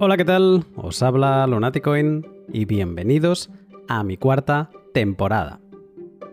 Hola, 0.00 0.16
¿qué 0.16 0.24
tal? 0.24 0.64
Os 0.74 1.04
habla 1.04 1.46
Lunaticoin 1.46 2.26
y 2.52 2.64
bienvenidos 2.64 3.48
a 3.86 4.02
mi 4.02 4.16
cuarta 4.16 4.72
temporada. 4.92 5.60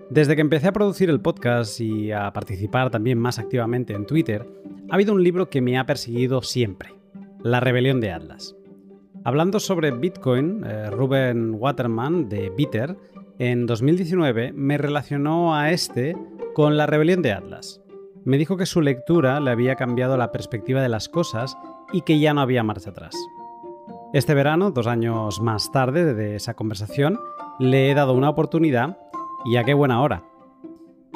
Desde 0.09 0.35
que 0.35 0.41
empecé 0.41 0.67
a 0.67 0.73
producir 0.73 1.11
el 1.11 1.21
podcast 1.21 1.79
y 1.79 2.11
a 2.11 2.33
participar 2.33 2.89
también 2.89 3.19
más 3.19 3.37
activamente 3.37 3.93
en 3.93 4.07
Twitter, 4.07 4.47
ha 4.89 4.95
habido 4.95 5.13
un 5.13 5.23
libro 5.23 5.51
que 5.51 5.61
me 5.61 5.77
ha 5.77 5.85
perseguido 5.85 6.41
siempre, 6.41 6.95
La 7.43 7.59
rebelión 7.59 8.01
de 8.01 8.11
Atlas. 8.11 8.55
Hablando 9.23 9.59
sobre 9.59 9.91
Bitcoin, 9.91 10.63
eh, 10.65 10.89
Ruben 10.89 11.53
Waterman 11.53 12.29
de 12.29 12.49
Bitter 12.49 12.97
en 13.37 13.67
2019 13.67 14.53
me 14.53 14.79
relacionó 14.79 15.53
a 15.55 15.69
este 15.69 16.17
con 16.55 16.77
la 16.77 16.87
rebelión 16.87 17.21
de 17.21 17.33
Atlas. 17.33 17.79
Me 18.25 18.39
dijo 18.39 18.57
que 18.57 18.65
su 18.65 18.81
lectura 18.81 19.39
le 19.39 19.51
había 19.51 19.75
cambiado 19.75 20.17
la 20.17 20.31
perspectiva 20.31 20.81
de 20.81 20.89
las 20.89 21.09
cosas 21.09 21.55
y 21.93 22.01
que 22.01 22.19
ya 22.19 22.33
no 22.33 22.41
había 22.41 22.63
marcha 22.63 22.89
atrás. 22.89 23.15
Este 24.13 24.33
verano, 24.33 24.71
dos 24.71 24.87
años 24.87 25.39
más 25.39 25.71
tarde 25.71 26.13
de 26.13 26.35
esa 26.35 26.53
conversación, 26.53 27.17
le 27.59 27.89
he 27.89 27.93
dado 27.93 28.11
una 28.11 28.29
oportunidad 28.29 28.97
y 29.45 29.55
a 29.55 29.63
qué 29.63 29.73
buena 29.73 30.01
hora. 30.01 30.25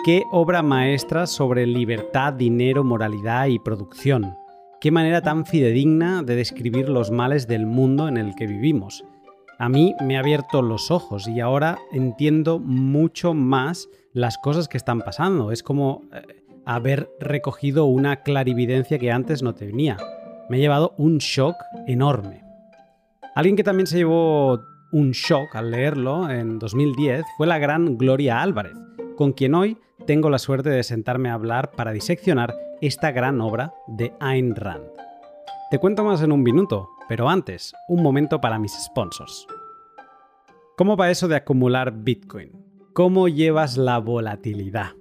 Qué 0.05 0.23
obra 0.31 0.61
maestra 0.61 1.27
sobre 1.27 1.67
libertad, 1.67 2.31
dinero, 2.31 2.85
moralidad 2.85 3.47
y 3.47 3.59
producción. 3.59 4.37
Qué 4.79 4.91
manera 4.91 5.21
tan 5.21 5.45
fidedigna 5.45 6.23
de 6.23 6.37
describir 6.37 6.87
los 6.87 7.11
males 7.11 7.47
del 7.47 7.65
mundo 7.65 8.07
en 8.07 8.15
el 8.15 8.33
que 8.33 8.47
vivimos. 8.47 9.03
A 9.59 9.67
mí 9.67 9.93
me 9.99 10.15
ha 10.15 10.21
abierto 10.21 10.61
los 10.61 10.89
ojos 10.89 11.27
y 11.27 11.41
ahora 11.41 11.77
entiendo 11.91 12.59
mucho 12.59 13.33
más 13.33 13.89
las 14.13 14.37
cosas 14.37 14.69
que 14.69 14.77
están 14.77 15.01
pasando. 15.01 15.51
Es 15.51 15.63
como 15.63 16.03
eh, 16.13 16.45
haber 16.63 17.09
recogido 17.19 17.85
una 17.85 18.23
clarividencia 18.23 18.99
que 18.99 19.11
antes 19.11 19.43
no 19.43 19.53
tenía. 19.53 19.97
Me 20.49 20.55
ha 20.55 20.59
llevado 20.61 20.93
un 20.97 21.17
shock 21.17 21.57
enorme. 21.87 22.44
Alguien 23.35 23.57
que 23.57 23.65
también 23.65 23.85
se 23.85 23.97
llevó 23.97 24.63
un 24.93 25.11
shock 25.11 25.57
al 25.57 25.69
leerlo 25.69 26.29
en 26.29 26.57
2010 26.57 27.25
fue 27.35 27.45
la 27.45 27.59
gran 27.59 27.97
Gloria 27.97 28.41
Álvarez, 28.41 28.77
con 29.17 29.33
quien 29.33 29.55
hoy 29.55 29.77
tengo 30.07 30.29
la 30.29 30.39
suerte 30.39 30.69
de 30.69 30.83
sentarme 30.83 31.29
a 31.29 31.33
hablar 31.33 31.71
para 31.71 31.91
diseccionar 31.91 32.55
esta 32.79 33.11
gran 33.11 33.41
obra 33.41 33.73
de 33.87 34.13
Ayn 34.21 34.55
Rand. 34.55 34.85
Te 35.69 35.79
cuento 35.79 36.05
más 36.05 36.21
en 36.21 36.31
un 36.31 36.43
minuto, 36.43 36.87
pero 37.09 37.27
antes, 37.27 37.73
un 37.89 38.01
momento 38.01 38.39
para 38.39 38.57
mis 38.57 38.71
sponsors. 38.71 39.45
¿Cómo 40.77 40.95
va 40.95 41.11
eso 41.11 41.27
de 41.27 41.35
acumular 41.35 41.91
Bitcoin? 41.91 42.53
¿Cómo 42.93 43.27
llevas 43.27 43.75
la 43.75 43.97
volatilidad? 43.97 44.93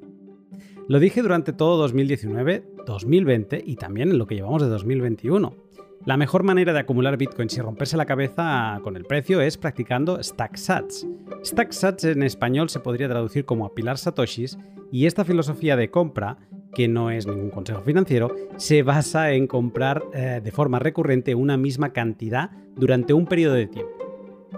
Lo 0.89 0.99
dije 0.99 1.23
durante 1.23 1.53
todo 1.53 1.77
2019, 1.77 2.65
2020 2.85 3.63
y 3.65 3.77
también 3.77 4.11
en 4.11 4.19
lo 4.19 4.27
que 4.27 4.35
llevamos 4.35 4.61
de 4.61 4.69
2021. 4.71 5.64
La 6.07 6.19
mejor 6.19 6.43
manera 6.43 6.75
de 6.75 6.81
acumular 6.81 7.17
Bitcoin 7.17 7.49
sin 7.49 7.63
romperse 7.63 7.97
la 7.97 8.05
cabeza 8.05 8.79
con 8.83 8.97
el 8.97 9.07
precio 9.07 9.41
es 9.41 9.57
practicando 9.57 10.23
Stack 10.23 10.57
Sats. 10.57 11.07
Stack 11.43 11.73
Sats 11.73 12.05
en 12.05 12.23
español 12.23 12.69
se 12.69 12.81
podría 12.81 13.09
traducir 13.09 13.47
como 13.47 13.65
apilar 13.65 13.97
satoshis 13.97 14.59
y 14.93 15.07
esta 15.07 15.25
filosofía 15.25 15.77
de 15.77 15.91
compra, 15.91 16.37
que 16.75 16.89
no 16.89 17.11
es 17.11 17.27
ningún 17.27 17.49
consejo 17.49 17.81
financiero, 17.81 18.35
se 18.59 18.83
basa 18.83 19.33
en 19.33 19.47
comprar 19.47 20.03
eh, 20.13 20.43
de 20.45 20.51
forma 20.51 20.79
recurrente 20.79 21.35
una 21.35 21.57
misma 21.57 21.95
cantidad 21.95 22.51
durante 22.77 23.15
un 23.15 23.25
periodo 23.25 23.55
de 23.55 23.67
tiempo. 23.67 23.95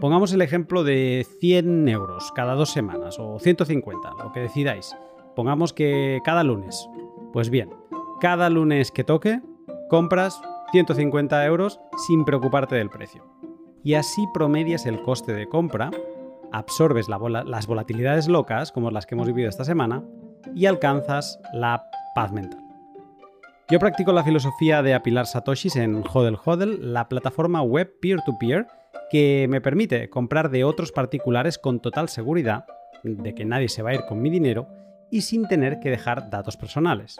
Pongamos 0.01 0.33
el 0.33 0.43
ejemplo 0.43 0.83
de 0.83 1.25
100 1.39 1.89
euros 1.89 2.33
cada 2.35 2.55
dos 2.55 2.71
semanas 2.71 3.21
o 3.21 3.39
150, 3.39 4.11
lo 4.23 4.33
que 4.33 4.41
decidáis. 4.41 4.97
Pongamos 5.37 5.73
que 5.73 6.19
cada 6.25 6.43
lunes. 6.43 6.89
Pues 7.33 7.51
bien, 7.51 7.71
cada 8.21 8.51
lunes 8.51 8.91
que 8.91 9.05
toque, 9.05 9.41
compras 9.89 10.41
150 10.73 11.45
euros 11.47 11.81
sin 12.07 12.25
preocuparte 12.25 12.75
del 12.75 12.91
precio. 12.91 13.25
Y 13.83 13.95
así 13.95 14.27
promedias 14.35 14.87
el 14.87 15.01
coste 15.03 15.33
de 15.33 15.49
compra, 15.49 15.91
absorbes 16.53 17.09
las 17.09 17.67
volatilidades 17.67 18.29
locas, 18.29 18.73
como 18.73 18.91
las 18.91 19.07
que 19.07 19.15
hemos 19.15 19.29
vivido 19.29 19.49
esta 19.49 19.65
semana, 19.65 20.03
y 20.55 20.67
alcanzas 20.67 21.41
la 21.53 21.89
paz 22.15 22.33
mental. 22.33 22.61
Yo 23.69 23.81
practico 23.81 24.13
la 24.13 24.23
filosofía 24.23 24.83
de 24.83 24.95
apilar 24.95 25.27
satoshis 25.27 25.75
en 25.77 26.05
Hodel 26.13 26.39
Hodel, 26.45 26.93
la 26.93 27.09
plataforma 27.09 27.63
web 27.63 27.93
peer-to-peer 28.01 28.69
que 29.11 29.47
me 29.49 29.61
permite 29.61 30.09
comprar 30.09 30.51
de 30.51 30.65
otros 30.65 30.93
particulares 30.93 31.59
con 31.59 31.81
total 31.81 32.09
seguridad 32.09 32.65
de 33.03 33.35
que 33.35 33.45
nadie 33.45 33.69
se 33.69 33.83
va 33.83 33.91
a 33.91 33.95
ir 33.95 34.05
con 34.09 34.21
mi 34.21 34.31
dinero 34.31 34.69
y 35.11 35.23
sin 35.23 35.47
tener 35.49 35.81
que 35.81 35.91
dejar 35.91 36.31
datos 36.31 36.57
personales. 36.57 37.17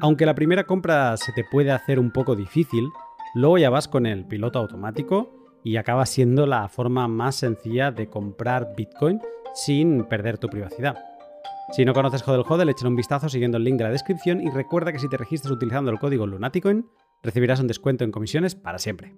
Aunque 0.00 0.26
la 0.26 0.34
primera 0.34 0.64
compra 0.64 1.16
se 1.16 1.32
te 1.32 1.44
puede 1.44 1.72
hacer 1.72 1.98
un 1.98 2.12
poco 2.12 2.36
difícil, 2.36 2.88
luego 3.34 3.58
ya 3.58 3.68
vas 3.68 3.88
con 3.88 4.06
el 4.06 4.24
piloto 4.24 4.60
automático 4.60 5.60
y 5.64 5.76
acaba 5.76 6.06
siendo 6.06 6.46
la 6.46 6.68
forma 6.68 7.08
más 7.08 7.34
sencilla 7.34 7.90
de 7.90 8.08
comprar 8.08 8.74
Bitcoin 8.76 9.20
sin 9.54 10.04
perder 10.04 10.38
tu 10.38 10.48
privacidad. 10.48 10.96
Si 11.72 11.84
no 11.84 11.94
conoces 11.94 12.26
Hodel 12.26 12.44
Hodel, 12.48 12.68
échale 12.68 12.90
un 12.90 12.96
vistazo 12.96 13.28
siguiendo 13.28 13.58
el 13.58 13.64
link 13.64 13.76
de 13.76 13.84
la 13.84 13.90
descripción 13.90 14.40
y 14.40 14.50
recuerda 14.50 14.92
que 14.92 15.00
si 15.00 15.08
te 15.08 15.16
registras 15.16 15.52
utilizando 15.52 15.90
el 15.90 15.98
código 15.98 16.26
Lunaticoin, 16.26 16.86
recibirás 17.22 17.60
un 17.60 17.66
descuento 17.66 18.04
en 18.04 18.12
comisiones 18.12 18.54
para 18.54 18.78
siempre. 18.78 19.16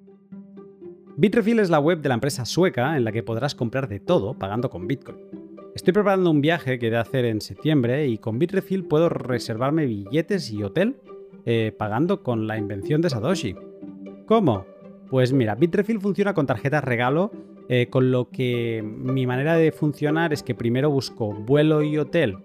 Bitrefill 1.17 1.61
es 1.61 1.69
la 1.69 1.79
web 1.79 2.01
de 2.01 2.09
la 2.09 2.15
empresa 2.15 2.47
sueca 2.47 2.97
en 2.97 3.05
la 3.05 3.13
que 3.13 3.23
podrás 3.23 3.55
comprar 3.55 3.87
de 3.87 4.01
todo 4.01 4.33
pagando 4.39 4.71
con 4.71 4.87
Bitcoin. 4.87 5.19
Estoy 5.81 5.95
preparando 5.95 6.31
un 6.31 6.43
viaje 6.43 6.79
que 6.79 6.89
he 6.89 6.91
de 6.91 6.99
hacer 6.99 7.25
en 7.25 7.41
septiembre 7.41 8.07
y 8.07 8.19
con 8.19 8.39
Bitrefill 8.39 8.85
puedo 8.85 9.09
reservarme 9.09 9.87
billetes 9.87 10.51
y 10.51 10.63
hotel 10.63 10.97
eh, 11.47 11.75
pagando 11.75 12.23
con 12.23 12.47
la 12.47 12.59
invención 12.59 13.01
de 13.01 13.09
Satoshi. 13.09 13.57
¿Cómo? 14.27 14.67
Pues 15.09 15.33
mira, 15.33 15.55
Bitrefill 15.55 15.99
funciona 15.99 16.35
con 16.35 16.45
tarjetas 16.45 16.85
regalo, 16.85 17.31
eh, 17.71 17.87
con 17.89 18.11
lo 18.11 18.29
que 18.29 18.85
mi 18.85 19.27
manera 19.27 19.55
de 19.55 19.73
funcionar 19.73 20.35
es 20.35 20.43
que 20.43 20.55
primero 20.55 20.91
busco 20.91 21.33
vuelo 21.33 21.83
y 21.83 21.97
hotel 21.97 22.37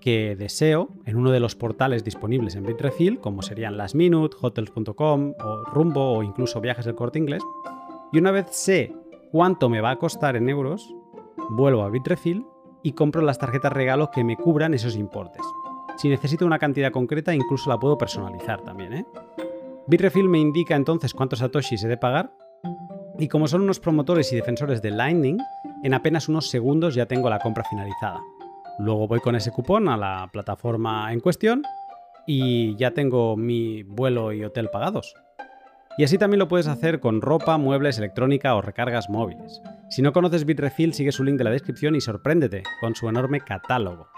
que 0.00 0.34
deseo 0.34 0.88
en 1.04 1.16
uno 1.16 1.30
de 1.30 1.40
los 1.40 1.56
portales 1.56 2.04
disponibles 2.04 2.54
en 2.54 2.64
Bitrefill, 2.64 3.20
como 3.20 3.42
serían 3.42 3.76
Last 3.76 3.96
Minute, 3.96 4.34
Hotels.com 4.40 5.34
o 5.38 5.64
Rumbo 5.74 6.12
o 6.12 6.22
incluso 6.22 6.62
Viajes 6.62 6.86
del 6.86 6.94
Corte 6.94 7.18
Inglés. 7.18 7.42
Y 8.14 8.18
una 8.18 8.30
vez 8.30 8.46
sé 8.48 8.94
cuánto 9.30 9.68
me 9.68 9.82
va 9.82 9.90
a 9.90 9.98
costar 9.98 10.36
en 10.36 10.48
euros, 10.48 10.90
vuelvo 11.50 11.82
a 11.82 11.90
Bitrefill 11.90 12.46
y 12.82 12.92
compro 12.92 13.22
las 13.22 13.38
tarjetas 13.38 13.72
regalo 13.72 14.10
que 14.10 14.24
me 14.24 14.36
cubran 14.36 14.74
esos 14.74 14.96
importes. 14.96 15.42
Si 15.96 16.08
necesito 16.08 16.46
una 16.46 16.58
cantidad 16.58 16.92
concreta, 16.92 17.34
incluso 17.34 17.68
la 17.70 17.78
puedo 17.78 17.98
personalizar 17.98 18.60
también. 18.62 18.92
¿eh? 18.92 19.06
Bitrefill 19.86 20.28
me 20.28 20.38
indica 20.38 20.76
entonces 20.76 21.12
cuántos 21.12 21.40
satoshis 21.40 21.82
he 21.82 21.88
de 21.88 21.96
pagar 21.96 22.32
y 23.18 23.26
como 23.26 23.48
son 23.48 23.62
unos 23.62 23.80
promotores 23.80 24.32
y 24.32 24.36
defensores 24.36 24.80
de 24.80 24.92
Lightning, 24.92 25.38
en 25.82 25.94
apenas 25.94 26.28
unos 26.28 26.48
segundos 26.48 26.94
ya 26.94 27.06
tengo 27.06 27.28
la 27.28 27.40
compra 27.40 27.64
finalizada. 27.64 28.20
Luego 28.78 29.08
voy 29.08 29.18
con 29.18 29.34
ese 29.34 29.50
cupón 29.50 29.88
a 29.88 29.96
la 29.96 30.28
plataforma 30.32 31.12
en 31.12 31.18
cuestión 31.18 31.62
y 32.26 32.76
ya 32.76 32.92
tengo 32.92 33.36
mi 33.36 33.82
vuelo 33.82 34.32
y 34.32 34.44
hotel 34.44 34.68
pagados. 34.70 35.14
Y 35.96 36.04
así 36.04 36.16
también 36.16 36.38
lo 36.38 36.46
puedes 36.46 36.68
hacer 36.68 37.00
con 37.00 37.20
ropa, 37.20 37.58
muebles, 37.58 37.98
electrónica 37.98 38.54
o 38.54 38.62
recargas 38.62 39.10
móviles. 39.10 39.60
Si 39.90 40.02
no 40.02 40.12
conoces 40.12 40.44
Bitrefill, 40.44 40.92
sigue 40.92 41.12
su 41.12 41.24
link 41.24 41.38
de 41.38 41.44
la 41.44 41.50
descripción 41.50 41.96
y 41.96 42.00
sorpréndete 42.00 42.62
con 42.80 42.94
su 42.94 43.08
enorme 43.08 43.40
catálogo. 43.40 44.08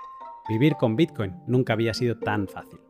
Vivir 0.48 0.74
con 0.74 0.96
Bitcoin 0.96 1.36
nunca 1.46 1.74
había 1.74 1.94
sido 1.94 2.18
tan 2.18 2.48
fácil. 2.48 2.80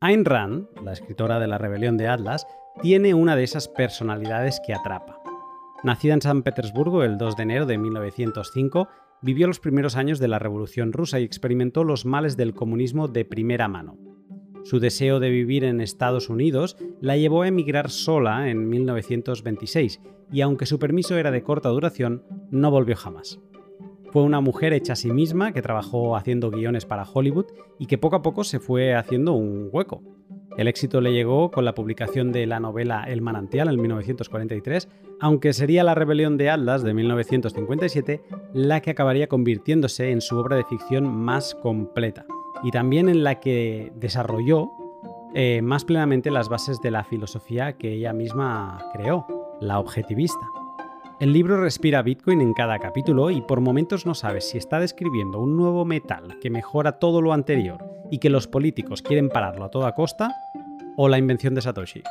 Ayn 0.00 0.26
Rand, 0.26 0.66
la 0.82 0.92
escritora 0.92 1.38
de 1.38 1.46
La 1.46 1.56
Rebelión 1.56 1.96
de 1.96 2.08
Atlas, 2.08 2.46
tiene 2.82 3.14
una 3.14 3.36
de 3.36 3.44
esas 3.44 3.68
personalidades 3.68 4.60
que 4.66 4.74
atrapa. 4.74 5.18
Nacida 5.82 6.12
en 6.12 6.20
San 6.20 6.42
Petersburgo 6.42 7.04
el 7.04 7.16
2 7.16 7.36
de 7.36 7.42
enero 7.42 7.64
de 7.64 7.78
1905, 7.78 8.88
vivió 9.22 9.46
los 9.46 9.60
primeros 9.60 9.96
años 9.96 10.18
de 10.18 10.28
la 10.28 10.38
Revolución 10.38 10.92
rusa 10.92 11.20
y 11.20 11.24
experimentó 11.24 11.84
los 11.84 12.04
males 12.04 12.36
del 12.36 12.54
comunismo 12.54 13.08
de 13.08 13.24
primera 13.24 13.66
mano. 13.68 13.96
Su 14.64 14.80
deseo 14.80 15.20
de 15.20 15.28
vivir 15.28 15.62
en 15.62 15.82
Estados 15.82 16.30
Unidos 16.30 16.78
la 17.02 17.18
llevó 17.18 17.42
a 17.42 17.48
emigrar 17.48 17.90
sola 17.90 18.48
en 18.48 18.66
1926 18.70 20.00
y 20.32 20.40
aunque 20.40 20.64
su 20.64 20.78
permiso 20.78 21.18
era 21.18 21.30
de 21.30 21.42
corta 21.42 21.68
duración, 21.68 22.22
no 22.50 22.70
volvió 22.70 22.96
jamás. 22.96 23.40
Fue 24.10 24.22
una 24.22 24.40
mujer 24.40 24.72
hecha 24.72 24.94
a 24.94 24.96
sí 24.96 25.12
misma 25.12 25.52
que 25.52 25.60
trabajó 25.60 26.16
haciendo 26.16 26.50
guiones 26.50 26.86
para 26.86 27.04
Hollywood 27.04 27.46
y 27.78 27.86
que 27.86 27.98
poco 27.98 28.16
a 28.16 28.22
poco 28.22 28.42
se 28.42 28.58
fue 28.58 28.94
haciendo 28.94 29.34
un 29.34 29.68
hueco. 29.70 30.02
El 30.56 30.68
éxito 30.68 31.02
le 31.02 31.12
llegó 31.12 31.50
con 31.50 31.66
la 31.66 31.74
publicación 31.74 32.32
de 32.32 32.46
la 32.46 32.58
novela 32.58 33.04
El 33.06 33.20
manantial 33.20 33.68
en 33.68 33.78
1943, 33.82 34.88
aunque 35.20 35.52
sería 35.52 35.84
La 35.84 35.94
rebelión 35.94 36.38
de 36.38 36.48
Atlas 36.48 36.82
de 36.82 36.94
1957 36.94 38.22
la 38.54 38.80
que 38.80 38.92
acabaría 38.92 39.26
convirtiéndose 39.26 40.10
en 40.10 40.22
su 40.22 40.38
obra 40.38 40.56
de 40.56 40.64
ficción 40.64 41.06
más 41.06 41.54
completa 41.54 42.24
y 42.62 42.70
también 42.70 43.08
en 43.08 43.24
la 43.24 43.40
que 43.40 43.92
desarrolló 43.96 44.70
eh, 45.34 45.62
más 45.62 45.84
plenamente 45.84 46.30
las 46.30 46.48
bases 46.48 46.80
de 46.80 46.92
la 46.92 47.02
filosofía 47.02 47.76
que 47.76 47.92
ella 47.92 48.12
misma 48.12 48.78
creó, 48.92 49.26
la 49.60 49.80
objetivista. 49.80 50.46
El 51.20 51.32
libro 51.32 51.60
respira 51.60 52.02
Bitcoin 52.02 52.40
en 52.40 52.54
cada 52.54 52.78
capítulo 52.78 53.30
y 53.30 53.40
por 53.40 53.60
momentos 53.60 54.06
no 54.06 54.14
sabes 54.14 54.48
si 54.48 54.58
está 54.58 54.78
describiendo 54.78 55.40
un 55.40 55.56
nuevo 55.56 55.84
metal 55.84 56.38
que 56.40 56.50
mejora 56.50 56.98
todo 56.98 57.20
lo 57.20 57.32
anterior 57.32 57.78
y 58.10 58.18
que 58.18 58.30
los 58.30 58.46
políticos 58.46 59.02
quieren 59.02 59.28
pararlo 59.28 59.64
a 59.64 59.70
toda 59.70 59.94
costa 59.94 60.34
o 60.96 61.08
la 61.08 61.18
invención 61.18 61.54
de 61.54 61.62
Satoshi. 61.62 62.02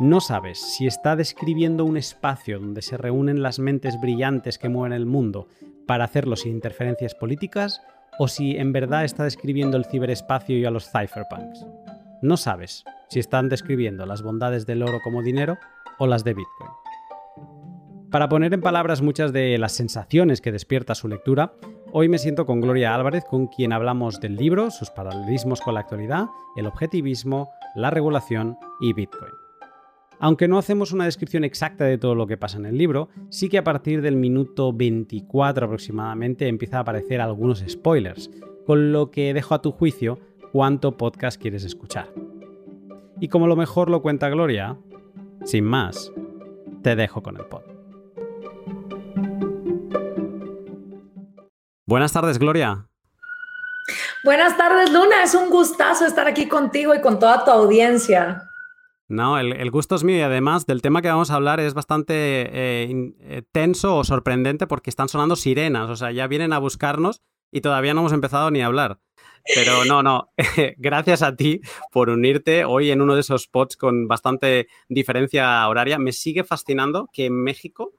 no 0.00 0.20
sabes 0.20 0.60
si 0.60 0.86
está 0.86 1.16
describiendo 1.16 1.84
un 1.84 1.96
espacio 1.96 2.58
donde 2.58 2.82
se 2.82 2.96
reúnen 2.96 3.42
las 3.42 3.58
mentes 3.58 4.00
brillantes 4.00 4.58
que 4.58 4.68
mueven 4.68 4.92
el 4.92 5.06
mundo 5.06 5.48
para 5.86 6.04
hacerlo 6.04 6.36
sin 6.36 6.52
interferencias 6.52 7.14
políticas 7.14 7.80
o 8.18 8.28
si 8.28 8.56
en 8.56 8.72
verdad 8.72 9.04
está 9.04 9.24
describiendo 9.24 9.76
el 9.76 9.84
ciberespacio 9.84 10.58
y 10.58 10.64
a 10.64 10.70
los 10.70 10.90
cypherpunks. 10.90 11.66
No 12.22 12.36
sabes 12.36 12.84
si 13.08 13.20
están 13.20 13.48
describiendo 13.48 14.06
las 14.06 14.22
bondades 14.22 14.66
del 14.66 14.82
oro 14.82 14.98
como 15.02 15.22
dinero 15.22 15.58
o 15.98 16.06
las 16.06 16.24
de 16.24 16.34
Bitcoin. 16.34 16.70
Para 18.10 18.28
poner 18.28 18.54
en 18.54 18.60
palabras 18.60 19.02
muchas 19.02 19.32
de 19.32 19.58
las 19.58 19.72
sensaciones 19.72 20.40
que 20.40 20.52
despierta 20.52 20.94
su 20.94 21.08
lectura, 21.08 21.52
hoy 21.92 22.08
me 22.08 22.18
siento 22.18 22.46
con 22.46 22.60
Gloria 22.60 22.94
Álvarez, 22.94 23.24
con 23.24 23.48
quien 23.48 23.72
hablamos 23.72 24.20
del 24.20 24.36
libro, 24.36 24.70
sus 24.70 24.90
paralelismos 24.90 25.60
con 25.60 25.74
la 25.74 25.80
actualidad, 25.80 26.26
el 26.56 26.66
objetivismo, 26.66 27.50
la 27.74 27.90
regulación 27.90 28.56
y 28.80 28.92
Bitcoin. 28.92 29.32
Aunque 30.18 30.48
no 30.48 30.58
hacemos 30.58 30.92
una 30.92 31.04
descripción 31.04 31.44
exacta 31.44 31.84
de 31.84 31.98
todo 31.98 32.14
lo 32.14 32.26
que 32.26 32.38
pasa 32.38 32.56
en 32.56 32.66
el 32.66 32.78
libro, 32.78 33.08
sí 33.28 33.48
que 33.48 33.58
a 33.58 33.64
partir 33.64 34.00
del 34.00 34.16
minuto 34.16 34.72
24 34.72 35.66
aproximadamente 35.66 36.48
empieza 36.48 36.78
a 36.78 36.80
aparecer 36.80 37.20
algunos 37.20 37.62
spoilers, 37.68 38.30
con 38.66 38.92
lo 38.92 39.10
que 39.10 39.34
dejo 39.34 39.54
a 39.54 39.62
tu 39.62 39.72
juicio 39.72 40.18
cuánto 40.52 40.96
podcast 40.96 41.40
quieres 41.40 41.64
escuchar. 41.64 42.08
Y 43.20 43.28
como 43.28 43.46
lo 43.46 43.56
mejor 43.56 43.90
lo 43.90 44.00
cuenta 44.00 44.28
Gloria, 44.30 44.78
sin 45.44 45.64
más, 45.64 46.12
te 46.82 46.96
dejo 46.96 47.22
con 47.22 47.36
el 47.36 47.44
pod. 47.44 47.62
Buenas 51.86 52.12
tardes, 52.12 52.38
Gloria. 52.38 52.88
Buenas 54.24 54.56
tardes, 54.56 54.90
Luna. 54.90 55.22
Es 55.22 55.34
un 55.34 55.50
gustazo 55.50 56.04
estar 56.04 56.26
aquí 56.26 56.48
contigo 56.48 56.94
y 56.94 57.00
con 57.00 57.18
toda 57.18 57.44
tu 57.44 57.50
audiencia. 57.50 58.42
No, 59.08 59.38
el, 59.38 59.70
gusto 59.70 59.94
es 59.94 60.02
mío 60.02 60.16
y 60.16 60.22
además 60.22 60.66
del 60.66 60.82
tema 60.82 61.00
que 61.00 61.08
vamos 61.08 61.30
a 61.30 61.36
hablar 61.36 61.60
es 61.60 61.74
bastante 61.74 62.14
eh, 62.14 63.14
eh, 63.20 63.42
tenso 63.52 63.96
o 63.96 64.04
sorprendente 64.04 64.66
porque 64.66 64.90
están 64.90 65.08
sonando 65.08 65.36
sirenas, 65.36 65.88
o 65.88 65.94
sea, 65.94 66.10
ya 66.10 66.26
vienen 66.26 66.52
a 66.52 66.58
buscarnos 66.58 67.22
y 67.52 67.60
todavía 67.60 67.94
no 67.94 68.00
hemos 68.00 68.12
empezado 68.12 68.50
ni 68.50 68.62
a 68.62 68.66
hablar. 68.66 69.00
Pero 69.54 69.84
no, 69.84 70.02
no, 70.02 70.30
gracias 70.76 71.22
a 71.22 71.36
ti 71.36 71.60
por 71.92 72.10
unirte 72.10 72.64
hoy 72.64 72.90
en 72.90 73.00
uno 73.00 73.14
de 73.14 73.20
esos 73.20 73.44
spots 73.44 73.76
con 73.76 74.08
bastante 74.08 74.66
diferencia 74.88 75.68
horaria. 75.68 75.98
Me 75.98 76.10
sigue 76.10 76.42
fascinando 76.42 77.08
que 77.12 77.26
en 77.26 77.44
México 77.44 77.92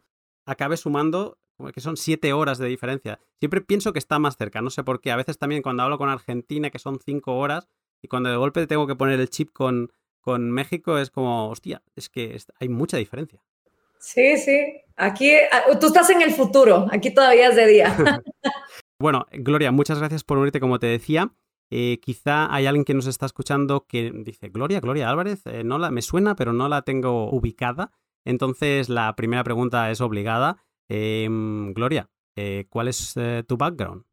acabe 0.45 0.75
sumando 0.75 1.37
que 1.73 1.81
son 1.81 1.97
siete 1.97 2.33
horas 2.33 2.57
de 2.57 2.67
diferencia. 2.67 3.19
Siempre 3.39 3.61
pienso 3.61 3.93
que 3.93 3.99
está 3.99 4.19
más 4.19 4.37
cerca, 4.37 4.61
no 4.61 4.69
sé 4.69 4.83
por 4.83 5.01
qué. 5.01 5.11
A 5.11 5.15
veces 5.15 5.39
también 5.39 5.61
cuando 5.61 5.83
hablo 5.83 5.97
con 5.97 6.09
Argentina, 6.09 6.69
que 6.69 6.79
son 6.79 6.99
cinco 7.03 7.37
horas, 7.37 7.67
y 8.01 8.07
cuando 8.07 8.29
de 8.29 8.37
golpe 8.37 8.67
tengo 8.67 8.85
que 8.85 8.95
poner 8.95 9.19
el 9.19 9.29
chip 9.29 9.51
con, 9.53 9.91
con 10.27 10.51
México 10.51 10.97
es 10.97 11.09
como, 11.09 11.47
hostia, 11.47 11.81
es 11.95 12.09
que 12.09 12.37
hay 12.59 12.67
mucha 12.67 12.97
diferencia. 12.97 13.41
Sí, 13.97 14.35
sí. 14.35 14.59
Aquí, 14.97 15.31
ah, 15.33 15.79
tú 15.79 15.87
estás 15.87 16.09
en 16.09 16.21
el 16.21 16.31
futuro, 16.31 16.85
aquí 16.91 17.11
todavía 17.11 17.47
es 17.47 17.55
de 17.55 17.65
día. 17.65 17.95
bueno, 18.99 19.25
Gloria, 19.31 19.71
muchas 19.71 19.99
gracias 19.99 20.25
por 20.25 20.37
unirte, 20.37 20.59
como 20.59 20.79
te 20.79 20.87
decía. 20.87 21.31
Eh, 21.71 22.01
quizá 22.01 22.53
hay 22.53 22.65
alguien 22.65 22.83
que 22.83 22.93
nos 22.93 23.07
está 23.07 23.25
escuchando 23.25 23.85
que 23.87 24.11
dice, 24.11 24.49
Gloria, 24.49 24.81
Gloria 24.81 25.09
Álvarez, 25.09 25.43
eh, 25.45 25.63
no 25.63 25.77
la, 25.77 25.91
me 25.91 26.01
suena, 26.01 26.35
pero 26.35 26.51
no 26.51 26.67
la 26.67 26.81
tengo 26.81 27.31
ubicada. 27.31 27.93
Entonces, 28.25 28.89
la 28.89 29.15
primera 29.15 29.45
pregunta 29.45 29.89
es 29.91 30.01
obligada. 30.01 30.57
Em, 30.89 31.71
Gloria, 31.73 32.09
eh, 32.35 32.65
¿cuál 32.69 32.89
es 32.89 33.15
tu 33.47 33.55
background? 33.55 34.03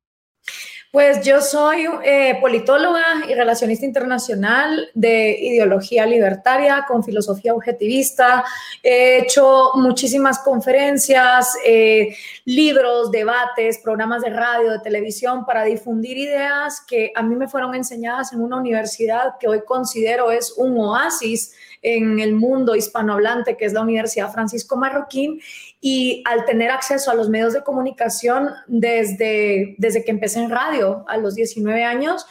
Pues 0.95 1.27
yo 1.27 1.41
soy 1.41 1.89
eh, 2.05 2.39
politóloga 2.41 3.25
y 3.29 3.35
relacionista 3.35 3.85
internacional 3.85 4.91
de 4.95 5.37
ideología 5.41 6.07
libertaria 6.07 6.85
con 6.87 7.03
filosofía 7.03 7.53
objetivista. 7.53 8.45
He 8.81 9.19
hecho 9.19 9.73
muchísimas 9.75 10.39
conferencias, 10.39 11.57
eh, 11.67 12.15
libros, 12.45 13.11
debates, 13.11 13.79
programas 13.79 14.23
de 14.23 14.31
radio, 14.31 14.71
de 14.71 14.79
televisión 14.79 15.45
para 15.45 15.65
difundir 15.65 16.17
ideas 16.17 16.81
que 16.87 17.11
a 17.17 17.25
mí 17.25 17.35
me 17.35 17.49
fueron 17.49 17.75
enseñadas 17.75 18.33
en 18.33 18.41
una 18.41 18.59
universidad 18.59 19.35
que 19.41 19.49
hoy 19.49 19.63
considero 19.67 20.31
es 20.31 20.53
un 20.57 20.79
oasis 20.79 21.57
en 21.83 22.19
el 22.19 22.35
mundo 22.35 22.75
hispanohablante, 22.75 23.57
que 23.57 23.67
es 23.67 23.73
la 23.73 23.83
Universidad 23.83 24.33
Francisco 24.33 24.77
Marroquín, 24.77 25.41
y 25.87 26.23
al 26.25 26.47
tener 26.47 26.71
acceso 26.71 27.11
a 27.11 27.15
los 27.15 27.29
medios 27.29 27.53
de 27.53 27.63
comunicación 27.63 28.49
desde, 28.67 29.75
desde 29.77 30.03
que 30.03 30.13
empecé 30.13 30.41
en 30.43 30.49
radio 30.49 31.05
a 31.07 31.19
los 31.19 31.35
19 31.35 31.85
años, 31.85 32.25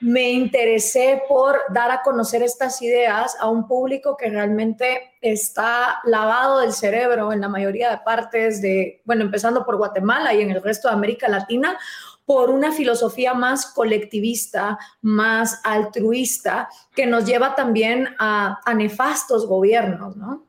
me 0.00 0.30
interesé 0.30 1.20
por 1.28 1.60
dar 1.68 1.90
a 1.90 2.00
conocer 2.00 2.42
estas 2.42 2.80
ideas 2.80 3.36
a 3.38 3.50
un 3.50 3.68
público 3.68 4.16
que 4.16 4.30
realmente 4.30 5.12
está 5.20 6.00
lavado 6.04 6.60
del 6.60 6.72
cerebro 6.72 7.30
en 7.30 7.42
la 7.42 7.50
mayoría 7.50 7.90
de 7.90 7.98
partes 7.98 8.62
de, 8.62 9.02
bueno, 9.04 9.22
empezando 9.22 9.66
por 9.66 9.76
Guatemala 9.76 10.32
y 10.32 10.40
en 10.40 10.52
el 10.52 10.62
resto 10.62 10.88
de 10.88 10.94
América 10.94 11.28
Latina, 11.28 11.78
por 12.24 12.48
una 12.48 12.72
filosofía 12.72 13.34
más 13.34 13.66
colectivista, 13.66 14.78
más 15.02 15.60
altruista, 15.62 16.70
que 16.96 17.04
nos 17.04 17.26
lleva 17.26 17.54
también 17.54 18.16
a, 18.18 18.62
nefastos 18.74 19.46
gobiernos, 19.46 20.16
¿no? 20.16 20.46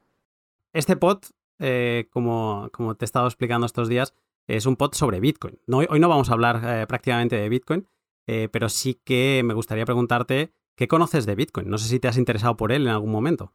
Este 0.71 0.95
pod, 0.95 1.19
eh, 1.59 2.07
como, 2.11 2.69
como 2.71 2.95
te 2.95 3.05
he 3.05 3.07
estado 3.07 3.27
explicando 3.27 3.65
estos 3.65 3.89
días, 3.89 4.13
es 4.47 4.65
un 4.65 4.75
pod 4.75 4.93
sobre 4.93 5.19
Bitcoin. 5.19 5.59
hoy 5.67 5.99
no 5.99 6.09
vamos 6.09 6.29
a 6.29 6.33
hablar 6.33 6.61
eh, 6.63 6.87
prácticamente 6.87 7.35
de 7.35 7.49
Bitcoin, 7.49 7.87
eh, 8.27 8.49
pero 8.51 8.69
sí 8.69 8.99
que 9.03 9.41
me 9.43 9.53
gustaría 9.53 9.85
preguntarte, 9.85 10.51
¿qué 10.75 10.87
conoces 10.87 11.25
de 11.25 11.35
Bitcoin? 11.35 11.69
No 11.69 11.77
sé 11.77 11.87
si 11.87 11.99
te 11.99 12.07
has 12.07 12.17
interesado 12.17 12.57
por 12.57 12.71
él 12.71 12.83
en 12.83 12.89
algún 12.89 13.11
momento. 13.11 13.53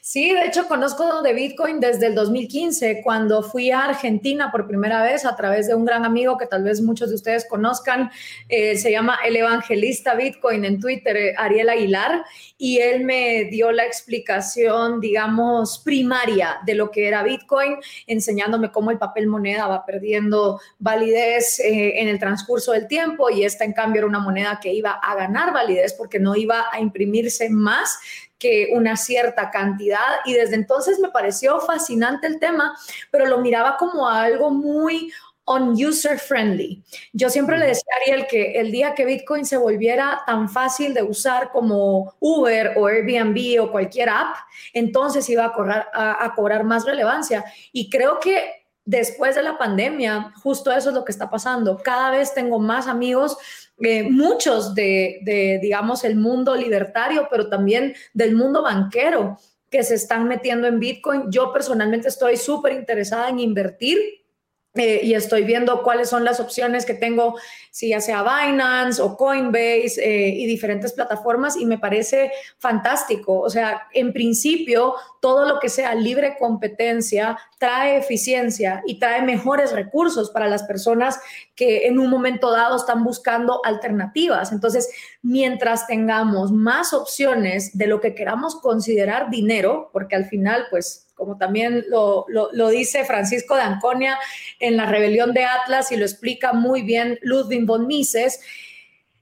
Sí, 0.00 0.32
de 0.32 0.46
hecho 0.46 0.68
conozco 0.68 1.22
de 1.22 1.32
Bitcoin 1.32 1.80
desde 1.80 2.06
el 2.06 2.14
2015, 2.14 3.00
cuando 3.02 3.42
fui 3.42 3.70
a 3.70 3.84
Argentina 3.84 4.52
por 4.52 4.66
primera 4.66 5.02
vez 5.02 5.24
a 5.24 5.34
través 5.34 5.66
de 5.66 5.74
un 5.74 5.84
gran 5.84 6.04
amigo 6.04 6.36
que 6.36 6.46
tal 6.46 6.62
vez 6.62 6.80
muchos 6.80 7.08
de 7.08 7.14
ustedes 7.14 7.46
conozcan, 7.48 8.10
eh, 8.48 8.76
se 8.76 8.90
llama 8.90 9.18
el 9.24 9.36
evangelista 9.36 10.14
Bitcoin 10.14 10.64
en 10.64 10.78
Twitter, 10.78 11.16
eh, 11.16 11.34
Ariel 11.36 11.68
Aguilar, 11.68 12.24
y 12.58 12.78
él 12.78 13.04
me 13.04 13.44
dio 13.44 13.72
la 13.72 13.84
explicación, 13.84 15.00
digamos, 15.00 15.80
primaria 15.84 16.58
de 16.64 16.74
lo 16.74 16.90
que 16.90 17.08
era 17.08 17.22
Bitcoin, 17.22 17.76
enseñándome 18.06 18.70
cómo 18.70 18.90
el 18.90 18.98
papel 18.98 19.26
moneda 19.26 19.66
va 19.66 19.84
perdiendo 19.84 20.60
validez 20.78 21.58
eh, 21.60 22.00
en 22.00 22.08
el 22.08 22.18
transcurso 22.18 22.72
del 22.72 22.86
tiempo 22.86 23.30
y 23.30 23.44
esta 23.44 23.64
en 23.64 23.72
cambio 23.72 24.00
era 24.00 24.06
una 24.06 24.20
moneda 24.20 24.60
que 24.62 24.72
iba 24.72 24.92
a 24.92 25.14
ganar 25.14 25.52
validez 25.52 25.94
porque 25.94 26.20
no 26.20 26.36
iba 26.36 26.66
a 26.70 26.80
imprimirse 26.80 27.48
más 27.48 27.98
que 28.38 28.70
una 28.72 28.96
cierta 28.96 29.50
cantidad 29.50 30.20
y 30.24 30.34
desde 30.34 30.56
entonces 30.56 30.98
me 30.98 31.10
pareció 31.10 31.60
fascinante 31.60 32.26
el 32.26 32.38
tema, 32.38 32.76
pero 33.10 33.26
lo 33.26 33.38
miraba 33.38 33.76
como 33.76 34.08
algo 34.08 34.50
muy 34.50 35.12
user 35.46 36.18
friendly. 36.18 36.82
Yo 37.12 37.28
siempre 37.28 37.58
le 37.58 37.66
decía 37.66 37.92
a 37.92 38.02
Ariel 38.02 38.26
que 38.26 38.58
el 38.58 38.72
día 38.72 38.94
que 38.94 39.04
Bitcoin 39.04 39.44
se 39.44 39.56
volviera 39.56 40.22
tan 40.26 40.48
fácil 40.48 40.94
de 40.94 41.02
usar 41.02 41.50
como 41.52 42.14
Uber 42.20 42.74
o 42.76 42.86
Airbnb 42.86 43.62
o 43.62 43.70
cualquier 43.70 44.08
app, 44.08 44.36
entonces 44.72 45.28
iba 45.28 45.44
a, 45.44 46.24
a 46.24 46.34
cobrar 46.34 46.64
más 46.64 46.86
relevancia. 46.86 47.44
Y 47.72 47.90
creo 47.90 48.18
que 48.20 48.63
después 48.84 49.34
de 49.34 49.42
la 49.42 49.58
pandemia, 49.58 50.32
justo 50.42 50.70
eso 50.70 50.90
es 50.90 50.94
lo 50.94 51.04
que 51.04 51.12
está 51.12 51.30
pasando. 51.30 51.78
Cada 51.82 52.10
vez 52.10 52.34
tengo 52.34 52.58
más 52.58 52.86
amigos 52.86 53.36
eh, 53.78 54.04
muchos 54.04 54.74
de, 54.74 55.58
digamos, 55.60 56.04
el 56.04 56.16
mundo 56.16 56.54
libertario, 56.54 57.26
pero 57.30 57.48
también 57.48 57.94
del 58.12 58.34
mundo 58.34 58.62
banquero 58.62 59.38
que 59.70 59.82
se 59.82 59.94
están 59.94 60.28
metiendo 60.28 60.68
en 60.68 60.78
Bitcoin. 60.78 61.30
Yo 61.30 61.52
personalmente 61.52 62.08
estoy 62.08 62.36
súper 62.36 62.72
interesada 62.74 63.28
en 63.28 63.40
invertir 63.40 63.98
eh, 64.76 65.02
y 65.04 65.14
estoy 65.14 65.44
viendo 65.44 65.84
cuáles 65.84 66.08
son 66.08 66.24
las 66.24 66.40
opciones 66.40 66.84
que 66.84 66.94
tengo, 66.94 67.36
si 67.70 67.90
ya 67.90 68.00
sea 68.00 68.24
Binance 68.24 69.00
o 69.00 69.16
Coinbase 69.16 70.02
eh, 70.02 70.30
y 70.30 70.46
diferentes 70.46 70.92
plataformas, 70.92 71.56
y 71.56 71.64
me 71.64 71.78
parece 71.78 72.32
fantástico. 72.58 73.38
O 73.38 73.48
sea, 73.48 73.86
en 73.92 74.12
principio, 74.12 74.96
todo 75.20 75.46
lo 75.46 75.60
que 75.60 75.68
sea 75.68 75.94
libre 75.94 76.36
competencia 76.40 77.38
trae 77.58 77.98
eficiencia 77.98 78.82
y 78.84 78.98
trae 78.98 79.22
mejores 79.22 79.70
recursos 79.70 80.30
para 80.30 80.48
las 80.48 80.64
personas 80.64 81.20
que 81.54 81.86
en 81.86 82.00
un 82.00 82.10
momento 82.10 82.50
dado 82.50 82.76
están 82.76 83.04
buscando 83.04 83.60
alternativas. 83.64 84.50
Entonces, 84.50 84.90
mientras 85.22 85.86
tengamos 85.86 86.50
más 86.50 86.92
opciones 86.92 87.78
de 87.78 87.86
lo 87.86 88.00
que 88.00 88.16
queramos 88.16 88.56
considerar 88.56 89.30
dinero, 89.30 89.90
porque 89.92 90.16
al 90.16 90.24
final, 90.24 90.66
pues 90.68 91.03
como 91.14 91.38
también 91.38 91.84
lo, 91.88 92.26
dice 92.70 93.04
Francisco 93.04 93.54
de 93.54 93.62
Anconia 93.62 94.18
en 94.58 94.76
la 94.76 94.86
rebelión 94.86 95.32
de 95.32 95.44
Atlas 95.44 95.92
y 95.92 95.96
lo 95.96 96.04
explica 96.04 96.52
muy 96.52 96.82
bien 96.82 97.18
Ludwig 97.22 97.64
von 97.64 97.86
Mises, 97.86 98.40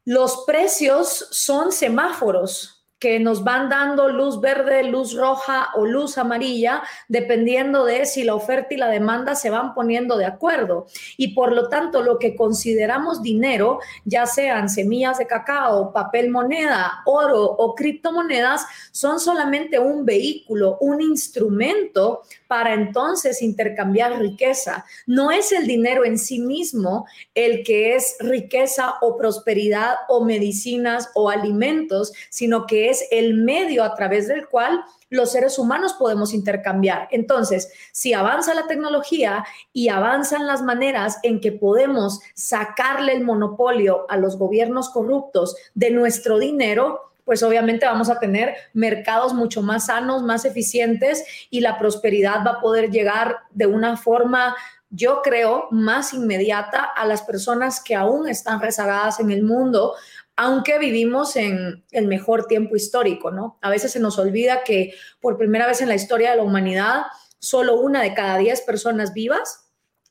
los 0.05 0.45
precios 0.47 1.29
son 1.31 1.71
semáforos 1.71 2.72
que 3.03 3.19
nos 3.19 3.43
van 3.43 3.69
dando 3.69 4.11
luz 4.11 4.41
verde, 4.41 4.85
luz 4.85 5.17
roja 5.17 5.71
o 5.75 5.85
luz 5.85 6.19
amarilla, 6.19 6.85
dependiendo 7.09 7.85
de 7.85 8.07
si 8.07 8.23
la 8.23 8.37
oferta 8.37 8.75
y 8.75 8.77
la 8.77 8.87
demanda 8.87 9.35
se 9.35 9.51
van 9.51 9.75
poniendo 9.75 10.17
de 10.17 10.25
acuerdo. 10.25 10.87
Y 11.17 11.35
por 11.35 11.51
lo 11.51 11.69
tanto, 11.69 12.01
lo 12.01 12.21
que 12.21 12.37
consideramos 12.37 13.21
dinero, 13.21 13.81
ya 14.05 14.25
sean 14.27 14.69
semillas 14.69 15.19
de 15.19 15.27
cacao, 15.27 15.93
papel 15.93 16.31
moneda, 16.31 17.03
oro 17.05 17.43
o 17.43 17.75
criptomonedas, 17.75 18.67
son 18.93 19.19
solamente 19.19 19.81
un 19.81 20.05
vehículo, 20.05 20.79
un 20.81 21.01
instrumento 21.01 22.23
para 22.47 22.75
entonces 22.75 23.41
intercambiar 23.41 24.21
riqueza. 24.21 24.85
No 25.07 25.31
es 25.31 25.51
el 25.51 25.67
dinero 25.67 26.05
en 26.05 26.19
sí 26.19 26.39
mismo 26.39 27.07
el 27.35 27.65
que 27.65 27.97
es 27.97 28.15
riqueza 28.21 28.95
o 29.01 29.17
prosperidad 29.17 29.95
o 30.09 30.23
medicinas 30.25 31.09
o 31.15 31.31
alimentos, 31.31 32.13
sino 32.29 32.67
que 32.67 32.91
es 32.91 32.92
el 33.11 33.35
medio 33.35 33.85
a 33.85 33.95
través 33.95 34.29
del 34.29 34.49
cual 34.49 34.83
los 35.09 35.33
seres 35.33 35.59
humanos 35.59 35.95
podemos 35.95 36.33
intercambiar. 36.33 37.09
Entonces, 37.11 37.71
si 37.93 38.15
avanza 38.15 38.55
la 38.55 38.67
tecnología 38.67 39.45
y 39.73 39.89
avanzan 39.89 40.47
las 40.47 40.63
maneras 40.63 41.19
en 41.23 41.41
que 41.41 41.53
podemos 41.53 42.21
sacarle 42.35 43.13
el 43.13 43.23
monopolio 43.23 44.07
a 44.09 44.17
los 44.17 44.39
gobiernos 44.39 44.89
corruptos 44.89 45.55
de 45.75 45.91
nuestro 45.91 46.39
dinero, 46.39 47.13
pues 47.25 47.43
obviamente 47.43 47.87
vamos 47.87 48.11
a 48.11 48.19
tener 48.19 48.55
mercados 48.73 49.35
mucho 49.35 49.63
más 49.63 49.87
sanos, 49.87 50.23
más 50.23 50.45
eficientes 50.45 51.25
y 51.51 51.61
la 51.61 51.79
prosperidad 51.79 52.45
va 52.45 52.53
a 52.53 52.61
poder 52.61 52.91
llegar 52.91 53.41
de 53.51 53.67
una 53.67 53.97
forma, 53.97 54.57
yo 54.91 55.21
creo, 55.23 55.69
más 55.71 56.13
inmediata 56.15 56.83
a 56.85 57.07
las 57.07 57.23
personas 57.23 57.83
que 57.83 57.95
aún 57.95 58.29
están 58.29 58.61
rezagadas 58.61 59.21
en 59.21 59.31
el 59.31 59.43
mundo, 59.43 59.95
aunque 60.37 60.79
vivimos 60.79 61.37
en 61.37 61.85
el 61.91 62.07
mejor 62.07 62.47
tiempo 62.47 62.77
histórico, 62.77 63.31
¿no? 63.31 63.59
A 63.61 63.71
veces 63.71 63.93
se 63.93 64.01
nos 64.01 64.19
olvida 64.19 64.65
que 64.65 64.95
por 65.21 65.37
primera 65.37 65.67
vez 65.67 65.81
en 65.81 65.89
la 65.89 65.95
historia 65.95 66.31
de 66.31 66.37
la 66.39 66.43
humanidad, 66.43 67.03
solo 67.39 67.81
una 67.81 68.03
de 68.03 68.15
cada 68.15 68.39
diez 68.39 68.61
personas 68.63 69.13
vivas 69.13 69.63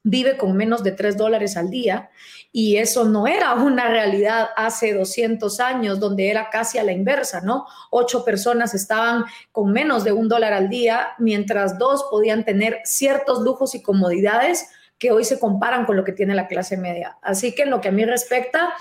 vive 0.04 0.38
con 0.38 0.56
menos 0.58 0.84
de 0.84 0.92
tres 0.92 1.16
dólares 1.16 1.58
al 1.58 1.70
día 1.70 2.10
y 2.52 2.78
eso 2.78 3.06
no 3.06 3.28
era 3.28 3.54
una 3.54 3.88
realidad 3.88 4.50
hace 4.56 4.94
200 4.94 5.60
años 5.60 6.00
donde 6.00 6.30
era 6.30 6.50
casi 6.50 6.78
a 6.80 6.84
la 6.84 6.92
inversa, 6.92 7.42
¿no? 7.42 7.66
Ocho 7.92 8.26
personas 8.26 8.74
estaban 8.74 9.26
con 9.52 9.72
menos 9.72 10.04
de 10.04 10.12
un 10.12 10.28
dólar 10.28 10.54
al 10.54 10.70
día 10.70 11.10
mientras 11.20 11.78
dos 11.78 12.06
podían 12.10 12.44
tener 12.44 12.80
ciertos 12.84 13.42
lujos 13.42 13.76
y 13.76 13.82
comodidades 13.82 14.70
que 14.98 15.12
hoy 15.12 15.24
se 15.24 15.40
comparan 15.40 15.86
con 15.86 15.98
lo 15.98 16.04
que 16.04 16.12
tiene 16.12 16.36
la 16.36 16.48
clase 16.48 16.78
media. 16.78 17.18
Así 17.22 17.54
que 17.56 17.64
en 17.64 17.70
lo 17.70 17.82
que 17.82 17.90
a 17.90 17.92
mí 17.92 18.06
respecta, 18.06 18.74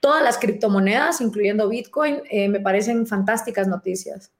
todas 0.00 0.22
las 0.22 0.38
criptomonedas, 0.38 1.20
incluyendo 1.20 1.68
Bitcoin, 1.68 2.22
eh, 2.30 2.48
me 2.48 2.60
parecen 2.60 3.06
fantásticas 3.06 3.68
noticias. 3.68 4.32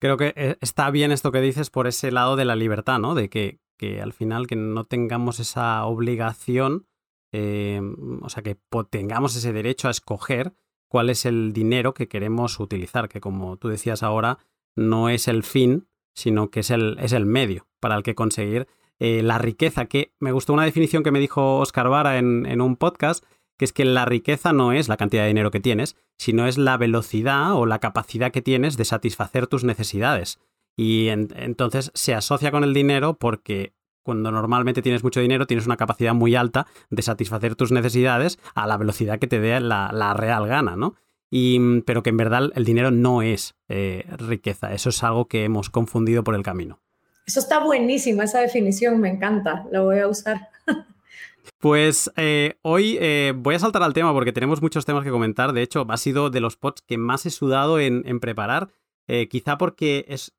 Creo 0.00 0.16
que 0.16 0.32
eh, 0.36 0.56
está 0.60 0.90
bien 0.90 1.12
esto 1.12 1.32
que 1.32 1.40
dices 1.40 1.70
por 1.70 1.86
ese 1.86 2.10
lado 2.10 2.36
de 2.36 2.44
la 2.44 2.56
libertad, 2.56 2.98
¿no? 2.98 3.14
De 3.14 3.30
que 3.30 3.58
que 3.76 4.00
al 4.00 4.12
final 4.12 4.46
que 4.46 4.56
no 4.56 4.84
tengamos 4.84 5.40
esa 5.40 5.84
obligación, 5.84 6.86
eh, 7.32 7.80
o 8.20 8.28
sea, 8.28 8.42
que 8.42 8.56
tengamos 8.90 9.36
ese 9.36 9.52
derecho 9.52 9.88
a 9.88 9.90
escoger 9.90 10.54
cuál 10.88 11.10
es 11.10 11.26
el 11.26 11.52
dinero 11.52 11.94
que 11.94 12.08
queremos 12.08 12.60
utilizar, 12.60 13.08
que 13.08 13.20
como 13.20 13.56
tú 13.56 13.68
decías 13.68 14.02
ahora, 14.02 14.38
no 14.76 15.08
es 15.08 15.28
el 15.28 15.42
fin, 15.42 15.88
sino 16.14 16.50
que 16.50 16.60
es 16.60 16.70
el, 16.70 16.96
es 17.00 17.12
el 17.12 17.26
medio 17.26 17.66
para 17.80 17.96
el 17.96 18.02
que 18.02 18.14
conseguir 18.14 18.68
eh, 19.00 19.22
la 19.22 19.38
riqueza, 19.38 19.86
que 19.86 20.14
me 20.20 20.32
gustó 20.32 20.52
una 20.52 20.64
definición 20.64 21.02
que 21.02 21.10
me 21.10 21.18
dijo 21.18 21.58
Oscar 21.58 21.88
Vara 21.88 22.18
en, 22.18 22.46
en 22.46 22.60
un 22.60 22.76
podcast, 22.76 23.24
que 23.56 23.64
es 23.64 23.72
que 23.72 23.84
la 23.84 24.04
riqueza 24.04 24.52
no 24.52 24.72
es 24.72 24.88
la 24.88 24.96
cantidad 24.96 25.22
de 25.22 25.28
dinero 25.28 25.50
que 25.50 25.60
tienes, 25.60 25.96
sino 26.18 26.46
es 26.46 26.58
la 26.58 26.76
velocidad 26.76 27.54
o 27.54 27.66
la 27.66 27.78
capacidad 27.78 28.32
que 28.32 28.42
tienes 28.42 28.76
de 28.76 28.84
satisfacer 28.84 29.46
tus 29.46 29.64
necesidades. 29.64 30.38
Y 30.76 31.08
entonces 31.08 31.90
se 31.94 32.14
asocia 32.14 32.50
con 32.50 32.64
el 32.64 32.74
dinero 32.74 33.14
porque 33.14 33.74
cuando 34.02 34.30
normalmente 34.30 34.82
tienes 34.82 35.02
mucho 35.02 35.20
dinero 35.20 35.46
tienes 35.46 35.66
una 35.66 35.76
capacidad 35.76 36.14
muy 36.14 36.34
alta 36.34 36.66
de 36.90 37.02
satisfacer 37.02 37.56
tus 37.56 37.72
necesidades 37.72 38.38
a 38.54 38.66
la 38.66 38.76
velocidad 38.76 39.18
que 39.18 39.26
te 39.26 39.40
dé 39.40 39.58
la, 39.60 40.14
real 40.14 40.46
gana, 40.46 40.76
¿no? 40.76 40.94
Y, 41.30 41.80
pero 41.82 42.02
que 42.02 42.10
en 42.10 42.16
verdad 42.16 42.50
el 42.54 42.64
dinero 42.64 42.90
no 42.90 43.22
es 43.22 43.56
eh, 43.68 44.04
riqueza, 44.18 44.72
eso 44.72 44.90
es 44.90 45.02
algo 45.02 45.26
que 45.26 45.44
hemos 45.44 45.70
confundido 45.70 46.22
por 46.22 46.34
el 46.34 46.42
camino. 46.42 46.80
Eso 47.26 47.40
está 47.40 47.58
buenísima, 47.58 48.24
esa 48.24 48.40
definición, 48.40 49.00
me 49.00 49.08
encanta, 49.08 49.66
la 49.72 49.80
voy 49.80 49.98
a 49.98 50.06
usar. 50.06 50.50
Pues 51.58 52.10
eh, 52.16 52.58
hoy 52.62 52.98
eh, 53.00 53.32
voy 53.36 53.54
a 53.54 53.58
saltar 53.58 53.82
al 53.82 53.94
tema 53.94 54.12
porque 54.12 54.32
tenemos 54.32 54.62
muchos 54.62 54.84
temas 54.84 55.04
que 55.04 55.10
comentar. 55.10 55.52
De 55.52 55.62
hecho, 55.62 55.86
ha 55.88 55.96
sido 55.96 56.30
de 56.30 56.40
los 56.40 56.56
pods 56.56 56.82
que 56.82 56.98
más 56.98 57.26
he 57.26 57.30
sudado 57.30 57.78
en, 57.80 58.20
preparar. 58.20 58.70
quizá 59.28 59.58
porque 59.58 60.04
es 60.08 60.34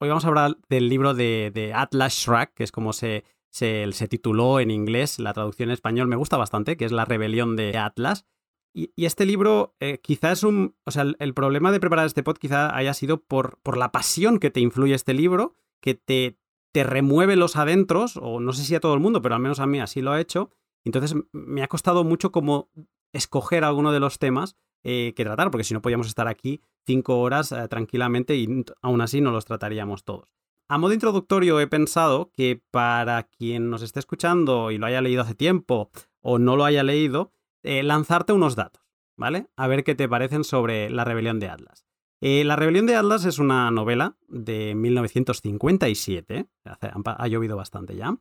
Hoy 0.00 0.08
vamos 0.08 0.24
a 0.24 0.28
hablar 0.28 0.58
del 0.68 0.88
libro 0.88 1.14
de, 1.14 1.72
Atlas 1.74 2.14
Shrugged, 2.14 2.52
que 2.54 2.64
es 2.64 2.72
como 2.72 2.92
se, 2.92 3.24
se, 3.50 4.08
tituló 4.08 4.60
en 4.60 4.70
inglés, 4.70 5.18
la 5.18 5.32
traducción 5.32 5.70
en 5.70 5.72
español 5.72 6.08
me 6.08 6.16
gusta 6.16 6.36
bastante, 6.36 6.76
que 6.76 6.84
es 6.84 6.92
La 6.92 7.04
rebelión 7.04 7.56
de 7.56 7.78
Atlas. 7.78 8.26
Y, 8.74 8.92
este 8.96 9.24
libro 9.24 9.76
eh, 9.80 10.00
quizá 10.02 10.32
es 10.32 10.42
un... 10.42 10.76
O 10.84 10.90
sea, 10.90 11.06
el, 11.18 11.34
problema 11.34 11.70
de 11.70 11.80
preparar 11.80 12.06
este 12.06 12.22
pod 12.24 12.36
quizá 12.36 12.76
haya 12.76 12.92
sido 12.92 13.22
por, 13.22 13.60
por 13.62 13.76
la 13.76 13.92
pasión 13.92 14.38
que 14.38 14.50
te 14.50 14.60
influye 14.60 14.94
este 14.94 15.14
libro, 15.14 15.54
que 15.80 15.94
te, 15.94 16.38
te 16.74 16.82
remueve 16.82 17.36
los 17.36 17.54
adentros, 17.54 18.18
o 18.20 18.40
no 18.40 18.52
sé 18.52 18.64
si 18.64 18.74
a 18.74 18.80
todo 18.80 18.94
el 18.94 19.00
mundo, 19.00 19.22
pero 19.22 19.36
al 19.36 19.40
menos 19.40 19.60
a 19.60 19.66
mí 19.66 19.78
así 19.78 20.02
lo 20.02 20.10
ha 20.10 20.20
hecho. 20.20 20.50
Entonces 20.82 21.14
me 21.30 21.62
ha 21.62 21.68
costado 21.68 22.02
mucho 22.02 22.32
como 22.32 22.68
escoger 23.12 23.62
alguno 23.62 23.92
de 23.92 24.00
los 24.00 24.18
temas 24.18 24.56
eh, 24.82 25.12
que 25.14 25.22
tratar, 25.22 25.52
porque 25.52 25.62
si 25.62 25.72
no 25.72 25.80
podíamos 25.80 26.08
estar 26.08 26.26
aquí 26.26 26.62
cinco 26.84 27.20
horas 27.20 27.52
eh, 27.52 27.68
tranquilamente 27.68 28.34
y 28.34 28.64
aún 28.82 29.00
así 29.02 29.20
no 29.20 29.30
los 29.30 29.44
trataríamos 29.44 30.02
todos. 30.02 30.34
A 30.68 30.76
modo 30.76 30.92
introductorio 30.92 31.60
he 31.60 31.68
pensado 31.68 32.32
que 32.32 32.60
para 32.72 33.22
quien 33.22 33.70
nos 33.70 33.82
esté 33.82 34.00
escuchando 34.00 34.72
y 34.72 34.78
lo 34.78 34.86
haya 34.86 35.00
leído 35.00 35.22
hace 35.22 35.36
tiempo 35.36 35.92
o 36.22 36.40
no 36.40 36.56
lo 36.56 36.64
haya 36.64 36.82
leído, 36.82 37.30
eh, 37.62 37.84
lanzarte 37.84 38.32
unos 38.32 38.56
datos, 38.56 38.82
¿vale? 39.16 39.46
A 39.54 39.68
ver 39.68 39.84
qué 39.84 39.94
te 39.94 40.08
parecen 40.08 40.42
sobre 40.42 40.90
la 40.90 41.04
rebelión 41.04 41.38
de 41.38 41.50
Atlas. 41.50 41.86
La 42.24 42.56
rebelión 42.56 42.86
de 42.86 42.96
Atlas 42.96 43.24
es 43.26 43.38
una 43.38 43.70
novela 43.70 44.16
de 44.28 44.74
1957, 44.74 46.46
ha 46.64 47.28
llovido 47.28 47.56
bastante 47.56 47.96
ya, 47.96 48.16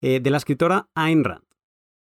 de 0.00 0.30
la 0.30 0.36
escritora 0.36 0.88
Ayn 0.94 1.24
Rand. 1.24 1.50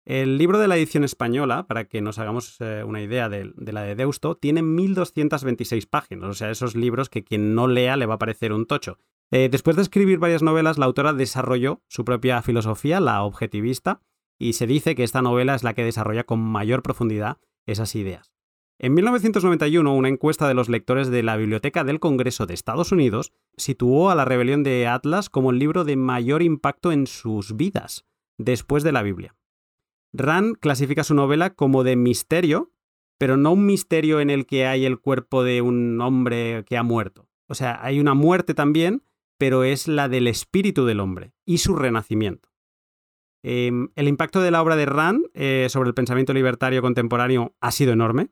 El 0.05 0.37
libro 0.37 0.59
de 0.59 0.67
la 0.67 0.77
edición 0.77 1.05
española, 1.05 1.67
para 1.69 1.85
que 1.85 2.01
nos 2.01 2.19
hagamos 2.19 2.57
eh, 2.61 2.83
una 2.85 3.01
idea 3.01 3.29
de, 3.29 3.53
la 3.57 3.83
de 3.83 3.95
Deusto, 3.95 4.37
tiene 4.37 4.61
1226 4.61 5.87
páginas, 5.87 6.29
o 6.29 6.35
sea, 6.35 6.51
esos 6.51 6.75
libros 6.75 7.09
que 7.09 7.23
quien 7.23 7.55
no 7.55 7.69
lea 7.69 7.97
le 7.97 8.07
va 8.07 8.15
a 8.15 8.19
parecer 8.19 8.53
un 8.53 8.67
tocho. 8.67 8.99
Eh, 9.31 9.49
después 9.49 9.77
de 9.77 9.83
escribir 9.83 10.19
varias 10.19 10.43
novelas, 10.43 10.77
la 10.77 10.87
autora 10.87 11.13
desarrolló 11.13 11.83
su 11.87 12.05
propia 12.05 12.43
filosofía, 12.43 12.99
la 12.99 13.23
objetivista, 13.23 14.03
y 14.41 14.55
se 14.55 14.67
dice 14.67 14.97
que 14.97 15.05
esta 15.05 15.23
novela 15.23 15.55
es 15.55 15.63
la 15.63 15.75
que 15.75 15.85
desarrolla 15.85 16.25
con 16.25 16.41
mayor 16.41 16.83
profundidad 16.83 17.39
esas 17.65 17.95
ideas. 17.95 18.33
En 18.79 18.95
1991, 18.95 19.95
una 19.95 20.09
encuesta 20.09 20.49
de 20.49 20.55
los 20.55 20.69
lectores 20.69 21.09
de 21.09 21.23
la 21.23 21.37
Biblioteca 21.37 21.85
del 21.85 22.01
Congreso 22.01 22.47
de 22.47 22.55
Estados 22.55 22.91
Unidos 22.91 23.33
situó 23.57 24.11
a 24.11 24.15
la 24.15 24.25
rebelión 24.25 24.63
de 24.63 24.87
Atlas 24.87 25.31
como 25.31 25.51
el 25.51 25.59
libro 25.59 25.85
de 25.85 25.97
mayor 25.97 26.43
impacto 26.43 26.91
en 26.91 27.07
sus 27.07 27.57
vidas, 27.57 28.05
después 28.39 28.83
de 28.83 28.93
la 28.93 29.03
Biblia. 29.03 29.37
Rand 30.13 30.57
clasifica 30.59 31.05
su 31.05 31.15
novela 31.15 31.55
como 31.55 31.85
de 31.85 31.97
misterio, 31.97 32.73
pero 33.19 33.37
no 33.37 33.53
un 33.53 33.67
misterio 33.67 34.21
en 34.21 34.31
el 34.31 34.47
que 34.47 34.67
hay 34.67 34.85
el 34.85 34.99
cuerpo 34.99 35.45
de 35.45 35.63
un 35.63 36.01
hombre 36.01 36.65
que 36.67 36.77
ha 36.77 36.83
muerto. 36.83 37.29
O 37.49 37.55
sea, 37.55 37.79
hay 37.83 38.01
una 38.01 38.15
muerte 38.15 38.53
también, 38.55 39.05
pero 39.39 39.65
es 39.65 39.89
la 39.89 40.09
del 40.09 40.27
espíritu 40.27 40.87
del 40.87 41.01
hombre 41.01 41.33
y 41.45 41.59
su 41.59 41.77
renacimiento. 41.77 42.51
Em, 43.45 43.89
el 43.97 44.09
impacto 44.09 44.41
de 44.41 44.51
la 44.51 44.63
obra 44.63 44.77
de 44.77 44.87
Rand 44.87 45.27
eh, 45.35 45.67
sobre 45.69 45.89
el 45.89 45.95
pensamiento 45.95 46.33
libertario 46.33 46.81
contemporáneo 46.81 47.55
ha 47.61 47.73
sido 47.73 47.93
enorme. 47.93 48.31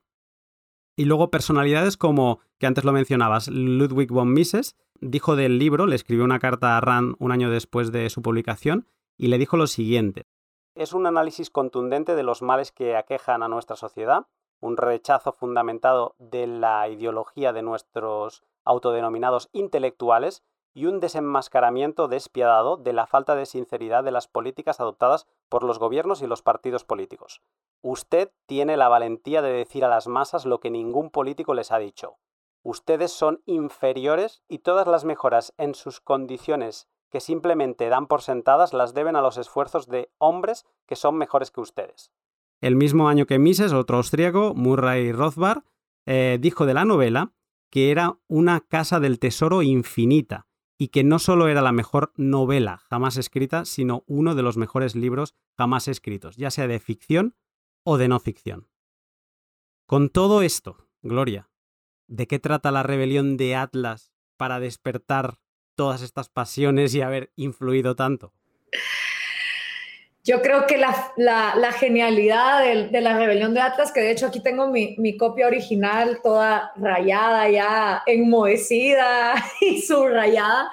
Y 0.97 1.05
luego 1.05 1.31
personalidades 1.31 1.97
como, 1.97 2.41
que 2.59 2.67
antes 2.67 2.85
lo 2.85 2.93
mencionabas, 2.93 3.49
Ludwig 3.49 4.11
von 4.11 4.33
Mises, 4.33 4.77
dijo 5.01 5.37
del 5.37 5.59
libro, 5.59 5.87
le 5.87 5.97
escribió 5.97 6.25
una 6.25 6.39
carta 6.39 6.77
a 6.77 6.81
Rand 6.81 7.17
un 7.19 7.33
año 7.33 7.51
después 7.51 7.93
de 7.93 8.11
su 8.11 8.23
publicación, 8.23 8.87
y 9.17 9.29
le 9.29 9.39
dijo 9.39 9.57
lo 9.57 9.67
siguiente. 9.67 10.27
Es 10.75 10.93
un 10.93 11.07
análisis 11.07 11.51
contundente 11.51 12.15
de 12.15 12.23
los 12.23 12.43
males 12.43 12.73
que 12.73 12.97
aquejan 12.97 13.43
a 13.43 13.49
nuestra 13.49 13.77
sociedad, 13.77 14.27
un 14.61 14.77
rechazo 14.77 15.33
fundamentado 15.33 16.15
de 16.19 16.47
la 16.47 16.89
ideología 16.89 17.53
de 17.53 17.63
nuestros 17.63 18.43
autodenominados 18.65 19.49
intelectuales 19.53 20.43
y 20.73 20.87
un 20.87 21.01
desenmascaramiento 21.01 22.09
despiadado 22.09 22.77
de 22.77 22.93
la 22.93 23.07
falta 23.07 23.35
de 23.35 23.47
sinceridad 23.47 24.05
de 24.05 24.13
las 24.13 24.29
políticas 24.29 24.81
adoptadas 24.81 25.27
por 25.51 25.65
los 25.65 25.79
gobiernos 25.79 26.23
y 26.23 26.27
los 26.27 26.41
partidos 26.41 26.85
políticos. 26.85 27.43
Usted 27.83 28.33
tiene 28.47 28.79
la 28.79 28.89
valentía 28.89 29.43
de 29.43 29.53
decir 29.53 29.85
a 29.85 29.89
las 29.89 30.07
masas 30.07 30.47
lo 30.47 30.61
que 30.61 30.71
ningún 30.71 31.11
político 31.11 31.53
les 31.53 31.73
ha 31.73 31.79
dicho. 31.79 32.17
Ustedes 32.63 33.13
son 33.13 33.43
inferiores 33.45 34.43
y 34.49 34.61
todas 34.61 34.87
las 34.87 35.05
mejoras 35.05 35.53
en 35.59 35.75
sus 35.75 36.01
condiciones 36.01 36.89
que 37.11 37.21
simplemente 37.21 37.89
dan 37.89 38.07
por 38.07 38.23
sentadas 38.23 38.73
las 38.73 38.95
deben 38.95 39.17
a 39.17 39.23
los 39.23 39.37
esfuerzos 39.37 39.89
de 39.89 40.11
hombres 40.19 40.65
que 40.87 40.97
son 40.97 41.17
mejores 41.17 41.51
que 41.51 41.61
ustedes. 41.61 42.13
El 42.61 42.77
mismo 42.77 43.09
año 43.09 43.27
que 43.27 43.39
Mises, 43.39 43.73
otro 43.73 43.97
austriaco, 43.97 44.55
Murray 44.55 45.13
Rothbard, 45.13 45.65
eh, 46.07 46.39
dijo 46.41 46.67
de 46.67 46.75
la 46.75 46.85
novela 46.85 47.33
que 47.71 47.91
era 47.91 48.19
una 48.29 48.61
casa 48.61 49.01
del 49.01 49.19
tesoro 49.19 49.63
infinita 49.63 50.47
y 50.81 50.89
que 50.89 51.05
no 51.05 51.19
solo 51.19 51.49
era 51.49 51.61
la 51.61 51.73
mejor 51.73 52.11
novela 52.17 52.79
jamás 52.89 53.19
escrita, 53.19 53.67
sino 53.67 54.03
uno 54.07 54.35
de 54.35 54.43
los 54.43 54.57
mejores 54.57 54.97
libros 54.97 55.35
jamás 55.55 55.89
escritos, 55.89 56.39
ya 56.39 56.51
sea 56.51 56.67
de 56.69 56.81
ficción 56.81 57.37
o 57.85 57.99
de 57.99 58.09
no 58.09 58.19
ficción. 58.19 58.67
Con 59.85 60.09
todo 60.09 60.41
esto, 60.41 60.89
Gloria, 61.03 61.51
¿de 62.07 62.27
qué 62.27 62.39
trata 62.39 62.71
la 62.71 62.83
rebelión 62.83 63.37
de 63.37 63.57
Atlas 63.57 64.15
para 64.39 64.59
despertar 64.59 65.39
todas 65.75 66.01
estas 66.01 66.31
pasiones 66.31 66.95
y 66.95 67.03
haber 67.03 67.31
influido 67.37 67.95
tanto? 67.95 68.33
Yo 70.31 70.43
creo 70.43 70.65
que 70.69 70.79
la, 70.79 71.73
genialidad 71.73 72.63
de, 72.63 73.01
la 73.01 73.19
rebelión 73.19 73.53
de 73.53 73.63
Atlas, 73.63 73.91
que 73.91 73.99
de 73.99 74.13
hecho 74.13 74.27
aquí 74.27 74.39
tengo 74.39 74.69
mi, 74.69 75.17
copia 75.17 75.49
original 75.49 76.21
toda 76.23 76.71
rayada, 76.77 77.51
ya 77.51 78.05
enmohecida 78.07 79.35
y 79.61 79.83
subrayada, 79.83 80.71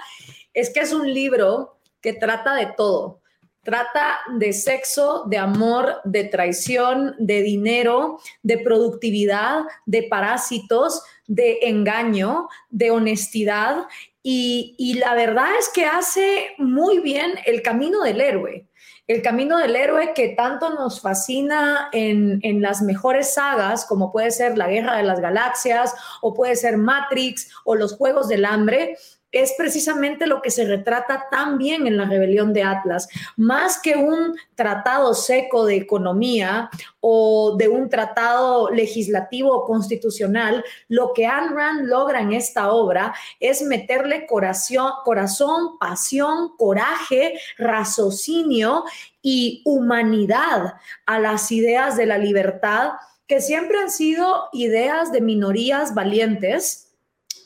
es 0.54 0.72
que 0.72 0.82
es 0.82 0.94
un 0.94 1.12
libro 1.12 1.80
que 2.02 2.14
trata 2.14 2.54
de 2.54 2.68
todo. 2.78 3.22
Trata 3.64 4.20
de 4.38 4.54
sexo, 4.54 5.24
de 5.26 5.40
amor, 5.40 6.02
de 6.04 6.26
traición, 6.26 7.16
de 7.18 7.42
dinero, 7.42 8.20
de 8.44 8.60
productividad, 8.60 9.62
de 9.88 10.04
parásitos, 10.04 11.02
de 11.26 11.58
engaño, 11.64 12.48
de 12.70 12.92
honestidad. 12.92 13.88
Y 14.22 15.00
la 15.00 15.16
verdad 15.16 15.48
es 15.60 15.68
que 15.70 15.86
hace 15.86 16.54
muy 16.60 17.00
bien 17.00 17.40
el 17.48 17.64
camino 17.64 18.04
del 18.04 18.22
héroe 18.22 18.67
el 19.08 19.22
camino 19.22 19.58
del 19.58 19.76
héroe 19.76 20.14
que 20.14 20.30
tanto 20.30 20.70
nos 20.72 21.00
fascina 21.00 21.90
en, 21.94 22.62
las 22.62 22.82
mejores 22.82 23.34
sagas, 23.34 23.86
como 23.86 24.12
puede 24.12 24.32
ser 24.32 24.58
La 24.58 24.68
Guerra 24.68 24.98
de 24.98 25.04
las 25.04 25.22
Galaxias 25.22 25.96
o 26.22 26.34
puede 26.34 26.56
ser 26.58 26.78
Matrix 26.78 27.50
o 27.64 27.76
los 27.76 27.96
Juegos 27.96 28.28
del 28.28 28.44
Hambre, 28.44 28.98
es 29.32 29.54
precisamente 29.58 30.26
lo 30.26 30.42
que 30.42 30.52
se 30.52 30.66
retrata 30.66 31.28
tan 31.30 31.58
bien 31.58 31.86
en 31.86 31.98
la 31.98 32.06
rebelión 32.06 32.54
de 32.54 32.64
Atlas. 32.64 33.08
Más 33.36 33.80
que 33.80 33.96
un 33.96 34.36
tratado 34.56 35.14
seco 35.14 35.66
de 35.66 35.76
economía 35.76 36.70
o 37.02 37.56
de 37.58 37.68
un 37.68 37.90
tratado 37.90 38.70
legislativo 38.70 39.54
o 39.54 39.66
constitucional, 39.66 40.64
lo 40.88 41.14
que 41.14 41.28
Ayn 41.28 41.56
Rand 41.56 41.88
logra 41.88 42.22
en 42.22 42.34
esta 42.34 42.72
obra 42.72 43.14
es 43.40 43.62
meterle 43.62 44.26
corazón, 44.26 44.92
corazón 45.04 45.78
pasión, 45.78 46.56
coraje, 46.58 47.40
raciocinio 47.58 48.86
y 49.22 49.62
humanidad 49.66 50.76
a 51.06 51.20
las 51.20 51.52
ideas 51.52 51.98
de 51.98 52.06
la 52.06 52.18
libertad, 52.18 52.94
que 53.28 53.42
siempre 53.42 53.78
han 53.78 53.92
sido 53.92 54.48
ideas 54.54 55.12
de 55.12 55.20
minorías 55.20 55.94
valientes 55.94 56.87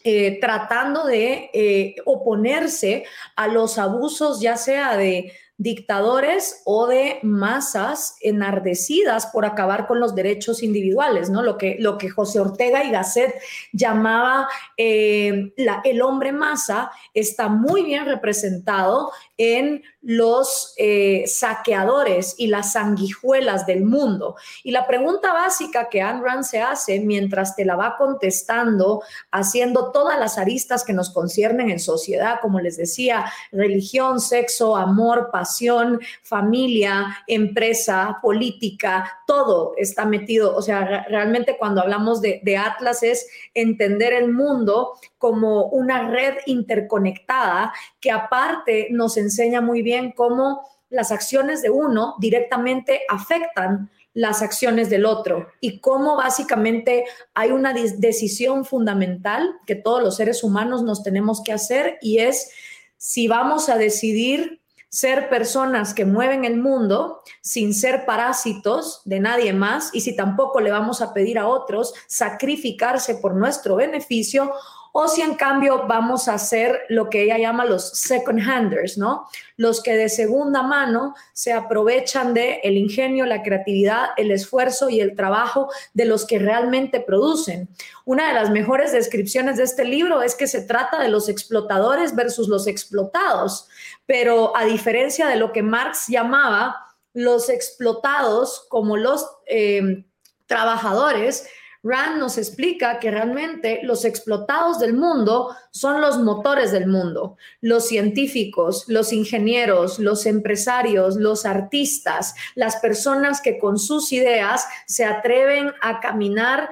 eh, 0.03 0.39
tratando 0.39 1.05
de 1.05 1.50
eh, 1.53 1.96
oponerse 2.05 3.05
a 3.36 3.48
los 3.48 3.77
abusos, 3.77 4.41
ya 4.41 4.58
sea 4.58 4.98
de 4.98 5.31
dictadores 5.62 6.63
o 6.65 6.88
de 6.88 7.20
masas 7.22 8.15
enardecidas 8.22 9.27
por 9.27 9.46
acabar 9.46 9.86
con 9.86 10.00
los 10.00 10.15
derechos 10.15 10.63
individuales, 10.63 11.29
¿no? 11.29 11.43
Lo 11.43 11.55
que, 11.60 11.75
lo 11.79 12.00
que 12.00 12.10
José 12.10 12.39
Ortega 12.39 12.84
y 12.84 12.89
Gasset 12.89 13.36
llamaba 13.72 14.48
eh, 14.75 15.53
el 15.84 16.01
hombre 16.01 16.31
masa 16.31 16.91
está 17.13 17.48
muy 17.48 17.84
bien 17.84 18.05
representado 18.05 19.12
en 19.38 19.84
los 20.01 20.74
eh, 20.77 21.25
saqueadores 21.27 22.36
y 22.38 22.48
las 22.48 22.74
sanguijuelas 22.74 23.65
del 23.65 23.84
mundo. 23.84 24.36
Y 24.63 24.72
la 24.72 24.88
pregunta 24.88 25.31
básica 25.31 25.89
que 25.89 26.01
Ayn 26.01 26.24
Rand 26.24 26.43
se 26.43 26.62
hace 26.62 27.00
mientras 27.00 27.55
te 27.55 27.65
la 27.65 27.75
va 27.75 27.98
contestando, 27.98 29.03
haciendo 29.31 29.91
todas 29.91 30.20
las 30.20 30.38
aristas 30.38 30.84
que 30.84 30.93
nos 30.93 31.12
conciernen 31.12 31.70
en 31.70 31.79
sociedad, 31.79 32.39
como 32.41 32.60
les 32.60 32.77
decía, 32.77 33.31
religión, 33.51 34.20
sexo, 34.20 34.75
amor, 34.75 35.29
pasión, 35.31 36.00
familia, 36.24 37.17
empresa, 37.27 38.17
política, 38.22 39.20
todo 39.27 39.74
está 39.77 40.05
metido. 40.05 40.55
O 40.55 40.62
sea, 40.62 41.05
realmente 41.08 41.58
cuando 41.58 41.81
hablamos 41.81 42.22
de 42.22 42.58
Atlas 42.58 43.03
es 43.03 43.27
entender 43.53 44.13
el 44.13 44.31
mundo 44.31 44.93
como 45.22 45.68
una 45.68 46.10
red 46.10 46.34
interconectada 46.48 47.72
que 48.01 48.12
aparte 48.12 48.88
nos 48.90 49.16
enseña 49.18 49.62
muy 49.62 49.84
bien 49.84 50.12
cómo 50.12 50.68
las 50.90 51.12
acciones 51.12 51.62
de 51.62 51.70
uno 51.70 52.16
directamente 52.20 53.01
afectan 53.07 53.92
las 54.14 54.42
acciones 54.42 54.90
del 54.90 55.05
otro 55.05 55.48
y 55.62 55.79
cómo 55.79 56.18
básicamente 56.18 57.05
hay 57.34 57.51
una 57.51 57.74
decisión 57.74 58.66
fundamental 58.66 59.53
que 59.66 59.75
todos 59.75 60.01
los 60.01 60.18
seres 60.18 60.44
humanos 60.44 60.84
nos 60.84 61.03
tenemos 61.03 61.42
que 61.44 61.53
hacer 61.53 61.98
y 62.01 62.18
es 62.18 62.51
si 62.98 63.27
vamos 63.27 63.70
a 63.70 63.77
decidir 63.77 64.60
ser 64.90 65.29
personas 65.29 65.94
que 65.94 66.03
mueven 66.03 66.44
el 66.44 66.57
mundo 66.57 67.22
sin 67.40 67.74
ser 67.74 68.05
parásitos 68.05 69.01
de 69.05 69.22
nadie 69.22 69.53
más 69.53 69.90
y 69.94 70.01
si 70.01 70.14
tampoco 70.18 70.60
le 70.60 70.70
vamos 70.70 71.01
a 71.01 71.14
pedir 71.14 71.40
a 71.40 71.48
otros 71.48 71.94
sacrificarse 72.07 73.16
por 73.16 73.34
nuestro 73.34 73.77
beneficio 73.77 74.51
o 74.94 75.08
si 75.08 75.22
en 75.22 75.36
cambio 75.36 75.86
vamos 75.88 76.27
a 76.27 76.34
hacer 76.34 76.82
lo 76.90 77.10
que 77.10 77.24
ella 77.24 77.38
llama 77.38 77.66
los 77.66 77.92
second 77.92 78.40
handers, 78.40 78.98
¿no? 78.98 79.27
Los 79.58 79.82
que 79.82 79.96
de 79.96 80.10
segunda 80.10 80.64
mano 80.64 81.16
se 81.34 81.54
aprovechan 81.54 82.34
de 82.34 82.60
el 82.64 82.77
ingenio, 82.77 83.25
la 83.25 83.44
creatividad, 83.44 84.10
el 84.18 84.32
esfuerzo 84.32 84.90
y 84.90 85.00
el 85.00 85.16
trabajo 85.16 85.70
de 85.94 86.06
los 86.06 86.25
que 86.25 86.40
realmente 86.40 87.00
producen. 87.00 87.70
Una 88.06 88.27
de 88.27 88.34
las 88.34 88.50
mejores 88.50 88.92
descripciones 88.92 89.58
de 89.58 89.64
este 89.64 89.86
libro 89.86 90.22
es 90.22 90.36
que 90.36 90.48
se 90.48 90.62
trata 90.62 91.00
de 91.00 91.10
los 91.10 91.30
explotadores 91.30 92.16
versus 92.16 92.48
los 92.48 92.68
explotados, 92.68 93.68
pero 94.06 94.56
a 94.58 94.66
diferencia 94.66 95.27
de 95.27 95.38
lo 95.38 95.51
que 95.51 95.64
Marx 95.64 96.08
llamaba 96.08 96.75
los 97.14 97.50
explotados 97.50 98.66
como 98.70 98.98
los 98.98 99.25
eh, 99.46 100.06
trabajadores, 100.48 101.48
Rand 101.83 102.20
nos 102.20 102.37
explica 102.37 103.00
que 103.00 103.09
realmente 103.09 103.79
los 103.83 104.05
explotados 104.05 104.79
del 104.79 104.94
mundo 104.94 105.55
son 105.72 106.00
los 106.00 106.20
motores 106.20 106.72
del 106.72 106.85
mundo, 106.85 107.37
los 107.59 107.87
científicos, 107.87 108.85
los 108.87 109.11
ingenieros, 109.11 109.98
los 109.98 110.27
empresarios, 110.27 111.15
los 111.15 111.46
artistas, 111.46 112.35
las 112.53 112.75
personas 112.75 113.41
que 113.41 113.57
con 113.57 113.79
sus 113.79 114.11
ideas 114.11 114.65
se 114.85 115.05
atreven 115.05 115.72
a 115.81 116.00
caminar 116.00 116.70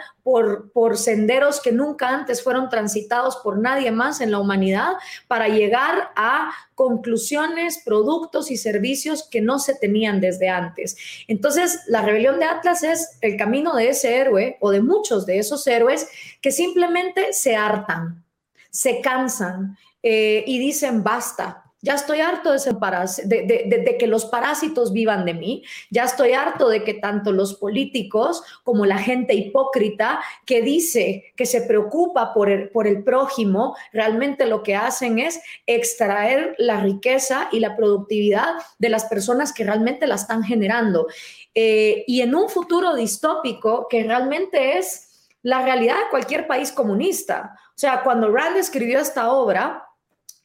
por, 0.73 0.97
senderos 0.97 1.59
que 1.59 1.71
nunca 1.71 2.09
antes 2.09 2.43
fueron 2.43 2.69
transitados 2.69 3.37
por 3.37 3.57
nadie 3.57 3.91
más 3.91 4.21
en 4.21 4.31
la 4.31 4.39
humanidad 4.39 4.93
para 5.27 5.47
llegar 5.47 6.11
a 6.15 6.51
conclusiones, 6.75 7.81
productos 7.83 8.51
y 8.51 8.57
servicios 8.57 9.27
que 9.27 9.41
no 9.41 9.57
se 9.57 9.73
tenían 9.75 10.21
desde 10.21 10.49
antes. 10.49 10.97
Entonces, 11.27 11.81
la 11.87 12.03
rebelión 12.03 12.39
de 12.39 12.45
Atlas 12.45 12.83
es 12.83 13.17
el 13.21 13.37
camino 13.37 13.75
de 13.75 13.89
ese 13.89 14.17
héroe 14.17 14.57
o 14.59 14.69
de 14.69 14.81
muchos 14.81 15.25
de 15.25 15.39
esos 15.39 15.65
héroes 15.65 16.07
que 16.41 16.51
simplemente 16.51 17.33
se 17.33 17.55
hartan, 17.55 18.23
se 18.69 19.01
cansan 19.01 19.77
eh, 20.03 20.43
y 20.45 20.59
dicen 20.59 21.03
basta. 21.03 21.68
Ya 21.81 21.93
estoy 21.93 22.19
harto 22.19 22.51
de, 22.51 23.95
que 23.97 24.07
los 24.07 24.25
parásitos 24.25 24.91
vivan 24.91 25.23
de 25.23 25.33
mí. 25.33 25.63
Ya 25.89 26.03
estoy 26.03 26.33
harto 26.33 26.67
de 26.67 26.83
que 26.83 26.95
tanto 26.95 27.31
los 27.31 27.55
políticos 27.55 28.43
como 28.63 28.85
la 28.85 28.97
gente 28.97 29.33
hipócrita 29.33 30.19
que 30.45 30.61
dice 30.61 31.31
que 31.37 31.45
se 31.45 31.61
preocupa 31.61 32.33
por 32.33 32.49
el, 32.49 33.03
prójimo, 33.03 33.77
realmente 33.93 34.45
lo 34.45 34.61
que 34.61 34.75
hacen 34.75 35.19
es 35.19 35.39
extraer 35.65 36.53
la 36.57 36.81
riqueza 36.81 37.47
y 37.51 37.61
la 37.61 37.77
productividad 37.77 38.55
de 38.77 38.89
las 38.89 39.05
personas 39.05 39.53
que 39.53 39.63
realmente 39.63 40.05
la 40.05 40.15
están 40.15 40.43
generando. 40.43 41.07
Eh, 41.55 42.03
y 42.07 42.21
en 42.21 42.35
un 42.35 42.49
futuro 42.49 42.93
distópico 42.93 43.87
que 43.89 44.03
realmente 44.03 44.77
es 44.77 45.31
la 45.43 45.61
realidad 45.61 45.95
de 45.95 46.09
cualquier 46.09 46.45
país 46.45 46.73
comunista. 46.73 47.55
O 47.69 47.79
sea, 47.79 48.03
cuando 48.03 48.29
Rand 48.29 48.57
escribió 48.57 48.99
esta 48.99 49.31
obra, 49.31 49.88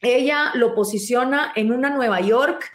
ella 0.05 0.51
lo 0.53 0.75
posiciona 0.75 1.51
en 1.55 1.71
una 1.71 1.89
Nueva 1.89 2.21
York 2.21 2.71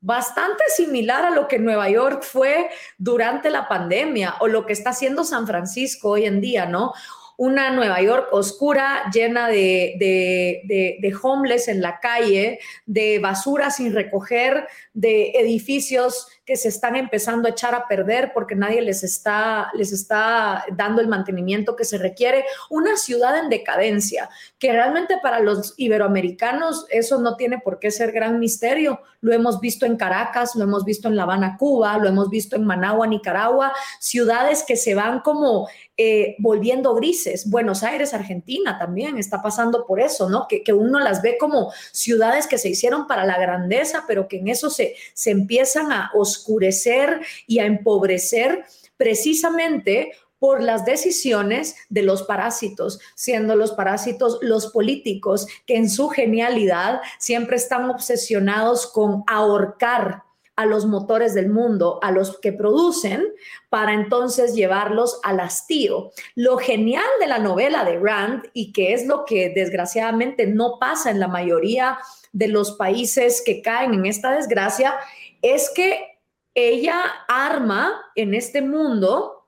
bastante 0.00 0.64
similar 0.68 1.24
a 1.24 1.30
lo 1.30 1.48
que 1.48 1.58
Nueva 1.58 1.88
York 1.88 2.22
fue 2.22 2.68
durante 2.98 3.48
la 3.48 3.68
pandemia 3.68 4.34
o 4.40 4.48
lo 4.48 4.66
que 4.66 4.74
está 4.74 4.90
haciendo 4.90 5.24
San 5.24 5.46
Francisco 5.46 6.10
hoy 6.10 6.26
en 6.26 6.42
día, 6.42 6.66
¿no? 6.66 6.92
Una 7.38 7.70
Nueva 7.70 8.00
York 8.02 8.28
oscura, 8.30 9.10
llena 9.12 9.48
de, 9.48 9.94
de, 9.98 10.98
de 11.00 11.16
homeless 11.20 11.68
en 11.68 11.80
la 11.80 11.98
calle, 12.00 12.60
de 12.84 13.18
basura 13.18 13.70
sin 13.70 13.94
recoger, 13.94 14.68
de 14.92 15.30
edificios 15.30 16.28
que 16.44 16.56
se 16.56 16.68
están 16.68 16.94
empezando 16.96 17.48
a 17.48 17.52
echar 17.52 17.74
a 17.74 17.88
perder 17.88 18.32
porque 18.34 18.54
nadie 18.54 18.82
les 18.82 19.02
está, 19.02 19.70
les 19.74 19.92
está 19.92 20.64
dando 20.72 21.00
el 21.00 21.08
mantenimiento 21.08 21.74
que 21.74 21.84
se 21.84 21.96
requiere. 21.96 22.44
Una 22.68 22.96
ciudad 22.96 23.38
en 23.38 23.48
decadencia, 23.48 24.28
que 24.58 24.72
realmente 24.72 25.18
para 25.22 25.40
los 25.40 25.74
iberoamericanos 25.78 26.86
eso 26.90 27.18
no 27.20 27.36
tiene 27.36 27.58
por 27.58 27.78
qué 27.78 27.90
ser 27.90 28.12
gran 28.12 28.38
misterio. 28.38 29.00
Lo 29.22 29.32
hemos 29.32 29.58
visto 29.60 29.86
en 29.86 29.96
Caracas, 29.96 30.54
lo 30.54 30.64
hemos 30.64 30.84
visto 30.84 31.08
en 31.08 31.16
La 31.16 31.22
Habana, 31.22 31.56
Cuba, 31.58 31.96
lo 31.96 32.08
hemos 32.08 32.28
visto 32.28 32.56
en 32.56 32.64
Managua, 32.64 33.06
Nicaragua, 33.06 33.72
ciudades 33.98 34.64
que 34.66 34.76
se 34.76 34.94
van 34.94 35.20
como 35.20 35.66
eh, 35.96 36.34
volviendo 36.40 36.92
grises. 36.94 37.48
Buenos 37.48 37.84
Aires, 37.84 38.14
Argentina 38.14 38.76
también 38.78 39.16
está 39.16 39.40
pasando 39.40 39.86
por 39.86 40.00
eso, 40.00 40.28
¿no? 40.28 40.48
Que, 40.48 40.64
que, 40.64 40.72
uno 40.72 40.98
las 40.98 41.22
ve 41.22 41.38
como 41.38 41.72
ciudades 41.92 42.48
que 42.48 42.58
se 42.58 42.68
hicieron 42.68 43.06
para 43.06 43.24
la 43.24 43.38
grandeza, 43.38 44.04
pero 44.08 44.26
que 44.26 44.38
en 44.38 44.48
eso 44.48 44.70
se, 44.70 44.96
se 45.14 45.30
empiezan 45.30 45.92
a 45.92 46.10
oscurecer 46.34 47.20
y 47.46 47.60
a 47.60 47.66
empobrecer 47.66 48.64
precisamente 48.96 50.12
por 50.38 50.62
las 50.62 50.84
decisiones 50.84 51.74
de 51.88 52.02
los 52.02 52.24
parásitos, 52.24 53.00
siendo 53.14 53.56
los 53.56 53.72
parásitos 53.72 54.38
los 54.42 54.66
políticos 54.66 55.46
que 55.66 55.76
en 55.76 55.88
su 55.88 56.08
genialidad 56.08 57.00
siempre 57.18 57.56
están 57.56 57.88
obsesionados 57.88 58.86
con 58.86 59.24
ahorcar 59.26 60.22
a 60.56 60.66
los 60.66 60.86
motores 60.86 61.34
del 61.34 61.48
mundo, 61.48 61.98
a 62.02 62.10
los 62.12 62.38
que 62.38 62.52
producen, 62.52 63.24
para 63.70 63.94
entonces 63.94 64.54
llevarlos 64.54 65.18
al 65.24 65.40
hastío. 65.40 66.12
Lo 66.34 66.58
genial 66.58 67.04
de 67.20 67.26
la 67.26 67.38
novela 67.38 67.84
de 67.84 67.98
Rand, 67.98 68.44
y 68.52 68.72
que 68.72 68.92
es 68.92 69.06
lo 69.06 69.24
que 69.24 69.50
desgraciadamente 69.54 70.46
no 70.46 70.78
pasa 70.78 71.10
en 71.10 71.18
la 71.18 71.28
mayoría 71.28 71.98
de 72.32 72.48
los 72.48 72.72
países 72.72 73.42
que 73.44 73.62
caen 73.62 73.94
en 73.94 74.06
esta 74.06 74.32
desgracia, 74.32 74.94
es 75.42 75.70
que 75.74 76.13
ella 76.54 77.24
arma 77.26 78.00
en 78.14 78.34
este 78.34 78.62
mundo 78.62 79.46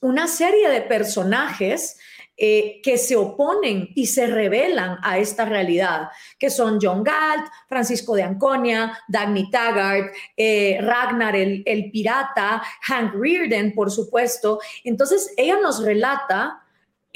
una 0.00 0.26
serie 0.26 0.68
de 0.68 0.82
personajes 0.82 1.98
eh, 2.38 2.80
que 2.82 2.98
se 2.98 3.16
oponen 3.16 3.88
y 3.94 4.06
se 4.06 4.26
rebelan 4.26 4.98
a 5.02 5.18
esta 5.18 5.46
realidad, 5.46 6.10
que 6.38 6.50
son 6.50 6.78
John 6.80 7.02
Galt, 7.02 7.46
Francisco 7.66 8.14
de 8.14 8.24
Anconia, 8.24 8.98
Dagny 9.08 9.50
Taggart, 9.50 10.14
eh, 10.36 10.78
Ragnar 10.82 11.34
el, 11.34 11.62
el 11.64 11.90
pirata, 11.90 12.62
Hank 12.82 13.14
Rearden, 13.14 13.72
por 13.72 13.90
supuesto. 13.90 14.60
Entonces, 14.84 15.32
ella 15.38 15.56
nos 15.62 15.82
relata 15.82 16.65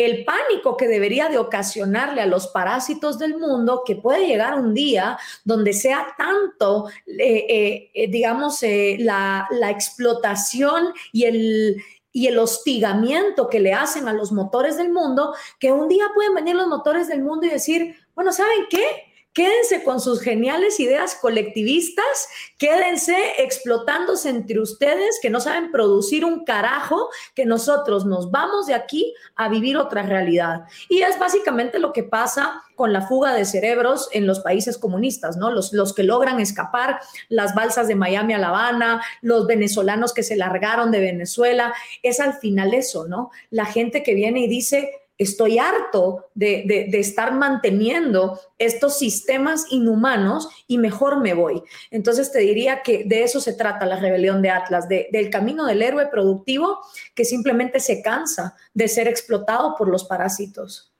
el 0.04 0.24
pánico 0.24 0.76
que 0.76 0.88
debería 0.88 1.28
de 1.28 1.38
ocasionarle 1.38 2.22
a 2.22 2.26
los 2.26 2.48
parásitos 2.48 3.18
del 3.18 3.36
mundo, 3.38 3.82
que 3.84 3.96
puede 3.96 4.26
llegar 4.26 4.58
un 4.58 4.74
día 4.74 5.18
donde 5.44 5.72
sea 5.72 6.14
tanto, 6.16 6.88
eh, 7.06 7.90
digamos, 8.10 8.60
la, 8.62 9.46
la, 9.50 9.70
explotación 9.70 10.92
y 11.12 11.24
el, 11.24 11.82
y 12.12 12.26
el 12.26 12.38
hostigamiento 12.38 13.48
que 13.48 13.60
le 13.60 13.72
hacen 13.72 14.08
a 14.08 14.12
los 14.12 14.32
motores 14.32 14.76
del 14.76 14.90
mundo, 14.90 15.34
que 15.58 15.70
un 15.70 15.88
día 15.88 16.06
pueden 16.14 16.34
venir 16.34 16.56
los 16.56 16.66
motores 16.66 17.08
del 17.08 17.22
mundo 17.22 17.46
y 17.46 17.50
decir, 17.50 17.94
bueno, 18.14 18.32
¿saben 18.32 18.66
qué? 18.68 19.09
Quédense 19.32 19.84
con 19.84 20.00
sus 20.00 20.20
geniales 20.20 20.80
ideas 20.80 21.14
colectivistas, 21.14 22.28
quédense 22.58 23.16
explotándose 23.38 24.28
entre 24.28 24.58
ustedes 24.58 25.20
que 25.22 25.30
no 25.30 25.40
saben 25.40 25.70
producir 25.70 26.24
un 26.24 26.44
carajo, 26.44 27.08
que 27.34 27.44
nosotros 27.44 28.04
nos 28.06 28.32
vamos 28.32 28.66
de 28.66 28.74
aquí 28.74 29.14
a 29.36 29.48
vivir 29.48 29.76
otra 29.76 30.02
realidad. 30.02 30.64
Y 30.88 31.02
es 31.02 31.16
básicamente 31.18 31.78
lo 31.78 31.92
que 31.92 32.02
pasa 32.02 32.62
con 32.74 32.92
la 32.92 33.06
fuga 33.06 33.32
de 33.34 33.44
cerebros 33.44 34.08
en 34.12 34.26
los 34.26 34.40
países 34.40 34.78
comunistas, 34.78 35.36
¿no? 35.36 35.52
Los, 35.52 35.72
los 35.72 35.94
que 35.94 36.02
logran 36.02 36.40
escapar, 36.40 36.98
las 37.28 37.54
balsas 37.54 37.86
de 37.86 37.94
Miami 37.94 38.34
a 38.34 38.38
La 38.38 38.48
Habana, 38.48 39.00
los 39.20 39.46
venezolanos 39.46 40.12
que 40.12 40.22
se 40.22 40.34
largaron 40.34 40.90
de 40.90 41.00
Venezuela, 41.00 41.72
es 42.02 42.18
al 42.18 42.34
final 42.34 42.74
eso, 42.74 43.06
¿no? 43.06 43.30
La 43.50 43.66
gente 43.66 44.02
que 44.02 44.14
viene 44.14 44.40
y 44.40 44.48
dice, 44.48 44.99
estoy 45.20 45.58
harto 45.58 46.30
de, 46.34 46.88
estar 46.94 47.34
manteniendo 47.34 48.40
estos 48.58 48.98
sistemas 48.98 49.66
inhumanos 49.70 50.48
y 50.66 50.78
mejor 50.78 51.20
me 51.20 51.34
voy. 51.34 51.62
Entonces 51.90 52.32
te 52.32 52.38
diría 52.38 52.80
que 52.82 53.04
de 53.04 53.22
eso 53.22 53.38
se 53.38 53.52
trata 53.52 53.84
la 53.84 54.00
rebelión 54.00 54.40
de 54.40 54.48
Atlas, 54.48 54.88
del 54.88 55.28
camino 55.28 55.66
del 55.66 55.82
héroe 55.82 56.06
productivo 56.06 56.78
que 57.14 57.26
simplemente 57.26 57.80
se 57.80 58.00
cansa 58.00 58.56
de 58.72 58.88
ser 58.88 59.08
explotado 59.08 59.74
por 59.76 59.88
los 59.88 60.04
parásitos. 60.04 60.90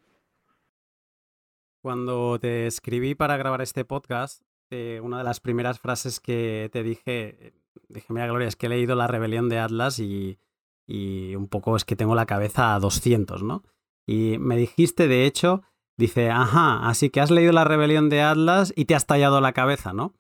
Cuando 1.81 2.39
te 2.39 2.67
escribí 2.67 3.15
para 3.15 3.39
grabar 3.39 3.63
este 3.63 3.87
podcast, 3.87 4.43
eh, 4.71 5.01
una 5.03 5.17
de 5.17 5.25
las 5.25 5.41
primeras 5.41 5.81
frases 5.81 6.21
que 6.21 6.69
te 6.75 6.83
dije, 6.83 7.55
dije, 7.89 8.13
mira 8.13 8.27
Gloria, 8.27 8.49
es 8.49 8.57
que 8.57 8.67
he 8.67 8.69
leído 8.69 8.97
La 8.97 9.07
rebelión 9.07 9.49
de 9.49 9.61
Atlas 9.61 9.99
y, 9.99 10.39
y 10.87 11.35
un 11.37 11.49
poco 11.49 11.75
es 11.75 11.87
que 11.87 11.97
tengo 11.97 12.15
la 12.15 12.27
cabeza 12.27 12.75
a 12.75 12.81
200, 12.81 13.43
¿no? 13.43 13.63
Y 14.07 14.39
me 14.39 14.57
dijiste, 14.57 15.09
de 15.09 15.27
hecho, 15.27 15.63
dice, 15.97 16.31
ajá, 16.31 16.89
así 16.89 17.11
que 17.11 17.21
has 17.21 17.31
leído 17.31 17.53
la 17.53 17.65
rebelión 17.65 18.09
de 18.09 18.23
Atlas 18.23 18.73
y 18.75 18.87
te 18.87 18.95
has 18.95 19.07
tallado 19.07 19.41
la 19.41 19.53
cabeza, 19.53 19.93
¿no? 19.93 20.15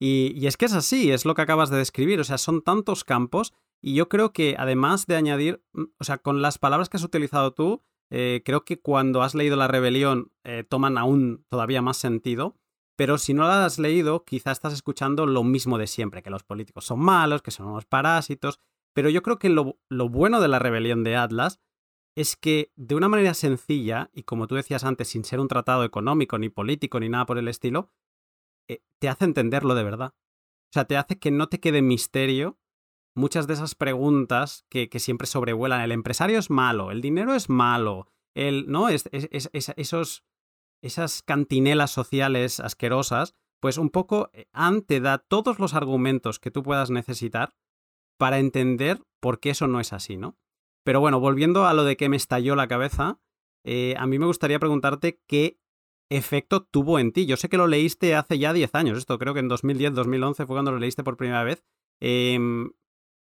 Y, 0.00 0.46
es 0.46 0.56
que 0.56 0.66
es 0.66 0.74
así, 0.74 1.10
es 1.10 1.24
lo 1.24 1.34
que 1.34 1.42
acabas 1.42 1.70
de 1.70 1.78
describir, 1.78 2.20
o 2.20 2.24
sea, 2.24 2.38
son 2.38 2.62
tantos 2.62 3.04
campos 3.04 3.52
y 3.82 3.94
yo 3.94 4.08
creo 4.08 4.32
que 4.32 4.56
además 4.58 5.06
de 5.06 5.16
añadir, 5.16 5.62
mm, 5.72 5.84
o 5.98 6.04
sea, 6.04 6.18
con 6.18 6.42
las 6.42 6.58
palabras 6.58 6.88
que 6.88 6.96
has 6.96 7.04
utilizado 7.04 7.52
tú, 7.52 7.82
eh, 8.10 8.42
creo 8.44 8.64
que 8.64 8.80
cuando 8.80 9.22
has 9.22 9.34
leído 9.34 9.56
la 9.56 9.68
rebelión 9.68 10.32
eh, 10.44 10.64
toman 10.68 10.98
aún 10.98 11.44
todavía 11.48 11.82
más 11.82 11.96
sentido, 11.96 12.56
pero 12.96 13.18
si 13.18 13.34
no 13.34 13.44
la 13.44 13.64
has 13.64 13.78
leído, 13.78 14.24
quizás 14.24 14.58
estás 14.58 14.72
escuchando 14.72 15.26
lo 15.26 15.42
mismo 15.42 15.78
de 15.78 15.86
siempre, 15.86 16.22
que 16.22 16.30
los 16.30 16.44
políticos 16.44 16.84
son 16.84 17.00
malos, 17.00 17.42
que 17.42 17.50
son 17.50 17.66
unos 17.66 17.86
parásitos, 17.86 18.60
pero 18.92 19.08
yo 19.10 19.22
creo 19.22 19.38
que 19.38 19.48
lo, 19.48 19.78
lo 19.88 20.08
bueno 20.08 20.40
de 20.40 20.48
la 20.48 20.58
rebelión 20.58 21.02
de 21.02 21.16
Atlas 21.16 21.60
es 22.16 22.36
que 22.36 22.72
de 22.76 22.94
una 22.94 23.08
manera 23.08 23.34
sencilla, 23.34 24.10
y 24.12 24.22
como 24.22 24.46
tú 24.46 24.54
decías 24.54 24.84
antes, 24.84 25.08
sin 25.08 25.24
ser 25.24 25.40
un 25.40 25.48
tratado 25.48 25.84
económico, 25.84 26.38
ni 26.38 26.48
político, 26.48 27.00
ni 27.00 27.08
nada 27.08 27.26
por 27.26 27.38
el 27.38 27.48
estilo, 27.48 27.90
eh, 28.68 28.82
te 29.00 29.08
hace 29.08 29.24
entenderlo 29.24 29.74
de 29.74 29.84
verdad. 29.84 30.14
O 30.14 30.72
sea, 30.72 30.84
te 30.84 30.96
hace 30.96 31.18
que 31.18 31.30
no 31.30 31.48
te 31.48 31.60
quede 31.60 31.82
misterio 31.82 32.58
muchas 33.16 33.46
de 33.46 33.54
esas 33.54 33.74
preguntas 33.74 34.64
que, 34.68 34.88
siempre 34.98 35.26
sobrevuelan. 35.26 35.80
El 35.80 35.92
empresario 35.92 36.38
es 36.38 36.50
malo, 36.50 36.90
el 36.90 37.00
dinero 37.00 37.34
es 37.34 37.48
malo, 37.48 38.08
el, 38.34 38.66
¿no? 38.68 38.88
Es, 38.88 39.08
esos, 39.12 40.24
esas 40.82 41.22
cantinelas 41.22 41.90
sociales 41.90 42.60
asquerosas, 42.60 43.34
pues 43.60 43.78
un 43.78 43.90
poco 43.90 44.30
eh, 44.32 44.46
Ante 44.52 45.00
da 45.00 45.18
todos 45.18 45.58
los 45.58 45.74
argumentos 45.74 46.38
que 46.38 46.50
tú 46.50 46.62
puedas 46.62 46.90
necesitar 46.90 47.54
para 48.18 48.38
entender 48.38 49.02
por 49.20 49.40
qué 49.40 49.50
eso 49.50 49.66
no 49.66 49.80
es 49.80 49.92
así, 49.92 50.16
¿no? 50.16 50.36
Pero 50.84 51.00
bueno, 51.00 51.18
volviendo 51.18 51.66
a 51.66 51.74
lo 51.74 51.84
de 51.84 51.96
que 51.96 52.08
me 52.08 52.16
estalló 52.16 52.54
la 52.54 52.68
cabeza, 52.68 53.18
eh, 53.64 53.94
a 53.98 54.06
mí 54.06 54.18
me 54.18 54.26
gustaría 54.26 54.58
preguntarte 54.58 55.20
qué 55.26 55.58
efecto 56.10 56.62
tuvo 56.62 56.98
en 56.98 57.12
ti. 57.12 57.26
Yo 57.26 57.36
sé 57.36 57.48
que 57.48 57.56
lo 57.56 57.66
leíste 57.66 58.14
hace 58.14 58.38
ya 58.38 58.52
10 58.52 58.74
años, 58.74 58.98
esto 58.98 59.18
creo 59.18 59.34
que 59.34 59.40
en 59.40 59.48
2010, 59.48 59.94
2011 59.94 60.46
fue 60.46 60.54
cuando 60.54 60.70
lo 60.70 60.78
leíste 60.78 61.02
por 61.02 61.16
primera 61.16 61.42
vez. 61.42 61.64
Em, 62.00 62.72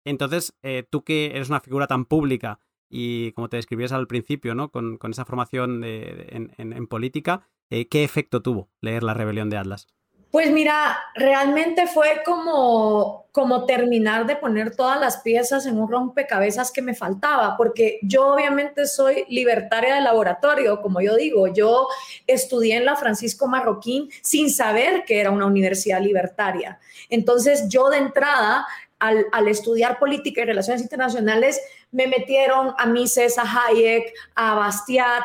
entonces, 0.04 0.54
eh, 0.62 0.84
tú 0.88 1.04
que 1.04 1.26
eres 1.26 1.48
una 1.48 1.60
figura 1.60 1.86
tan 1.86 2.04
pública 2.04 2.58
y 2.90 3.32
como 3.32 3.48
te 3.48 3.56
describías 3.56 3.92
al 3.92 4.08
principio, 4.08 4.54
¿no? 4.54 4.70
Con, 4.70 4.98
esa 5.10 5.24
formación 5.24 5.82
en, 5.84 6.86
política, 6.88 7.48
eh, 7.70 7.88
¿qué 7.88 8.04
efecto 8.04 8.42
tuvo 8.42 8.70
leer 8.80 9.04
La 9.04 9.14
Rebelión 9.14 9.48
de 9.48 9.56
Atlas? 9.58 9.86
Pues 10.32 10.50
mira, 10.50 10.98
realmente 11.14 11.86
fue 11.86 12.22
como, 12.24 13.26
como 13.32 13.66
terminar 13.66 14.26
de 14.26 14.34
poner 14.34 14.74
todas 14.74 14.98
las 14.98 15.18
piezas 15.18 15.66
en 15.66 15.78
un 15.78 15.90
rompecabezas 15.90 16.72
que 16.72 16.80
me 16.80 16.94
faltaba, 16.94 17.54
porque 17.58 17.98
yo 18.00 18.28
obviamente 18.28 18.86
soy 18.86 19.26
libertaria 19.28 19.94
de 19.94 20.00
laboratorio, 20.00 20.80
como 20.80 21.02
yo 21.02 21.16
digo, 21.16 21.48
yo 21.48 21.86
estudié 22.26 22.76
en 22.76 22.86
la 22.86 22.96
Francisco 22.96 23.46
Marroquín 23.46 24.08
sin 24.22 24.50
saber 24.50 25.04
que 25.04 25.20
era 25.20 25.30
una 25.30 25.44
universidad 25.44 26.00
libertaria. 26.00 26.80
Entonces 27.10 27.68
yo 27.68 27.90
de 27.90 27.98
entrada 27.98 28.66
al, 29.00 29.26
al, 29.32 29.48
estudiar 29.48 29.98
política 29.98 30.40
y 30.40 30.44
relaciones 30.46 30.80
internacionales, 30.80 31.60
me 31.90 32.06
metieron 32.06 32.72
a 32.78 32.86
Mises, 32.86 33.36
a 33.36 33.42
Hayek, 33.42 34.14
a 34.34 34.54
Bastiat, 34.54 35.24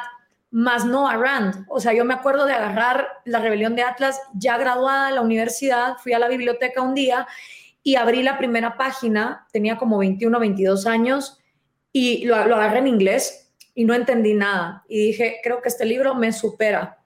más 0.57 0.85
no 0.85 1.07
a 1.07 1.15
Rand. 1.15 1.65
O 1.67 1.79
sea, 1.79 1.93
yo 1.93 2.03
me 2.03 2.15
acuerdo 2.15 2.47
de 2.47 2.53
agarrar 2.53 3.07
la 3.25 3.39
rebelión 3.39 3.75
de 3.75 3.83
Atlas 3.83 4.19
ya 4.33 4.57
graduada 4.57 5.09
de 5.09 5.13
la 5.13 5.21
universidad, 5.21 5.97
fui 6.01 6.13
a 6.13 6.19
la 6.19 6.27
biblioteca 6.27 6.81
un 6.81 6.95
día 6.95 7.27
y 7.83 7.93
abrí 7.93 8.23
la 8.23 8.39
primera 8.39 8.75
página, 8.75 9.45
tenía 9.51 9.77
como 9.77 9.99
21, 9.99 10.39
22 10.39 10.87
años 10.87 11.37
y 11.93 12.25
lo, 12.25 12.35
agarré 12.35 12.79
en 12.79 12.87
inglés 12.87 13.51
y 13.75 13.85
no 13.85 13.93
entendí 13.93 14.33
nada. 14.33 14.83
Y 14.89 14.97
dije, 14.97 15.41
creo 15.43 15.61
que 15.61 15.69
este 15.69 15.85
libro 15.85 16.15
me 16.15 16.33
supera. 16.33 16.97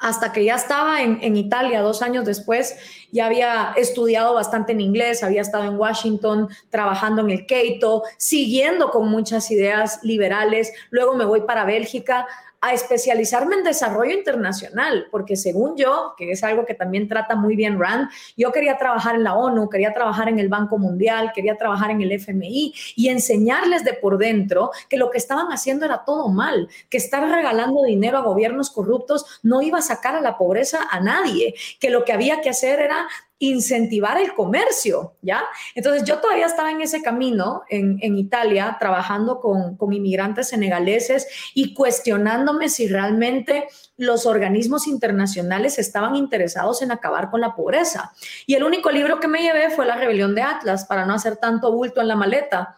Hasta 0.00 0.32
que 0.32 0.44
ya 0.44 0.56
estaba 0.56 1.00
en, 1.02 1.20
en 1.22 1.36
Italia 1.36 1.80
dos 1.82 2.02
años 2.02 2.24
después, 2.24 2.76
ya 3.12 3.26
había 3.26 3.74
estudiado 3.76 4.34
bastante 4.34 4.72
en 4.72 4.80
inglés, 4.80 5.22
había 5.22 5.40
estado 5.40 5.64
en 5.64 5.78
Washington 5.78 6.48
trabajando 6.68 7.22
en 7.22 7.30
el 7.30 7.46
Keito, 7.46 8.02
siguiendo 8.16 8.90
con 8.90 9.08
muchas 9.08 9.50
ideas 9.52 10.00
liberales. 10.02 10.72
Luego 10.90 11.14
me 11.14 11.24
voy 11.24 11.42
para 11.42 11.64
Bélgica 11.64 12.26
a 12.60 12.72
especializarme 12.72 13.56
en 13.56 13.64
desarrollo 13.64 14.12
internacional, 14.12 15.06
porque 15.10 15.36
según 15.36 15.76
yo, 15.76 16.14
que 16.16 16.32
es 16.32 16.42
algo 16.42 16.66
que 16.66 16.74
también 16.74 17.08
trata 17.08 17.36
muy 17.36 17.54
bien 17.54 17.78
Rand, 17.78 18.08
yo 18.36 18.50
quería 18.50 18.76
trabajar 18.78 19.14
en 19.14 19.24
la 19.24 19.34
ONU, 19.34 19.68
quería 19.68 19.94
trabajar 19.94 20.28
en 20.28 20.38
el 20.38 20.48
Banco 20.48 20.78
Mundial, 20.78 21.32
quería 21.34 21.56
trabajar 21.56 21.90
en 21.90 22.00
el 22.00 22.12
FMI 22.12 22.74
y 22.96 23.08
enseñarles 23.08 23.84
de 23.84 23.94
por 23.94 24.18
dentro 24.18 24.70
que 24.88 24.96
lo 24.96 25.10
que 25.10 25.18
estaban 25.18 25.52
haciendo 25.52 25.84
era 25.84 26.04
todo 26.04 26.28
mal, 26.28 26.68
que 26.88 26.96
estar 26.96 27.22
regalando 27.28 27.84
dinero 27.84 28.18
a 28.18 28.22
gobiernos 28.22 28.70
corruptos 28.70 29.40
no 29.42 29.62
iba 29.62 29.78
a 29.78 29.82
sacar 29.82 30.16
a 30.16 30.20
la 30.20 30.36
pobreza 30.36 30.80
a 30.90 31.00
nadie, 31.00 31.54
que 31.78 31.90
lo 31.90 32.04
que 32.04 32.12
había 32.12 32.40
que 32.40 32.50
hacer 32.50 32.80
era 32.80 33.08
incentivar 33.40 34.20
el 34.20 34.34
comercio, 34.34 35.14
¿ya? 35.22 35.44
Entonces 35.74 36.02
yo 36.04 36.18
todavía 36.18 36.46
estaba 36.46 36.72
en 36.72 36.80
ese 36.80 37.02
camino 37.02 37.62
en, 37.68 38.16
Italia, 38.16 38.76
trabajando 38.80 39.38
con, 39.38 39.76
con, 39.76 39.92
inmigrantes 39.92 40.48
senegaleses 40.48 41.28
y 41.54 41.72
cuestionándome 41.72 42.68
si 42.68 42.88
realmente 42.88 43.68
los 43.96 44.26
organismos 44.26 44.88
internacionales 44.88 45.78
estaban 45.78 46.16
interesados 46.16 46.82
en 46.82 46.90
acabar 46.90 47.30
con 47.30 47.40
la 47.40 47.54
pobreza. 47.54 48.12
Y 48.46 48.54
el 48.54 48.64
único 48.64 48.90
libro 48.90 49.20
que 49.20 49.28
me 49.28 49.42
llevé 49.42 49.70
fue 49.70 49.86
La 49.86 49.96
Rebelión 49.96 50.34
de 50.34 50.42
Atlas, 50.42 50.84
para 50.86 51.06
no 51.06 51.14
hacer 51.14 51.36
tanto 51.36 51.72
bulto 51.72 52.00
en 52.00 52.08
la 52.08 52.16
maleta. 52.16 52.76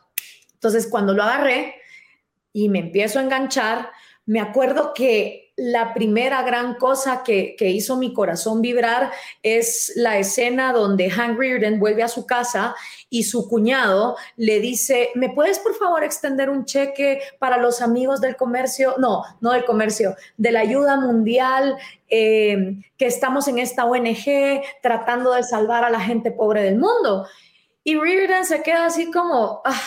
Entonces 0.55 0.89
cuando 0.89 1.15
lo 1.15 1.23
agarré 1.23 1.77
y 2.53 2.69
me 2.69 2.81
empiezo 2.81 3.19
a 3.19 3.23
enganchar, 3.23 3.91
me 4.27 4.41
acuerdo 4.41 4.93
que 4.95 5.50
la 5.61 5.93
primera 5.93 6.43
gran 6.43 6.77
cosa 6.77 7.23
que, 7.23 7.55
hizo 7.61 7.99
mi 7.99 8.15
corazón 8.15 8.63
vibrar 8.63 9.13
es 9.43 9.93
la 9.95 10.17
escena 10.19 10.73
donde 10.73 11.11
Hank 11.11 11.39
Reardon 11.39 11.79
vuelve 11.79 12.03
a 12.03 12.09
su 12.09 12.25
casa 12.25 12.75
y 13.11 13.25
su 13.25 13.47
cuñado 13.47 14.17
le 14.37 14.59
dice, 14.61 15.11
¿me 15.15 15.29
puedes 15.29 15.59
por 15.59 15.75
favor 15.75 16.03
extender 16.03 16.49
un 16.49 16.65
cheque 16.65 17.21
para 17.39 17.59
los 17.59 17.83
amigos 17.83 18.23
del 18.23 18.37
comercio? 18.37 18.95
No, 18.97 19.23
no 19.43 19.53
del 19.53 19.67
comercio, 19.67 20.17
de 20.39 20.51
la 20.51 20.61
ayuda 20.61 20.99
mundial, 20.99 21.77
eh, 22.09 22.77
que 22.97 23.07
estamos 23.07 23.47
en 23.47 23.59
esta 23.59 23.85
ONG 23.85 24.63
tratando 24.83 25.35
de 25.35 25.43
salvar 25.43 25.85
a 25.85 25.91
la 25.91 26.01
gente 26.01 26.31
pobre 26.31 26.63
del 26.63 26.79
mundo. 26.79 27.27
Y 27.85 27.97
Reardon 27.99 28.47
se 28.47 28.63
queda 28.63 28.87
así 28.87 29.11
como... 29.11 29.61
Ah, 29.67 29.81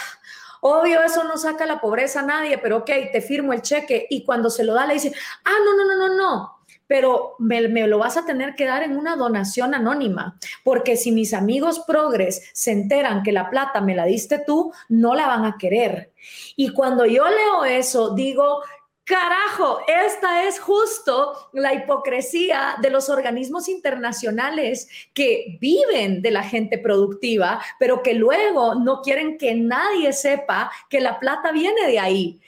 Obvio, 0.66 1.04
eso 1.04 1.26
no 1.26 1.36
saca 1.36 1.66
la 1.66 1.82
pobreza 1.82 2.22
a 2.22 2.26
nadie, 2.26 2.58
pero 2.58 2.78
ok, 2.78 2.90
te 3.12 3.20
firmo 3.20 3.52
el 3.52 3.62
cheque 3.62 4.08
y 4.10 4.24
cuando 4.24 4.50
se 4.50 4.64
lo 4.64 4.74
da 4.74 4.86
le 4.86 4.94
dice, 4.94 5.12
ah, 5.44 5.58
no, 5.66 5.76
no, 5.76 5.86
no, 5.86 6.08
no, 6.08 6.16
no, 6.16 6.58
pero 6.88 7.36
me, 7.38 7.60
lo 7.86 7.98
vas 7.98 8.16
a 8.16 8.26
tener 8.26 8.56
que 8.56 8.64
dar 8.64 8.82
en 8.82 8.96
una 8.96 9.18
donación 9.18 9.76
anónima, 9.76 10.38
porque 10.64 10.96
si 10.96 11.12
mis 11.12 11.34
amigos 11.34 11.82
progres 11.86 12.50
se 12.54 12.72
enteran 12.72 13.24
que 13.24 13.34
la 13.34 13.50
plata 13.50 13.82
me 13.82 13.94
la 13.94 14.06
diste 14.06 14.40
tú, 14.40 14.72
no 14.88 15.16
la 15.16 15.28
van 15.28 15.44
a 15.44 15.58
querer. 15.58 16.14
Y 16.56 16.70
cuando 16.70 17.06
yo 17.06 17.26
leo 17.28 17.66
eso, 17.66 18.16
digo, 18.16 18.62
Carajo, 19.06 19.80
esta 19.86 20.48
es 20.48 20.62
justo 20.62 21.50
la 21.52 21.74
hipocresía 21.74 22.76
de 22.82 22.90
los 22.90 23.10
organismos 23.10 23.68
internacionales 23.68 24.88
que 25.14 25.58
viven 25.60 26.22
de 26.22 26.32
la 26.32 26.42
gente 26.42 26.78
productiva, 26.78 27.62
pero 27.80 28.02
que 28.02 28.14
luego 28.14 28.76
no 28.76 29.02
quieren 29.02 29.38
que 29.38 29.56
nadie 29.56 30.14
sepa 30.14 30.72
que 30.90 31.02
la 31.02 31.20
plata 31.20 31.52
viene 31.52 31.86
de 31.86 32.00
ahí. 32.00 32.40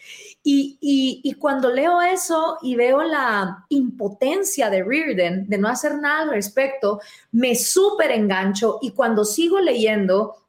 Y, 0.48 1.36
cuando 1.40 1.72
leo 1.72 2.02
eso 2.02 2.58
y 2.62 2.76
veo 2.76 3.02
la 3.02 3.66
impotencia 3.70 4.70
de 4.70 4.84
Reardon 4.84 5.50
de 5.50 5.58
no 5.58 5.68
hacer 5.68 5.98
nada 5.98 6.22
al 6.22 6.30
respecto, 6.30 7.02
me 7.32 7.56
súper 7.56 8.12
engancho 8.12 8.78
y 8.82 8.92
cuando 8.92 9.26
sigo 9.26 9.60
leyendo, 9.60 10.45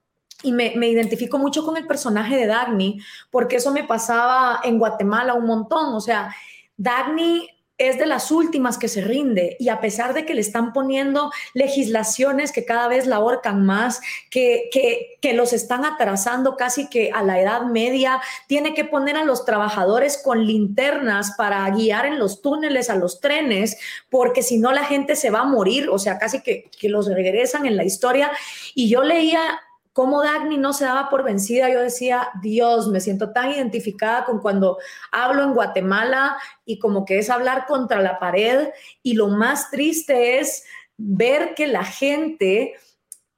y 0.46 0.52
me, 0.52 0.72
identifico 0.86 1.38
mucho 1.38 1.64
con 1.64 1.76
el 1.76 1.88
personaje 1.88 2.36
de 2.36 2.46
Dagny, 2.46 3.00
porque 3.30 3.56
eso 3.56 3.72
me 3.72 3.82
pasaba 3.82 4.60
en 4.62 4.78
Guatemala 4.78 5.34
un 5.34 5.44
montón. 5.44 5.92
O 5.92 6.00
sea, 6.00 6.32
Dagny 6.76 7.48
es 7.78 7.98
de 7.98 8.06
las 8.06 8.30
últimas 8.30 8.78
que 8.78 8.88
se 8.88 9.02
rinde 9.02 9.56
y 9.58 9.68
a 9.68 9.80
pesar 9.80 10.14
de 10.14 10.24
que 10.24 10.34
le 10.34 10.40
están 10.40 10.72
poniendo 10.72 11.30
legislaciones 11.52 12.52
que 12.52 12.64
cada 12.64 12.88
vez 12.88 13.06
la 13.06 13.16
ahorcan 13.16 13.66
más, 13.66 14.00
que, 14.30 14.70
que, 14.72 15.18
que, 15.20 15.34
los 15.34 15.52
están 15.52 15.84
atrasando 15.84 16.56
casi 16.56 16.88
que 16.88 17.10
a 17.12 17.22
la 17.22 17.40
edad 17.40 17.62
media, 17.62 18.22
tiene 18.46 18.72
que 18.72 18.84
poner 18.84 19.16
a 19.16 19.24
los 19.24 19.44
trabajadores 19.44 20.22
con 20.24 20.46
linternas 20.46 21.32
para 21.36 21.68
guiar 21.70 22.06
en 22.06 22.18
los 22.18 22.40
túneles 22.40 22.88
a 22.88 22.94
los 22.94 23.20
trenes, 23.20 23.76
porque 24.08 24.42
si 24.42 24.58
no 24.58 24.72
la 24.72 24.84
gente 24.84 25.16
se 25.16 25.30
va 25.30 25.40
a 25.40 25.44
morir, 25.44 25.90
o 25.90 25.98
sea, 25.98 26.18
casi 26.18 26.40
que, 26.40 26.70
que 26.78 26.88
los 26.88 27.08
regresan 27.08 27.66
en 27.66 27.76
la 27.76 27.84
historia. 27.84 28.30
Y 28.74 28.88
yo 28.88 29.02
leía 29.02 29.60
cómo 29.96 30.22
Dagny 30.22 30.58
no 30.58 30.74
se 30.74 30.84
daba 30.84 31.08
por 31.08 31.24
vencida, 31.24 31.70
yo 31.70 31.80
decía, 31.80 32.28
Dios, 32.42 32.88
me 32.88 33.00
siento 33.00 33.32
tan 33.32 33.50
identificada 33.50 34.26
con 34.26 34.40
cuando 34.40 34.76
hablo 35.10 35.42
en 35.42 35.54
Guatemala 35.54 36.36
y 36.66 36.78
como 36.78 37.06
que 37.06 37.18
es 37.18 37.30
hablar 37.30 37.64
contra 37.64 38.02
la 38.02 38.18
pared 38.18 38.68
y 39.02 39.14
lo 39.14 39.28
más 39.28 39.70
triste 39.70 40.38
es 40.38 40.64
ver 40.98 41.54
que 41.54 41.66
la 41.66 41.82
gente 41.82 42.74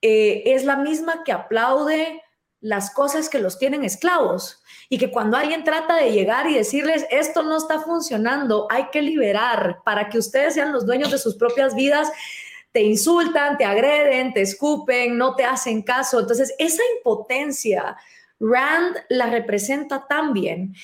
eh, 0.02 0.42
es 0.46 0.64
la 0.64 0.74
misma 0.74 1.22
que 1.22 1.30
aplaude 1.30 2.24
las 2.60 2.92
cosas 2.92 3.28
que 3.28 3.38
los 3.38 3.60
tienen 3.60 3.84
esclavos. 3.84 4.60
Y 4.88 4.98
que 4.98 5.12
cuando 5.12 5.36
alguien 5.36 5.62
trata 5.62 5.94
de 5.94 6.10
llegar 6.10 6.50
y 6.50 6.54
decirles 6.54 7.06
esto 7.12 7.44
no 7.44 7.58
está 7.58 7.78
funcionando, 7.82 8.66
hay 8.68 8.88
que 8.90 9.00
liberar 9.00 9.82
para 9.84 10.08
que 10.08 10.18
ustedes 10.18 10.54
sean 10.54 10.72
los 10.72 10.86
dueños 10.86 11.12
de 11.12 11.18
sus 11.18 11.36
propias 11.36 11.76
vidas, 11.76 12.10
te 12.72 12.82
insultan, 12.82 13.56
te 13.56 13.64
agreden, 13.64 14.32
te 14.32 14.42
escupen, 14.42 15.16
no 15.16 15.34
te 15.34 15.44
hacen 15.44 15.82
caso. 15.82 16.20
Entonces, 16.20 16.54
esa 16.58 16.82
impotencia, 16.96 17.96
Rand 18.40 18.96
la 19.08 19.26
representa 19.26 20.06
tan 20.06 20.32
bien. 20.32 20.74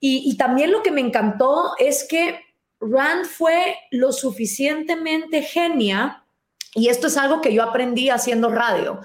Y, 0.00 0.36
también 0.36 0.70
lo 0.70 0.82
que 0.82 0.92
me 0.92 1.00
encantó 1.00 1.72
es 1.78 2.04
que 2.04 2.40
Rand 2.80 3.26
fue 3.26 3.76
lo 3.90 4.12
suficientemente 4.12 5.42
genia, 5.42 6.24
y 6.74 6.88
esto 6.88 7.08
es 7.08 7.16
algo 7.16 7.40
que 7.40 7.52
yo 7.52 7.64
aprendí 7.64 8.08
haciendo 8.08 8.48
radio. 8.50 9.00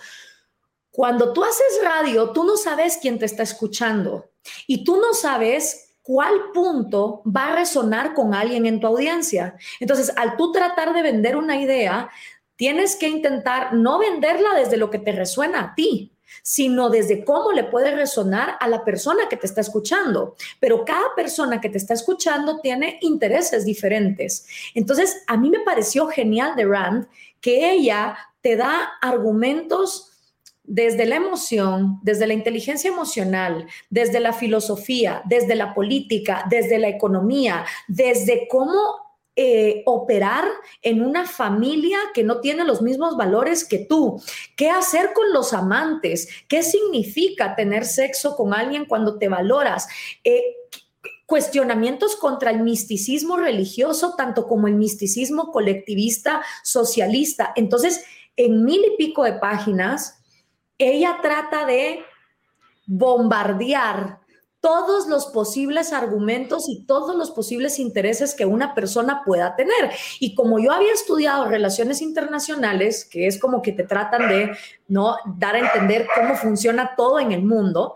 Cuando 0.92 1.34
tú 1.34 1.44
haces 1.44 1.80
radio, 1.84 2.30
tú 2.30 2.44
no 2.44 2.58
sabes 2.58 3.00
quién 3.02 3.18
te 3.18 3.26
está 3.26 3.42
escuchando 3.42 4.30
y 4.68 4.84
tú 4.84 4.98
no 4.98 5.16
sabes 5.16 5.93
cuál 6.04 6.52
punto 6.54 7.24
va 7.26 7.48
a 7.48 7.56
resonar 7.56 8.14
con 8.14 8.36
alguien 8.36 8.66
en 8.66 8.80
tu 8.80 8.88
audiencia. 8.88 9.56
Entonces, 9.80 10.12
al 10.16 10.38
tú 10.38 10.52
tratar 10.52 10.94
de 10.94 11.02
vender 11.02 11.36
una 11.38 11.60
idea, 11.60 12.10
tienes 12.56 12.96
que 12.96 13.10
intentar 13.10 13.74
no 13.74 13.98
venderla 13.98 14.54
desde 14.56 14.78
lo 14.78 14.90
que 14.90 15.00
te 15.00 15.14
resuena 15.14 15.62
a 15.62 15.76
ti, 15.76 16.12
sino 16.42 16.90
desde 16.90 17.24
cómo 17.24 17.52
le 17.52 17.64
puede 17.64 17.96
resonar 17.96 18.58
a 18.60 18.68
la 18.68 18.84
persona 18.84 19.30
que 19.30 19.38
te 19.38 19.48
está 19.48 19.62
escuchando. 19.62 20.36
Pero 20.60 20.84
cada 20.84 21.16
persona 21.16 21.62
que 21.62 21.70
te 21.70 21.78
está 21.78 21.94
escuchando 21.94 22.60
tiene 22.60 23.00
intereses 23.02 23.66
diferentes. 23.66 24.46
Entonces, 24.76 25.24
a 25.28 25.38
mí 25.38 25.50
me 25.50 25.62
pareció 25.62 26.08
genial 26.08 26.56
de 26.56 26.66
Rand 26.66 27.08
que 27.40 27.72
ella 27.72 28.18
te 28.42 28.58
da 28.58 28.94
argumentos 29.02 30.13
desde 30.64 31.06
la 31.06 31.18
emoción, 31.18 32.00
desde 32.04 32.28
la 32.28 32.34
inteligencia 32.34 32.90
emocional, 32.90 33.68
desde 33.90 34.20
la 34.20 34.34
filosofía, 34.34 35.22
desde 35.26 35.56
la 35.56 35.74
política, 35.74 36.46
desde 36.50 36.80
la 36.80 36.88
economía, 36.88 37.66
desde 37.88 38.48
cómo 38.48 39.04
eh, 39.36 39.82
operar 39.88 40.46
en 40.84 41.02
una 41.02 41.26
familia 41.26 41.98
que 42.14 42.24
no 42.24 42.40
tiene 42.40 42.64
los 42.66 42.84
mismos 42.84 43.18
valores 43.18 43.68
que 43.68 43.80
tú? 43.80 44.22
¿Qué 44.56 44.70
hacer 44.70 45.12
con 45.14 45.34
los 45.34 45.54
amantes? 45.54 46.28
¿Qué 46.48 46.62
significa 46.62 47.56
tener 47.56 47.84
sexo 47.86 48.36
con 48.36 48.54
alguien 48.54 48.86
cuando 48.86 49.18
te 49.18 49.30
valoras? 49.30 49.88
Eh, 50.24 50.44
cuestionamientos 51.26 52.16
contra 52.16 52.52
el 52.52 52.60
misticismo 52.60 53.38
religioso, 53.38 54.14
tanto 54.16 54.48
como 54.48 54.68
el 54.68 54.76
misticismo 54.76 55.52
colectivista, 55.52 56.44
socialista. 56.64 57.54
Entonces, 57.56 58.06
en 58.36 58.64
mil 58.64 58.82
y 58.86 58.96
pico 58.98 59.24
de 59.24 59.34
páginas, 59.34 60.23
ella 60.78 61.20
trata 61.22 61.66
de 61.66 62.04
bombardear 62.86 64.20
todos 64.64 65.08
los 65.08 65.26
posibles 65.26 65.92
argumentos 65.92 66.70
y 66.70 66.86
todos 66.86 67.18
los 67.18 67.32
posibles 67.32 67.80
intereses 67.80 68.34
que 68.34 68.46
una 68.46 68.74
persona 68.74 69.22
pueda 69.26 69.58
tener. 69.58 69.92
Y 70.22 70.36
como 70.36 70.58
yo 70.58 70.72
había 70.72 70.94
estudiado 70.94 71.50
relaciones 71.50 72.02
internacionales, 72.02 73.04
que 73.04 73.28
es 73.28 73.38
como 73.38 73.62
que 73.62 73.74
te 73.74 73.84
tratan 73.84 74.30
de 74.30 74.56
no 74.88 75.18
dar 75.38 75.56
a 75.56 75.60
entender 75.60 76.08
cómo 76.16 76.36
funciona 76.36 76.96
todo 76.96 77.20
en 77.20 77.34
el 77.34 77.44
mundo, 77.44 77.96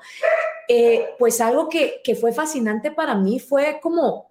eh, 0.67 1.15
pues 1.17 1.39
algo 1.39 1.69
que, 1.69 2.01
fue 2.19 2.33
fascinante 2.33 2.91
para 2.91 3.15
mí 3.15 3.39
fue 3.39 3.79
como 3.81 4.29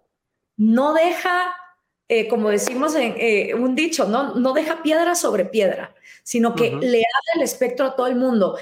no 0.59 0.93
deja, 0.93 1.55
eh, 2.09 2.29
como 2.29 2.51
decimos 2.51 2.95
en 2.95 3.15
eh, 3.19 3.55
un 3.55 3.75
dicho, 3.75 4.07
¿no? 4.07 4.35
no 4.35 4.53
deja 4.53 4.83
piedra 4.83 5.15
sobre 5.15 5.45
piedra, 5.45 5.95
sino 6.23 6.55
que 6.55 6.71
le 6.71 6.99
abre 6.99 7.33
el 7.35 7.43
espectro 7.43 7.87
a 7.87 7.97
todo 7.97 8.07
el 8.07 8.17
mundo 8.17 8.57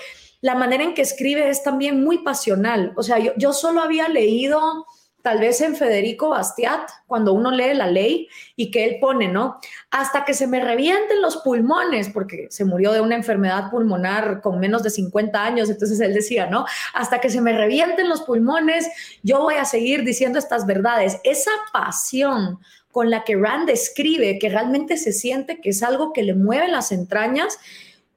la 0.45 0.55
manera 0.55 0.85
en 0.85 0.93
que 0.93 1.01
escribe 1.01 1.49
es 1.49 1.63
también 1.63 2.05
muy 2.05 2.19
pasional. 2.19 2.93
O 2.97 3.03
sea, 3.03 3.19
yo, 3.19 3.33
yo 3.39 3.55
solo 3.55 3.81
había 3.81 4.11
leído 4.11 4.85
tal 5.25 5.39
vez 5.39 5.63
en 5.63 5.75
Federico 5.75 6.29
Bastiat, 6.29 6.87
cuando 7.07 7.33
uno 7.33 7.51
lee 7.51 7.73
la 7.73 7.87
ley 7.87 8.29
y 8.57 8.71
que 8.71 8.85
él 8.85 8.99
pone, 9.01 9.27
¿no? 9.27 9.59
Hasta 9.91 10.27
que 10.27 10.35
se 10.35 10.47
me 10.47 10.63
revienten 10.63 11.23
los 11.23 11.39
pulmones, 11.39 12.11
porque 12.11 12.49
se 12.51 12.67
murió 12.67 12.93
de 12.93 13.01
una 13.01 13.15
enfermedad 13.15 13.71
pulmonar 13.71 14.43
con 14.43 14.61
menos 14.61 14.83
de 14.83 14.91
50 14.91 15.43
años, 15.43 15.71
entonces 15.71 15.99
él 16.01 16.13
decía, 16.13 16.47
¿no? 16.49 16.67
Hasta 16.93 17.23
que 17.23 17.31
se 17.31 17.41
me 17.41 17.57
revienten 17.57 18.11
los 18.11 18.21
pulmones, 18.21 18.87
yo 19.23 19.41
voy 19.41 19.55
a 19.55 19.65
seguir 19.65 20.05
diciendo 20.05 20.39
estas 20.39 20.67
verdades. 20.67 21.19
Esa 21.25 21.53
pasión 21.73 22.59
con 22.95 23.11
la 23.11 23.25
que 23.25 23.35
Rand 23.35 23.69
escribe, 23.71 24.39
que 24.39 24.49
realmente 24.49 24.97
se 24.97 25.13
siente 25.13 25.61
que 25.61 25.71
es 25.71 25.83
algo 25.83 26.13
que 26.13 26.23
le 26.23 26.33
mueve 26.33 26.69
las 26.69 26.93
entrañas, 26.93 27.59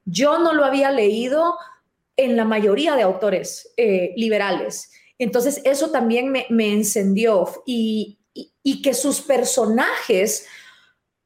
yo 0.04 0.38
no 0.38 0.54
lo 0.54 0.64
había 0.64 0.92
leído 0.92 1.58
en 2.16 2.36
la 2.36 2.44
mayoría 2.44 2.94
de 2.94 3.02
autores 3.02 3.72
eh, 3.76 4.12
liberales. 4.16 4.92
Entonces 5.18 5.60
eso 5.64 5.90
también 5.90 6.30
me, 6.30 6.46
encendió 6.72 7.48
y, 7.66 8.20
y, 8.34 8.80
que 8.80 8.94
sus 8.94 9.20
personajes 9.20 10.46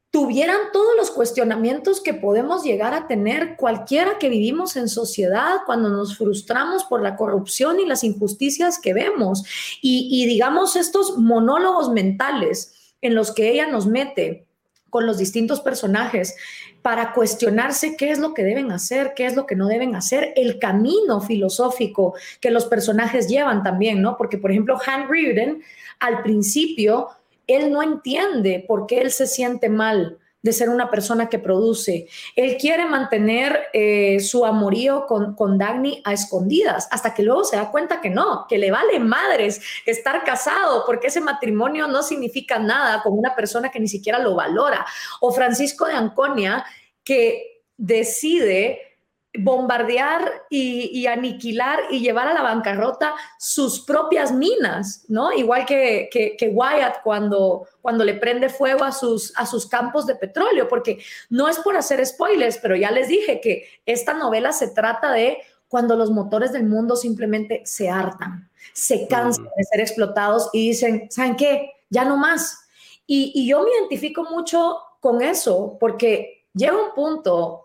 tuvieran 0.09 0.71
todos 0.71 0.95
los 0.97 1.11
cuestionamientos 1.11 2.01
que 2.01 2.15
podemos 2.15 2.63
llegar 2.63 2.95
a 2.95 3.05
tener 3.05 3.55
cualquiera 3.55 4.17
que 4.17 4.29
vivimos 4.29 4.75
en 4.77 4.89
sociedad 4.89 5.57
cuando 5.67 5.89
nos 5.89 6.17
frustramos 6.17 6.85
por 6.85 7.03
la 7.03 7.15
corrupción 7.15 7.79
y 7.79 7.85
las 7.85 8.03
injusticias 8.03 8.79
que 8.79 8.95
vemos. 8.95 9.43
Y 9.79 10.25
digamos 10.25 10.75
estos 10.75 11.19
monólogos 11.19 11.91
mentales 11.91 12.72
en 13.03 13.13
los 13.13 13.31
que 13.31 13.51
ella 13.51 13.67
nos 13.67 13.85
mete 13.85 14.45
con 14.89 15.05
los 15.05 15.17
distintos 15.17 15.61
personajes 15.61 16.35
para 16.81 17.13
cuestionarse 17.13 17.95
qué 17.97 18.11
es 18.11 18.19
lo 18.19 18.33
que 18.33 18.43
deben 18.43 18.71
hacer, 18.71 19.13
qué 19.15 19.25
es 19.25 19.35
lo 19.35 19.45
que 19.45 19.55
no 19.55 19.67
deben 19.67 19.95
hacer, 19.95 20.33
el 20.35 20.59
camino 20.59 21.21
filosófico 21.21 22.15
que 22.39 22.51
los 22.51 22.65
personajes 22.65 23.27
llevan 23.27 23.63
también, 23.63 24.01
¿no? 24.01 24.17
Porque, 24.17 24.37
por 24.37 24.51
ejemplo, 24.51 24.79
Han 24.85 25.09
Reardon, 25.09 25.61
al 25.99 26.21
principio, 26.21 27.09
él 27.47 27.71
no 27.71 27.81
entiende 27.81 28.63
por 28.67 28.85
qué 28.85 29.01
él 29.01 29.11
se 29.11 29.27
siente 29.27 29.69
mal 29.69 30.19
de 30.43 30.51
ser 30.51 30.69
una 30.69 30.91
persona 30.91 31.29
que 31.29 31.39
produce. 31.39 32.07
Él 32.35 32.57
quiere 32.59 32.85
mantener 32.85 33.67
eh, 33.73 34.19
su 34.19 34.45
amorío 34.45 35.05
con, 35.07 35.35
con 35.35 35.57
Dagny 35.57 36.01
a 36.03 36.13
escondidas, 36.13 36.87
hasta 36.91 37.13
que 37.13 37.23
luego 37.23 37.45
se 37.45 37.55
da 37.55 37.71
cuenta 37.71 38.01
que 38.01 38.09
no, 38.09 38.45
que 38.47 38.57
le 38.57 38.69
vale 38.69 38.99
madres 38.99 39.61
estar 39.85 40.23
casado, 40.23 40.83
porque 40.85 41.07
ese 41.07 41.21
matrimonio 41.21 41.87
no 41.87 42.03
significa 42.03 42.59
nada 42.59 43.01
con 43.01 43.17
una 43.17 43.33
persona 43.35 43.71
que 43.71 43.79
ni 43.79 43.87
siquiera 43.87 44.19
lo 44.19 44.35
valora. 44.35 44.85
O 45.21 45.31
Francisco 45.31 45.87
de 45.87 45.93
Anconia, 45.93 46.65
que 47.03 47.63
decide 47.77 48.92
bombardear 49.39 50.43
y, 50.49 51.07
aniquilar 51.07 51.79
y 51.89 52.01
llevar 52.01 52.27
a 52.27 52.33
la 52.33 52.43
bancarrota 52.43 53.15
sus 53.39 53.79
propias 53.79 54.31
minas, 54.31 55.05
¿no? 55.07 55.31
Igual 55.31 55.65
que, 55.65 56.09
que, 56.11 56.49
Wyatt 56.49 57.01
cuando, 57.03 57.67
cuando 57.81 58.03
le 58.03 58.13
prende 58.13 58.49
fuego 58.49 58.83
a 58.83 58.91
sus, 58.91 59.33
a 59.35 59.45
sus 59.45 59.67
campos 59.67 60.05
de 60.05 60.15
petróleo, 60.15 60.67
porque 60.67 60.99
no 61.29 61.47
es 61.47 61.57
por 61.59 61.75
hacer 61.75 62.05
spoilers, 62.05 62.59
pero 62.59 62.75
ya 62.75 62.91
les 62.91 63.07
dije 63.07 63.41
que 63.41 63.67
esta 63.85 64.13
novela 64.13 64.53
se 64.53 64.69
trata 64.69 65.11
de 65.11 65.39
cuando 65.67 65.95
los 65.95 66.11
motores 66.11 66.51
del 66.51 66.65
mundo 66.65 66.95
simplemente 66.95 67.63
se 67.65 67.89
hartan, 67.89 68.51
se 68.73 69.07
cansan 69.07 69.45
de 69.57 69.63
ser 69.63 69.79
explotados 69.79 70.49
y 70.53 70.69
dicen, 70.69 71.07
¿saben 71.09 71.35
qué? 71.35 71.71
Ya 71.89 72.05
no 72.05 72.17
más. 72.17 72.59
Y, 73.07 73.31
y 73.33 73.47
yo 73.47 73.63
me 73.63 73.71
identifico 73.79 74.23
mucho 74.23 74.77
con 74.99 75.23
eso, 75.23 75.75
porque 75.79 76.45
llega 76.53 76.77
un 76.77 76.93
punto 76.93 77.62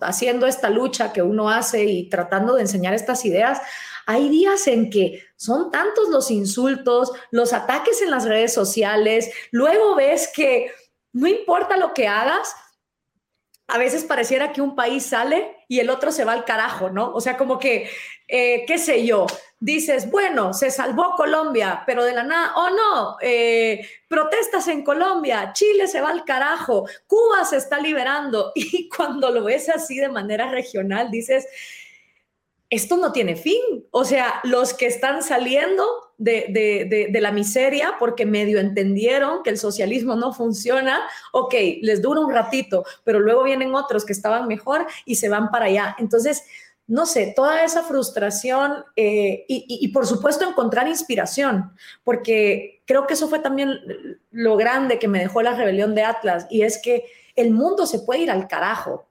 haciendo 0.00 0.46
esta 0.46 0.70
lucha 0.70 1.12
que 1.12 1.22
uno 1.22 1.50
hace 1.50 1.84
y 1.84 2.08
tratando 2.08 2.54
de 2.54 2.62
enseñar 2.62 2.94
estas 2.94 3.24
ideas, 3.24 3.60
hay 4.06 4.28
días 4.28 4.66
en 4.66 4.90
que 4.90 5.22
son 5.36 5.70
tantos 5.70 6.08
los 6.08 6.30
insultos, 6.30 7.12
los 7.30 7.52
ataques 7.52 8.02
en 8.02 8.10
las 8.10 8.24
redes 8.24 8.52
sociales, 8.52 9.30
luego 9.52 9.94
ves 9.94 10.30
que 10.34 10.72
no 11.12 11.28
importa 11.28 11.76
lo 11.76 11.94
que 11.94 12.08
hagas, 12.08 12.54
a 13.68 13.78
veces 13.78 14.04
pareciera 14.04 14.52
que 14.52 14.62
un 14.62 14.74
país 14.74 15.06
sale 15.06 15.56
y 15.70 15.78
el 15.78 15.88
otro 15.88 16.10
se 16.10 16.24
va 16.24 16.32
al 16.32 16.44
carajo, 16.44 16.90
¿no? 16.90 17.12
O 17.14 17.20
sea, 17.20 17.36
como 17.36 17.56
que, 17.56 17.88
eh, 18.26 18.64
qué 18.66 18.76
sé 18.76 19.06
yo, 19.06 19.24
dices, 19.60 20.10
bueno, 20.10 20.52
se 20.52 20.68
salvó 20.68 21.14
Colombia, 21.14 21.84
pero 21.86 22.02
de 22.02 22.12
la 22.12 22.24
nada, 22.24 22.54
oh 22.56 22.70
no, 22.70 23.16
eh, 23.22 23.88
protestas 24.08 24.66
en 24.66 24.82
Colombia, 24.82 25.52
Chile 25.52 25.86
se 25.86 26.00
va 26.00 26.10
al 26.10 26.24
carajo, 26.24 26.88
Cuba 27.06 27.44
se 27.44 27.58
está 27.58 27.78
liberando. 27.78 28.50
Y 28.56 28.88
cuando 28.88 29.30
lo 29.30 29.44
ves 29.44 29.68
así 29.68 29.96
de 29.96 30.08
manera 30.08 30.50
regional, 30.50 31.08
dices, 31.08 31.46
esto 32.68 32.96
no 32.96 33.12
tiene 33.12 33.36
fin. 33.36 33.86
O 33.92 34.04
sea, 34.04 34.40
los 34.42 34.74
que 34.74 34.86
están 34.86 35.22
saliendo 35.22 36.09
de, 36.20 37.08
de, 37.10 37.20
la 37.20 37.32
miseria 37.32 37.94
porque 37.98 38.26
medio 38.26 38.60
entendieron 38.60 39.42
que 39.42 39.50
el 39.50 39.58
socialismo 39.58 40.16
no 40.16 40.32
funciona, 40.32 41.00
ok, 41.32 41.54
les 41.80 42.02
dura 42.02 42.20
un 42.20 42.32
ratito, 42.32 42.84
pero 43.04 43.20
luego 43.20 43.42
vienen 43.42 43.74
otros 43.74 44.04
que 44.04 44.12
estaban 44.12 44.46
mejor 44.46 44.86
y 45.06 45.16
se 45.16 45.30
van 45.30 45.50
para 45.50 45.64
allá. 45.66 45.96
Entonces, 45.98 46.44
no 46.86 47.06
sé, 47.06 47.32
toda 47.34 47.64
esa 47.64 47.82
frustración 47.82 48.84
eh, 48.96 49.44
y, 49.48 49.88
por 49.88 50.06
supuesto 50.06 50.46
encontrar 50.46 50.88
inspiración, 50.88 51.72
porque 52.04 52.82
creo 52.84 53.06
que 53.06 53.14
eso 53.14 53.28
fue 53.28 53.38
también 53.38 53.78
lo 54.30 54.56
grande 54.56 54.98
que 54.98 55.08
me 55.08 55.20
dejó 55.20 55.40
la 55.40 55.54
rebelión 55.54 55.94
de 55.94 56.02
Atlas 56.02 56.46
y 56.50 56.62
es 56.62 56.80
que 56.82 57.04
el 57.36 57.52
mundo 57.52 57.86
se 57.86 58.00
puede 58.00 58.22
ir 58.22 58.30
al 58.30 58.48
carajo. 58.48 59.06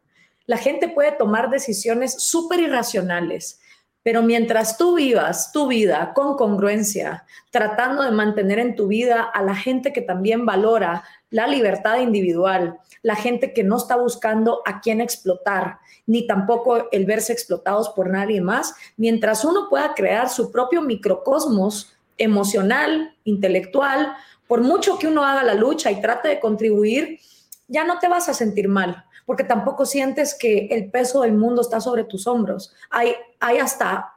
La 0.46 0.58
gente 0.58 0.90
puede 0.90 1.14
tomar 1.14 1.50
decisiones 1.50 2.22
súper 2.22 2.60
irracionales, 2.60 3.62
pero 4.04 4.24
mientras 4.24 4.78
tú 4.78 4.96
vivas 4.96 5.52
tu 5.52 5.68
vida 5.68 6.14
con 6.14 6.38
congruencia, 6.38 7.26
tratando 7.52 8.04
de 8.04 8.12
mantener 8.12 8.60
en 8.60 8.76
tu 8.76 8.88
vida 8.88 9.24
a 9.24 9.42
la 9.42 9.56
gente 9.56 9.92
que 9.94 10.02
también 10.02 10.46
valora 10.46 11.04
la 11.30 11.48
libertad 11.48 12.00
individual, 12.00 12.80
la 13.02 13.16
gente 13.16 13.54
que 13.54 13.64
no 13.64 13.78
está 13.78 13.96
buscando 13.96 14.62
a 14.66 14.82
quién 14.82 15.02
explotar, 15.02 15.80
ni 16.06 16.26
tampoco 16.26 16.90
el 16.92 17.06
verse 17.06 17.34
explotados 17.34 17.90
por 17.90 18.10
nadie 18.10 18.42
más, 18.42 18.74
mientras 18.98 19.46
uno 19.46 19.68
pueda 19.70 19.94
crear 19.94 20.30
su 20.30 20.52
propio 20.52 20.82
microcosmos 20.82 21.94
emocional, 22.18 23.16
intelectual, 23.24 24.14
por 24.48 24.62
mucho 24.62 24.98
que 24.98 25.08
uno 25.08 25.24
haga 25.24 25.44
la 25.44 25.54
lucha 25.54 25.92
y 25.92 26.02
trate 26.02 26.28
de 26.30 26.40
contribuir, 26.40 27.20
ya 27.68 27.84
no 27.84 28.00
te 28.00 28.08
vas 28.08 28.28
a 28.30 28.34
sentir 28.34 28.68
mal, 28.68 29.06
porque 29.30 29.44
tampoco 29.44 29.86
sientes 29.86 30.34
que 30.34 30.70
el 30.72 30.90
peso 30.90 31.22
del 31.22 31.34
mundo 31.34 31.62
está 31.62 31.80
sobre 31.80 32.04
tus 32.04 32.26
hombros. 32.26 32.74
Hay, 32.90 33.14
hay 33.40 33.60
hasta, 33.60 34.14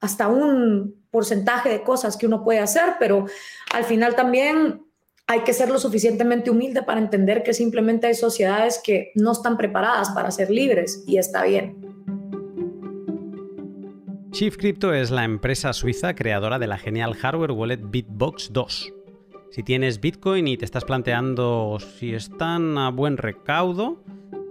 hasta 0.00 0.28
un 0.28 1.04
porcentaje 1.10 1.68
de 1.68 1.82
cosas 1.82 2.16
que 2.16 2.26
uno 2.26 2.42
puede 2.42 2.60
hacer, 2.60 2.94
pero 2.98 3.26
al 3.74 3.84
final 3.84 4.16
también 4.16 4.86
hay 5.26 5.40
que 5.40 5.52
ser 5.52 5.68
lo 5.68 5.78
suficientemente 5.78 6.48
humilde 6.48 6.82
para 6.82 6.98
entender 6.98 7.42
que 7.42 7.52
simplemente 7.52 8.06
hay 8.06 8.14
sociedades 8.14 8.80
que 8.82 9.12
no 9.16 9.32
están 9.32 9.58
preparadas 9.58 10.08
para 10.12 10.30
ser 10.30 10.50
libres 10.50 11.04
y 11.06 11.18
está 11.18 11.44
bien. 11.44 11.76
Chief 14.30 14.56
Crypto 14.56 14.94
es 14.94 15.10
la 15.10 15.24
empresa 15.24 15.74
suiza 15.74 16.14
creadora 16.14 16.58
de 16.58 16.68
la 16.68 16.78
genial 16.78 17.12
hardware 17.16 17.52
wallet 17.52 17.80
Bitbox 17.82 18.50
2. 18.50 18.94
Si 19.50 19.62
tienes 19.62 20.00
Bitcoin 20.00 20.48
y 20.48 20.56
te 20.56 20.64
estás 20.64 20.86
planteando 20.86 21.76
si 21.98 22.14
están 22.14 22.78
a 22.78 22.88
buen 22.88 23.18
recaudo, 23.18 24.02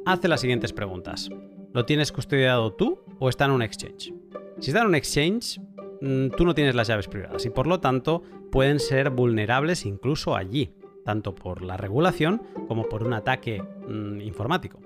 hace 0.05 0.27
las 0.27 0.41
siguientes 0.41 0.73
preguntas. 0.73 1.29
¿Lo 1.73 1.85
tienes 1.85 2.11
custodiado 2.11 2.73
tú 2.73 2.99
o 3.19 3.29
está 3.29 3.45
en 3.45 3.51
un 3.51 3.61
exchange? 3.61 4.13
Si 4.59 4.69
está 4.69 4.81
en 4.81 4.87
un 4.87 4.95
exchange, 4.95 5.59
mm, 6.01 6.29
tú 6.37 6.45
no 6.45 6.53
tienes 6.53 6.75
las 6.75 6.87
llaves 6.87 7.07
privadas 7.07 7.45
y 7.45 7.49
por 7.49 7.67
lo 7.67 7.79
tanto 7.79 8.21
pueden 8.51 8.79
ser 8.79 9.09
vulnerables 9.09 9.85
incluso 9.85 10.35
allí, 10.35 10.73
tanto 11.03 11.33
por 11.33 11.63
la 11.63 11.77
regulación 11.77 12.41
como 12.67 12.87
por 12.87 13.03
un 13.03 13.13
ataque 13.13 13.61
mm, 13.61 14.21
informático. 14.21 14.79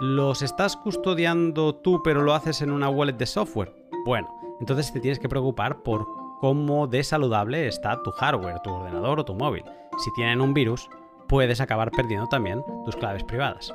¿Los 0.00 0.42
estás 0.42 0.76
custodiando 0.76 1.74
tú 1.74 2.02
pero 2.02 2.22
lo 2.22 2.34
haces 2.34 2.62
en 2.62 2.72
una 2.72 2.88
wallet 2.88 3.16
de 3.16 3.26
software? 3.26 3.74
Bueno, 4.04 4.28
entonces 4.58 4.92
te 4.92 5.00
tienes 5.00 5.18
que 5.18 5.28
preocupar 5.28 5.82
por 5.82 6.06
cómo 6.40 6.86
de 6.86 7.04
saludable 7.04 7.68
está 7.68 8.02
tu 8.02 8.10
hardware, 8.10 8.60
tu 8.60 8.70
ordenador 8.70 9.20
o 9.20 9.24
tu 9.24 9.34
móvil. 9.34 9.64
Si 9.98 10.10
tienen 10.14 10.40
un 10.40 10.54
virus, 10.54 10.88
puedes 11.28 11.60
acabar 11.60 11.90
perdiendo 11.90 12.26
también 12.26 12.64
tus 12.84 12.96
claves 12.96 13.22
privadas. 13.22 13.72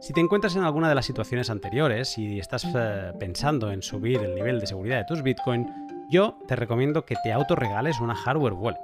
Si 0.00 0.12
te 0.12 0.20
encuentras 0.20 0.54
en 0.56 0.62
alguna 0.62 0.88
de 0.88 0.94
las 0.94 1.06
situaciones 1.06 1.48
anteriores 1.48 2.18
y 2.18 2.38
estás 2.38 2.66
eh, 2.74 3.12
pensando 3.18 3.72
en 3.72 3.82
subir 3.82 4.18
el 4.18 4.34
nivel 4.34 4.60
de 4.60 4.66
seguridad 4.66 4.98
de 4.98 5.04
tus 5.04 5.22
Bitcoin, 5.22 5.66
yo 6.10 6.38
te 6.46 6.54
recomiendo 6.54 7.04
que 7.04 7.16
te 7.22 7.32
autorregales 7.32 7.98
una 8.00 8.14
hardware 8.14 8.52
wallet. 8.52 8.80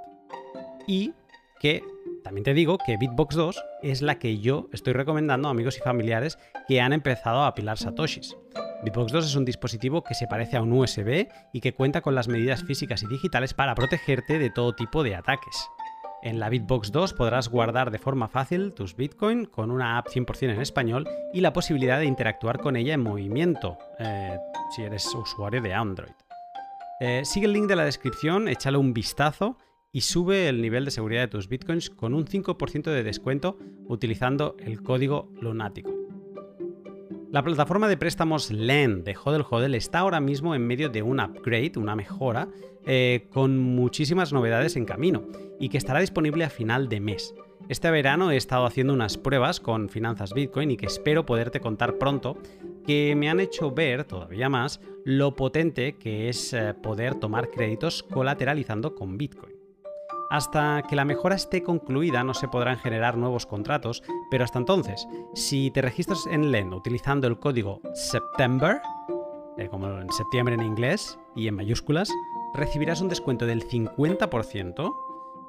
Y 0.87 1.13
que 1.61 1.83
también 2.25 2.45
te 2.45 2.55
digo 2.55 2.79
que 2.79 2.97
Bitbox 2.97 3.37
2 3.37 3.65
es 3.83 4.03
la 4.03 4.19
que 4.19 4.39
yo 4.39 4.69
estoy 4.73 4.95
recomendando 4.95 5.49
a 5.49 5.51
amigos 5.51 5.77
y 5.77 5.81
familiares 5.81 6.39
que 6.67 6.81
han 6.81 6.93
empezado 6.93 7.41
a 7.41 7.49
apilar 7.49 7.79
satoshis. 7.79 8.37
Bitbox 8.83 9.13
2 9.13 9.27
es 9.27 9.37
un 9.37 9.45
dispositivo 9.45 10.03
que 10.03 10.15
se 10.15 10.27
parece 10.27 10.57
a 10.57 10.63
un 10.63 10.73
USB 10.73 11.29
y 11.53 11.61
que 11.61 11.75
cuenta 11.75 12.01
con 12.01 12.15
las 12.15 12.27
medidas 12.27 12.65
físicas 12.65 13.03
y 13.03 13.07
digitales 13.07 13.55
para 13.55 13.75
protegerte 13.75 14.39
de 14.39 14.51
todo 14.51 14.75
tipo 14.75 15.05
de 15.05 15.15
ataques. 15.15 15.69
En 16.23 16.39
la 16.39 16.49
Bitbox 16.49 16.93
2 16.93 17.15
podrás 17.15 17.49
guardar 17.49 17.91
de 17.91 17.99
forma 17.99 18.29
fácil 18.29 18.73
tus 18.75 18.95
Bitcoin 18.95 19.45
con 19.45 19.73
una 19.73 19.99
app 19.99 20.07
100% 20.07 20.55
en 20.55 20.61
español 20.61 21.09
y 21.35 21.41
la 21.41 21.53
posibilidad 21.53 21.99
de 21.99 22.07
interactuar 22.07 22.61
con 22.61 22.77
ella 22.77 22.95
en 22.95 23.03
movimiento, 23.03 23.77
eh, 23.99 24.39
si 24.71 24.83
eres 24.83 25.05
usuario 25.15 25.61
de 25.61 25.75
Android. 25.75 26.13
Eh, 27.01 27.23
sigue 27.25 27.47
el 27.47 27.53
link 27.53 27.67
de 27.67 27.75
la 27.75 27.85
descripción, 27.85 28.47
échale 28.47 28.79
un 28.79 28.95
vistazo 28.95 29.59
y 29.91 30.03
sube 30.03 30.49
el 30.49 30.63
nivel 30.63 30.85
de 30.85 30.93
seguridad 30.93 31.23
de 31.23 31.29
tus 31.29 31.49
bitcoins 31.49 31.91
con 31.91 32.15
un 32.15 32.25
5% 32.25 32.93
de 32.93 33.03
descuento 33.03 33.59
utilizando 33.89 34.57
el 34.61 34.81
código 34.81 35.29
lunático. 35.41 36.02
La 37.33 37.43
plataforma 37.43 37.89
de 37.89 37.97
préstamos 37.97 38.51
LEN 38.51 39.05
de 39.05 39.17
Hodel 39.17 39.47
Hodel 39.49 39.75
está 39.75 40.01
ahora 40.01 40.21
mismo 40.21 40.55
en 40.55 40.67
medio 40.67 40.91
de 40.91 41.03
un 41.03 41.19
upgrade, 41.19 41.73
una 41.77 41.97
mejora, 41.97 42.49
eh, 42.85 43.27
con 43.31 43.59
muchísimas 43.59 44.35
novedades 44.35 44.77
en 44.77 44.85
camino 44.85 45.23
y 45.59 45.71
que 45.71 45.79
estará 45.79 46.01
disponible 46.01 46.45
a 46.45 46.51
final 46.51 46.91
de 46.91 47.01
mes. 47.01 47.35
Este 47.71 47.91
verano 47.91 48.31
he 48.31 48.37
estado 48.37 48.67
haciendo 48.67 48.93
unas 48.93 49.17
pruebas 49.17 49.61
con 49.61 49.89
finanzas 49.89 50.35
Bitcoin 50.35 50.73
y 50.73 50.77
que 50.77 50.85
espero 50.85 51.25
poderte 51.25 51.61
contar 51.61 51.97
pronto, 51.97 52.37
que 52.87 53.15
me 53.17 53.31
han 53.31 53.41
hecho 53.41 53.71
ver 53.71 54.05
todavía 54.05 54.51
más 54.51 54.83
lo 55.07 55.35
potente 55.35 55.95
que 55.95 56.29
es 56.29 56.53
eh, 56.53 56.75
poder 56.75 57.15
tomar 57.15 57.49
créditos 57.51 58.03
colateralizando 58.03 58.95
con 58.95 59.17
Bitcoin. 59.17 59.52
Hasta 60.33 60.83
que 60.89 60.97
la 60.97 61.05
mejora 61.05 61.35
esté 61.35 61.63
concluida 61.63 62.25
no 62.25 62.33
se 62.33 62.49
podrán 62.49 62.79
generar 62.79 63.19
nuevos 63.19 63.45
contratos, 63.45 64.03
pero 64.31 64.45
hasta 64.45 64.59
entonces, 64.59 65.07
si 65.35 65.71
te 65.71 65.83
registras 65.83 66.25
en 66.25 66.51
LEN 66.51 66.73
utilizando 66.73 67.27
el 67.27 67.39
código 67.39 67.83
SEPTEMBER, 67.93 68.81
eh, 69.59 69.69
como 69.69 69.89
en 69.89 70.11
septiembre 70.11 70.55
en 70.55 70.63
inglés 70.63 71.19
y 71.37 71.49
en 71.49 71.57
mayúsculas, 71.57 72.09
recibirás 72.55 73.03
un 73.03 73.11
descuento 73.11 73.45
del 73.45 73.63
50% 73.63 74.95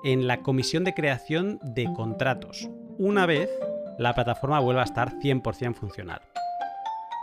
en 0.03 0.27
la 0.27 0.41
comisión 0.41 0.83
de 0.83 0.93
creación 0.93 1.61
de 1.63 1.85
contratos, 1.93 2.69
una 2.97 3.25
vez 3.25 3.49
la 3.97 4.13
plataforma 4.13 4.59
vuelva 4.59 4.81
a 4.81 4.85
estar 4.85 5.13
100% 5.13 5.75
funcional. 5.75 6.19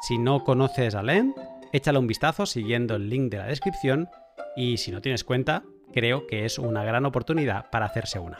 Si 0.09 0.17
no 0.17 0.45
conoces 0.45 0.95
a 0.95 1.03
LEN, 1.03 1.35
échale 1.73 1.99
un 1.99 2.07
vistazo 2.07 2.47
siguiendo 2.47 2.97
el 2.97 3.11
link 3.11 3.31
de 3.31 3.37
la 3.37 3.49
descripción 3.49 4.09
y 4.57 4.79
si 4.79 4.91
no 4.91 5.03
tienes 5.03 5.25
cuenta, 5.25 5.63
creo 5.93 6.27
que 6.27 6.45
es 6.45 6.59
una 6.59 6.85
gran 6.85 7.05
oportunidad 7.07 7.71
para 7.71 7.87
hacerse 7.87 8.19
una. 8.19 8.39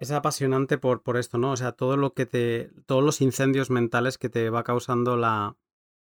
Es 0.00 0.10
apasionante 0.10 0.78
por, 0.78 1.02
por 1.02 1.18
esto, 1.18 1.36
¿no? 1.36 1.52
O 1.52 1.56
sea, 1.56 1.72
todo 1.72 1.96
lo 1.96 2.14
que 2.14 2.26
te. 2.26 2.70
todos 2.86 3.04
los 3.04 3.20
incendios 3.20 3.70
mentales 3.70 4.16
que 4.16 4.30
te 4.30 4.48
va 4.48 4.64
causando 4.64 5.16
la, 5.16 5.56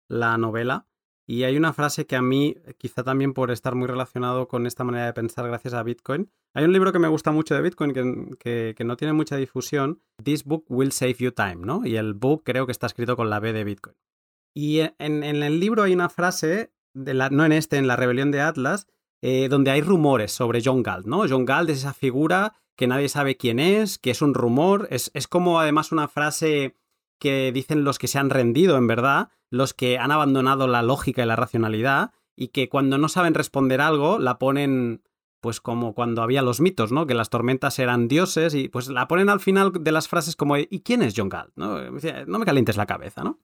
la 0.09 0.37
novela. 0.37 0.87
Y 1.27 1.45
hay 1.45 1.57
una 1.59 1.75
frase 1.75 2.07
que 2.07 2.16
a 2.16 2.23
mí, 2.23 2.57
quizá 2.79 3.03
también 3.03 3.35
por 3.35 3.51
estar 3.51 3.75
muy 3.75 3.87
relacionado 3.87 4.49
con 4.49 4.66
esta 4.66 4.83
manera 4.83 5.07
de 5.07 5.12
pensar 5.12 5.47
gracias 5.47 5.75
a 5.75 5.83
Bitcoin, 5.83 6.31
hay 6.55 6.64
un 6.64 6.73
libro 6.73 6.91
que 6.91 6.99
me 6.99 7.09
gusta 7.09 7.33
mucho 7.33 7.55
de 7.55 7.61
Bitcoin 7.61 7.93
que, 8.39 8.75
que, 8.75 8.85
no 8.85 8.97
tiene 8.97 9.12
mucha 9.12 9.37
difusión, 9.37 10.01
This 10.23 10.45
Book 10.45 10.64
Will 10.69 10.91
Save 10.91 11.16
You 11.19 11.33
Time, 11.33 11.57
¿no? 11.57 11.85
Y 11.85 11.97
el 11.97 12.14
book 12.14 12.45
creo 12.45 12.64
que 12.64 12.73
está 12.73 12.87
escrito 12.87 13.14
con 13.14 13.29
la 13.29 13.41
B 13.41 13.53
de 13.53 13.64
Bitcoin. 13.64 13.95
Y 14.55 14.81
en, 14.81 15.23
en 15.23 15.43
el 15.43 15.61
libro 15.61 15.83
hay 15.83 15.93
una 15.93 16.09
frase 16.09 16.73
no 16.95 17.45
en 17.45 17.53
este, 17.53 17.76
en 17.76 17.86
la 17.86 17.97
rebelión 17.97 18.30
de 18.30 18.41
Atlas, 18.41 18.86
eh, 19.20 19.49
donde 19.49 19.70
hay 19.70 19.80
rumores 19.80 20.32
sobre 20.32 20.62
John 20.64 20.82
Galt, 20.82 21.07
¿no? 21.07 21.24
John 21.28 21.45
Galt 21.45 21.70
es 21.70 21.78
esa 21.78 21.95
figura 21.95 22.55
que 22.76 22.86
nadie 22.86 23.09
sabe 23.09 23.36
quién 23.36 23.59
es, 23.59 23.99
que 23.99 24.11
es 24.11 24.22
un 24.22 24.34
rumor, 24.34 24.86
es, 24.91 25.11
es 25.14 25.26
como 25.26 25.59
además 25.59 25.91
una 25.91 26.07
frase 26.07 26.76
que 27.18 27.51
dicen 27.53 27.82
los 27.82 27.99
que 27.99 28.07
se 28.07 28.18
han 28.18 28.30
rendido, 28.30 28.76
en 28.76 28.86
verdad, 28.86 29.30
los 29.51 29.74
que 29.74 29.99
han 29.99 30.12
abandonado 30.12 30.68
la 30.68 30.82
lógica 30.82 31.22
y 31.22 31.26
la 31.26 31.34
racionalidad, 31.34 32.12
y 32.36 32.49
que 32.49 32.68
cuando 32.68 32.97
no 32.99 33.09
saben 33.09 33.34
responder 33.34 33.80
algo, 33.80 34.20
la 34.20 34.39
ponen 34.39 35.03
pues 35.41 35.61
como 35.61 35.95
cuando 35.95 36.22
había 36.22 36.43
los 36.43 36.61
mitos, 36.61 36.93
¿no? 36.93 37.07
Que 37.07 37.14
las 37.14 37.30
tormentas 37.30 37.78
eran 37.78 38.09
dioses 38.09 38.55
y 38.55 38.68
pues 38.68 38.89
la 38.89 39.07
ponen 39.09 39.28
al 39.28 39.41
final 39.41 39.72
de 39.72 39.93
las 39.93 40.09
frases 40.09 40.36
como 40.36 40.57
¿y 40.57 40.82
quién 40.84 41.03
es 41.03 41.14
John 41.16 41.28
Galt? 41.28 41.53
No, 41.57 41.80
no 41.91 42.39
me 42.39 42.45
calientes 42.45 42.76
la 42.76 42.86
cabeza, 42.86 43.22
¿no? 43.22 43.39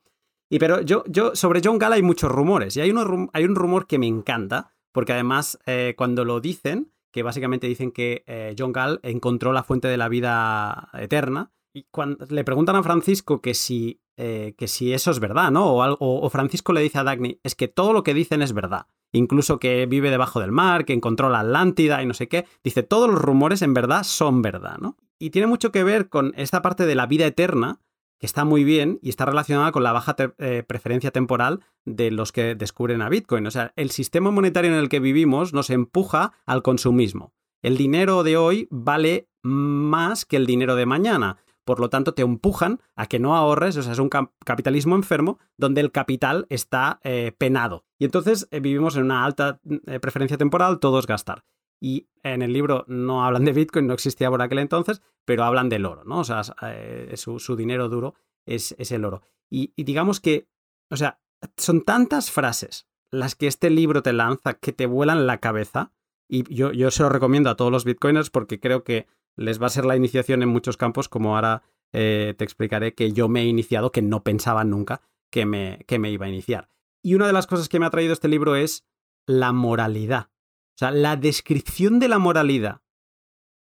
Y 0.55 0.61
pero 0.61 0.83
yo, 0.83 1.03
yo, 1.09 1.35
sobre 1.35 1.61
John 1.65 1.79
Gall 1.79 1.95
hay 1.95 2.03
muchos 2.03 2.31
rumores. 2.31 2.77
Y 2.77 2.81
hay, 2.81 2.93
hay 3.33 3.45
un 3.45 3.55
rumor 3.57 3.89
que 3.89 3.99
me 3.99 4.07
encanta, 4.07 4.73
porque 4.93 5.13
además 5.13 5.59
eh, 5.67 5.95
cuando 5.99 6.25
lo 6.25 6.41
dicen, 6.41 6.93
que 7.11 7.25
básicamente 7.25 7.67
dicen 7.67 7.91
que 7.91 8.23
eh, 8.29 8.55
John 8.57 8.71
Gall 8.73 9.01
encontró 9.03 9.53
la 9.53 9.65
fuente 9.65 9.89
de 9.89 9.97
la 9.97 10.09
vida 10.09 10.91
eterna, 10.93 11.51
y 11.73 11.89
cuando 11.91 12.25
le 12.27 12.45
preguntan 12.45 12.77
a 12.77 12.85
Francisco 12.85 13.41
que 13.41 13.53
si, 13.53 14.01
eh, 14.17 14.55
que 14.57 14.69
si 14.69 14.93
eso 14.93 15.11
es 15.11 15.19
verdad, 15.19 15.51
¿no? 15.51 15.73
O, 15.73 15.97
o, 15.99 16.31
Francisco 16.31 16.73
le 16.73 16.83
dice 16.83 16.99
a 16.99 17.03
Dagny, 17.03 17.41
es 17.43 17.57
que 17.57 17.67
todo 17.67 17.93
lo 17.93 18.05
que 18.05 18.15
dicen 18.15 18.41
es 18.41 18.53
verdad. 18.53 18.87
Incluso 19.11 19.59
que 19.59 19.87
vive 19.87 20.11
debajo 20.11 20.39
del 20.39 20.53
mar, 20.53 20.85
que 20.85 20.93
encontró 20.93 21.31
la 21.31 21.41
Atlántida 21.41 22.01
y 22.01 22.07
no 22.07 22.15
sé 22.15 22.29
qué. 22.29 22.47
Dice, 22.63 22.85
todos 22.85 23.11
los 23.11 23.21
rumores 23.21 23.61
en 23.63 23.75
verdad 23.75 24.05
son 24.05 24.41
verdad, 24.41 24.79
¿no? 24.79 24.99
Y 25.19 25.31
tiene 25.31 25.49
mucho 25.49 25.73
que 25.73 25.83
ver 25.83 26.09
con 26.09 26.33
esta 26.37 26.63
parte 26.63 26.87
de 26.87 26.95
la 26.95 27.07
vida 27.07 27.27
eterna, 27.27 27.81
está 28.25 28.45
muy 28.45 28.65
bien 28.65 28.99
y 29.03 29.09
está 29.09 29.25
relacionada 29.25 29.73
con 29.73 29.83
la 29.83 29.93
baja 29.93 30.17
eh, 30.39 30.63
preferencia 30.67 31.11
temporal 31.11 31.61
de 31.85 32.11
los 32.11 32.33
que 32.33 32.55
descubren 32.55 33.03
a 33.03 33.09
Bitcoin. 33.09 33.47
O 33.47 33.51
sea, 33.51 33.73
el 33.77 33.91
sistema 33.91 34.31
monetario 34.31 34.73
en 34.73 34.79
el 34.79 34.89
que 34.89 35.01
vivimos 35.01 35.53
nos 35.53 35.71
empuja 35.71 36.33
al 36.47 36.63
consumismo. 36.63 37.33
El 37.63 37.77
dinero 37.77 38.23
de 38.23 38.37
hoy 38.37 38.69
vale 38.71 39.29
más 39.43 40.25
que 40.25 40.37
el 40.37 40.47
dinero 40.47 40.77
de 40.77 40.87
mañana. 40.87 41.39
Por 41.65 41.81
lo 41.81 41.89
tanto, 41.89 42.13
te 42.13 42.23
empujan 42.23 42.81
a 42.95 43.07
que 43.07 43.19
no 43.19 43.37
ahorres, 43.37 43.77
o 43.79 43.83
sea, 43.83 43.93
es 43.93 43.99
un 43.99 44.11
capitalismo 44.11 44.97
enfermo 44.97 45.39
donde 45.57 45.81
el 45.81 45.93
capital 45.93 46.47
está 46.51 47.01
eh, 47.05 47.33
penado. 47.39 47.87
Y 47.99 48.05
entonces 48.05 48.49
eh, 48.51 48.61
vivimos 48.61 48.97
en 48.97 49.05
una 49.05 49.25
alta 49.25 49.61
preferencia 50.03 50.37
temporal, 50.37 50.79
todo 50.79 50.99
es 50.99 51.07
gastar. 51.07 51.45
Y 51.85 52.09
en 52.23 52.41
el 52.41 52.55
libro 52.55 52.87
no 52.89 53.27
hablan 53.27 53.45
de 53.45 53.53
Bitcoin, 53.53 53.87
no 53.87 53.93
existía 53.93 54.31
por 54.31 54.41
aquel 54.41 54.61
entonces, 54.61 55.03
pero 55.27 55.45
hablan 55.45 55.69
del 55.69 55.85
oro, 55.85 56.03
¿no? 56.05 56.21
O 56.21 56.25
sea, 56.25 56.41
eh, 56.63 57.13
su, 57.17 57.57
dinero 57.57 57.91
duro 57.91 58.15
es, 58.47 58.75
el 58.91 59.05
oro. 59.05 59.21
Y, 59.51 59.75
digamos 59.77 60.19
que, 60.19 60.49
o 60.89 60.97
sea, 60.97 61.21
son 61.59 61.83
tantas 61.83 62.31
frases 62.31 62.89
las 63.11 63.35
que 63.35 63.47
este 63.47 63.69
libro 63.69 64.03
te 64.03 64.15
lanza 64.15 64.55
que 64.55 64.73
te 64.73 64.87
vuelan 64.87 65.27
la 65.27 65.41
cabeza. 65.41 65.93
Y 66.27 66.51
yo, 66.55 66.73
yo 66.73 66.91
se 66.91 67.03
lo 67.03 67.11
recomiendo 67.11 67.51
a 67.51 67.57
todos 67.57 67.71
los 67.71 67.85
bitcoiners 67.85 68.31
porque 68.31 68.61
creo 68.61 68.83
que 68.83 69.07
les 69.37 69.61
va 69.61 69.67
a 69.67 69.69
ser 69.69 69.85
la 69.85 69.95
iniciación 69.95 70.43
en 70.43 70.49
muchos 70.49 70.79
campos, 70.79 71.11
como 71.11 71.37
ahora 71.37 71.65
eh, 71.93 72.33
te 72.39 72.45
explicaré 72.45 72.95
que 72.95 73.13
yo 73.13 73.29
me 73.29 73.43
he 73.43 73.45
iniciado, 73.45 73.93
que 73.93 74.01
no 74.01 74.25
pensaba 74.25 74.65
nunca 74.65 75.03
que 75.31 75.45
me, 75.45 75.85
que 75.87 75.99
me 75.99 76.11
iba 76.11 76.25
a 76.25 76.31
iniciar. 76.31 76.71
Y 77.03 77.15
una 77.15 77.27
de 77.27 77.35
las 77.35 77.47
cosas 77.47 77.69
que 77.69 77.79
me 77.79 77.85
ha 77.85 77.91
traído 77.91 78.15
este 78.15 78.29
libro 78.29 78.57
es 78.57 78.87
la 79.27 79.53
moralidad. 79.53 80.31
O 80.75 80.79
sea, 80.79 80.91
la 80.91 81.17
descripción 81.17 82.01
de 82.01 82.09
la 82.09 82.19
moralidad 82.19 82.83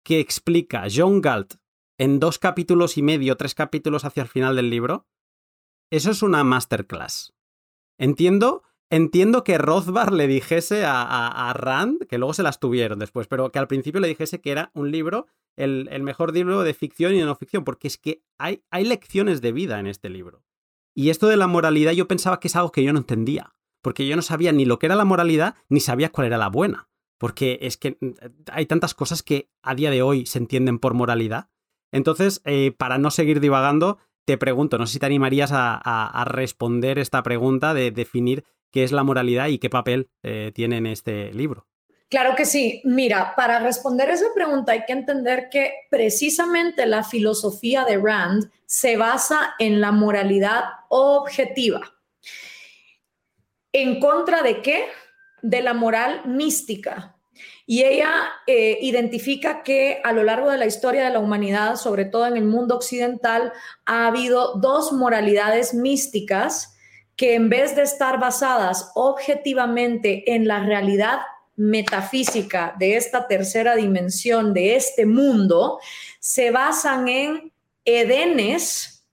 que 0.05 0.21
explica 0.21 0.87
John 0.93 1.19
Galt 1.21 1.55
en 1.97 2.19
dos 2.19 2.39
capítulos 2.39 2.97
y 2.97 3.01
medio, 3.01 3.35
tres 3.35 3.55
capítulos 3.55 4.05
hacia 4.05 4.23
el 4.23 4.29
final 4.29 4.55
del 4.55 4.69
libro, 4.69 5.05
eso 5.91 6.11
es 6.11 6.23
una 6.23 6.45
masterclass. 6.45 7.33
Entiendo, 7.99 8.63
entiendo 8.89 9.43
que 9.43 9.57
Rothbard 9.57 10.13
le 10.13 10.27
dijese 10.27 10.83
a, 10.85 11.53
Rand, 11.55 12.07
que 12.07 12.17
luego 12.17 12.33
se 12.33 12.43
las 12.43 12.61
tuvieron 12.61 12.99
después, 12.99 13.27
pero 13.27 13.51
que 13.51 13.59
al 13.59 13.67
principio 13.67 13.99
le 13.99 14.07
dijese 14.07 14.39
que 14.39 14.51
era 14.51 14.71
un 14.73 14.89
libro, 14.89 15.27
el, 15.57 15.87
mejor 16.03 16.33
libro 16.33 16.63
de 16.63 16.73
ficción 16.73 17.13
y 17.13 17.19
de 17.19 17.25
no 17.25 17.35
ficción, 17.35 17.65
porque 17.65 17.87
es 17.87 17.97
que 17.97 18.23
hay, 18.37 18.63
hay 18.71 18.85
lecciones 18.85 19.41
de 19.41 19.51
vida 19.51 19.77
en 19.79 19.87
este 19.87 20.09
libro. 20.09 20.45
Y 20.95 21.09
esto 21.09 21.27
de 21.27 21.37
la 21.37 21.47
moralidad 21.47 21.91
yo 21.91 22.07
pensaba 22.07 22.39
que 22.39 22.47
es 22.47 22.55
algo 22.55 22.71
que 22.71 22.83
yo 22.83 22.93
no 22.93 22.99
entendía, 22.99 23.55
porque 23.81 24.07
yo 24.07 24.15
no 24.15 24.21
sabía 24.21 24.53
ni 24.53 24.63
lo 24.63 24.79
que 24.79 24.85
era 24.85 24.95
la 24.95 25.05
moralidad, 25.05 25.55
ni 25.67 25.81
sabía 25.81 26.11
cuál 26.11 26.27
era 26.27 26.37
la 26.37 26.49
buena 26.49 26.89
porque 27.23 27.57
es 27.61 27.77
que 27.77 27.95
mm, 28.01 28.09
hay 28.51 28.65
tantas 28.65 28.93
cosas 28.93 29.23
que 29.23 29.47
a 29.61 29.75
día 29.75 29.89
de 29.91 30.01
hoy 30.01 30.25
se 30.25 30.39
entienden 30.39 30.77
por 30.77 30.93
moralidad. 30.93 31.47
Entonces, 31.93 32.41
eh, 32.43 32.73
para 32.77 32.97
no 32.97 33.11
seguir 33.11 33.39
divagando, 33.39 33.97
te 34.25 34.37
pregunto, 34.37 34.77
no 34.77 34.85
sé 34.85 34.91
si 34.91 34.99
te 34.99 35.05
animarías 35.05 35.51
a, 35.53 36.25
responder 36.27 36.99
esta 36.99 37.23
pregunta 37.23 37.73
de 37.73 37.91
definir 37.91 38.43
qué 38.73 38.83
es 38.83 38.91
la 38.91 39.05
moralidad 39.05 39.47
y 39.47 39.57
qué 39.57 39.69
papel 39.69 40.09
eh, 40.21 40.51
tiene 40.53 40.75
en 40.75 40.85
este 40.85 41.31
libro. 41.31 41.65
Claro 42.09 42.35
que 42.35 42.43
sí. 42.43 42.81
Mira, 42.83 43.35
para 43.37 43.59
responder 43.59 44.09
esa 44.09 44.27
pregunta 44.35 44.73
hay 44.73 44.83
que 44.83 44.91
entender 44.91 45.47
que 45.49 45.71
precisamente 45.89 46.85
la 46.85 47.05
filosofía 47.05 47.85
de 47.85 47.99
Rand 47.99 48.51
se 48.65 48.97
basa 48.97 49.55
en 49.59 49.79
la 49.79 49.93
moralidad 49.93 50.65
objetiva. 50.89 51.79
¿En 53.71 54.01
contra 54.01 54.43
de 54.43 54.61
qué? 54.61 54.87
De 55.41 55.61
la 55.61 55.73
moral 55.73 56.23
mística. 56.25 57.12
Y 57.73 57.83
ella 57.85 58.31
eh, 58.45 58.77
identifica 58.81 59.63
que 59.63 59.99
a 60.03 60.11
lo 60.13 60.21
largo 60.21 60.51
de 60.51 60.59
la 60.59 60.67
historia 60.67 61.05
de 61.05 61.09
la 61.09 61.17
humanidad, 61.17 61.75
sobre 61.75 62.05
todo 62.05 62.27
en 62.27 62.37
el 62.37 62.43
mundo 62.43 62.75
occidental, 62.75 63.51
ha 63.83 64.05
habido 64.05 64.59
dos 64.59 64.91
moralidades 64.91 65.73
místicas 65.73 66.77
que 67.15 67.33
en 67.33 67.49
vez 67.49 67.75
de 67.75 67.81
estar 67.81 68.19
basadas 68.19 68.91
objetivamente 68.93 70.35
en 70.35 70.47
la 70.47 70.59
realidad 70.59 71.21
metafísica 71.55 72.75
de 72.77 72.95
esta 72.95 73.27
tercera 73.27 73.75
dimensión, 73.75 74.53
de 74.53 74.75
este 74.75 75.07
mundo, 75.07 75.79
se 76.19 76.51
basan 76.51 77.07
en 77.07 77.51
edenes 77.85 79.03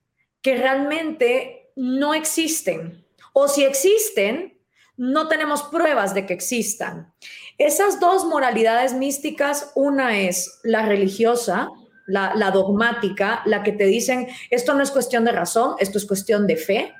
que 0.43 0.55
realmente 0.55 1.71
no 1.75 2.13
existen. 2.13 3.03
O 3.33 3.47
si 3.47 3.63
existen, 3.63 4.55
no 4.97 5.27
tenemos 5.27 5.63
pruebas 5.63 6.13
de 6.13 6.27
que 6.27 6.33
existan. 6.35 7.11
Esas 7.61 7.99
dos 7.99 8.25
moralidades 8.25 8.93
místicas, 8.93 9.71
una 9.75 10.17
es 10.17 10.59
la 10.63 10.83
religiosa, 10.83 11.69
la, 12.07 12.49
dogmática, 12.51 13.43
la 13.45 13.61
que 13.61 13.71
te 13.71 13.85
dicen, 13.85 14.27
esto 14.49 14.73
no 14.73 14.81
es 14.81 14.89
cuestión 14.89 15.25
de 15.25 15.31
razón, 15.31 15.75
esto 15.77 15.99
es 15.99 16.05
cuestión 16.07 16.47
de 16.47 16.57
fe. 16.57 16.91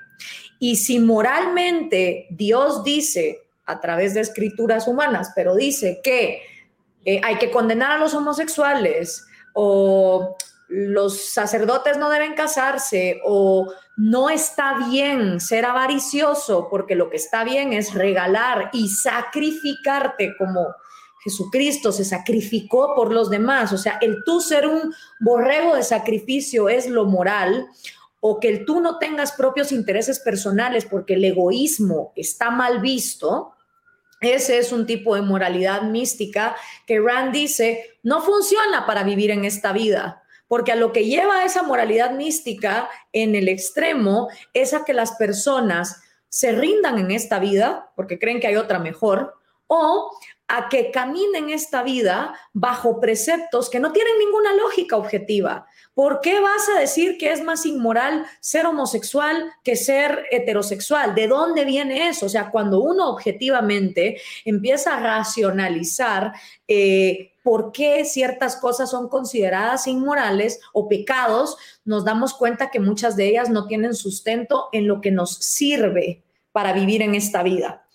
Y 0.59 0.75
si 0.75 0.99
moralmente 0.99 2.27
Dios 2.29 2.83
dice 2.83 3.39
a 3.65 3.79
través 3.79 4.13
de 4.13 4.21
escrituras 4.21 4.87
humanas, 4.87 5.31
pero 5.35 5.55
dice 5.55 5.99
que 6.03 6.43
eh, 7.05 7.19
hay 7.23 7.37
que 7.37 7.49
condenar 7.49 7.93
a 7.93 7.97
los 7.97 8.13
homosexuales 8.13 9.25
o 9.53 10.37
los 10.71 11.19
sacerdotes 11.19 11.97
no 11.97 12.09
deben 12.09 12.33
casarse 12.33 13.19
o 13.25 13.71
no 13.97 14.29
está 14.29 14.77
bien 14.89 15.41
ser 15.41 15.65
avaricioso 15.65 16.69
porque 16.69 16.95
lo 16.95 17.09
que 17.09 17.17
está 17.17 17.43
bien 17.43 17.73
es 17.73 17.93
regalar 17.93 18.69
y 18.71 18.87
sacrificarte 18.87 20.33
como 20.37 20.67
Jesucristo 21.23 21.91
se 21.91 22.05
sacrificó 22.05 22.95
por 22.95 23.13
los 23.13 23.29
demás. 23.29 23.73
O 23.73 23.77
sea, 23.77 23.99
el 24.01 24.23
tú 24.25 24.39
ser 24.39 24.65
un 24.65 24.93
borrego 25.19 25.75
de 25.75 25.83
sacrificio 25.83 26.69
es 26.69 26.87
lo 26.87 27.05
moral 27.05 27.67
o 28.21 28.39
que 28.39 28.47
el 28.47 28.65
tú 28.65 28.79
no 28.79 28.97
tengas 28.97 29.33
propios 29.33 29.71
intereses 29.73 30.19
personales 30.19 30.85
porque 30.85 31.15
el 31.15 31.25
egoísmo 31.25 32.13
está 32.15 32.49
mal 32.49 32.79
visto. 32.79 33.51
Ese 34.21 34.57
es 34.57 34.71
un 34.71 34.85
tipo 34.85 35.15
de 35.15 35.21
moralidad 35.21 35.81
mística 35.81 36.55
que 36.87 36.99
Rand 36.99 37.33
dice 37.33 37.97
no 38.03 38.21
funciona 38.21 38.85
para 38.85 39.03
vivir 39.03 39.31
en 39.31 39.43
esta 39.43 39.73
vida 39.73 40.20
porque 40.51 40.73
a 40.73 40.75
lo 40.75 40.91
que 40.91 41.05
lleva 41.05 41.45
esa 41.45 41.63
moralidad 41.63 42.11
mística 42.11 42.89
en 43.13 43.35
el 43.35 43.47
extremo 43.47 44.27
es 44.53 44.73
a 44.73 44.83
que 44.83 44.91
las 44.91 45.13
personas 45.13 46.01
se 46.27 46.51
rindan 46.51 46.99
en 46.99 47.09
esta 47.11 47.39
vida 47.39 47.89
porque 47.95 48.19
creen 48.19 48.41
que 48.41 48.47
hay 48.47 48.57
otra 48.57 48.77
mejor 48.77 49.33
o 49.67 50.11
a 50.49 50.67
que 50.67 50.91
caminen 50.91 51.51
esta 51.51 51.83
vida 51.83 52.37
bajo 52.51 52.99
preceptos 52.99 53.69
que 53.69 53.79
no 53.79 53.93
tienen 53.93 54.19
ninguna 54.19 54.53
lógica 54.53 54.97
objetiva. 54.97 55.67
¿Por 55.93 56.19
qué 56.19 56.41
vas 56.41 56.67
a 56.67 56.77
decir 56.77 57.17
que 57.17 57.31
es 57.31 57.41
más 57.41 57.65
inmoral 57.65 58.25
ser 58.41 58.65
homosexual 58.65 59.53
que 59.63 59.77
ser 59.77 60.25
heterosexual? 60.31 61.15
¿De 61.15 61.29
dónde 61.29 61.63
viene 61.63 62.09
eso? 62.09 62.25
O 62.25 62.29
sea, 62.29 62.51
cuando 62.51 62.81
uno 62.81 63.09
objetivamente 63.09 64.19
empieza 64.43 64.97
a 64.97 64.99
racionalizar 64.99 66.33
eh, 66.67 67.30
por 67.43 67.71
qué 67.71 68.05
ciertas 68.05 68.55
cosas 68.55 68.89
son 68.89 69.09
consideradas 69.09 69.87
inmorales 69.87 70.59
o 70.73 70.87
pecados, 70.87 71.57
nos 71.85 72.05
damos 72.05 72.33
cuenta 72.33 72.69
que 72.69 72.79
muchas 72.79 73.15
de 73.15 73.29
ellas 73.29 73.49
no 73.49 73.67
tienen 73.67 73.95
sustento 73.95 74.69
en 74.71 74.87
lo 74.87 75.01
que 75.01 75.11
nos 75.11 75.35
sirve 75.35 76.23
para 76.51 76.73
vivir 76.73 77.01
en 77.01 77.15
esta 77.15 77.43
vida. 77.43 77.85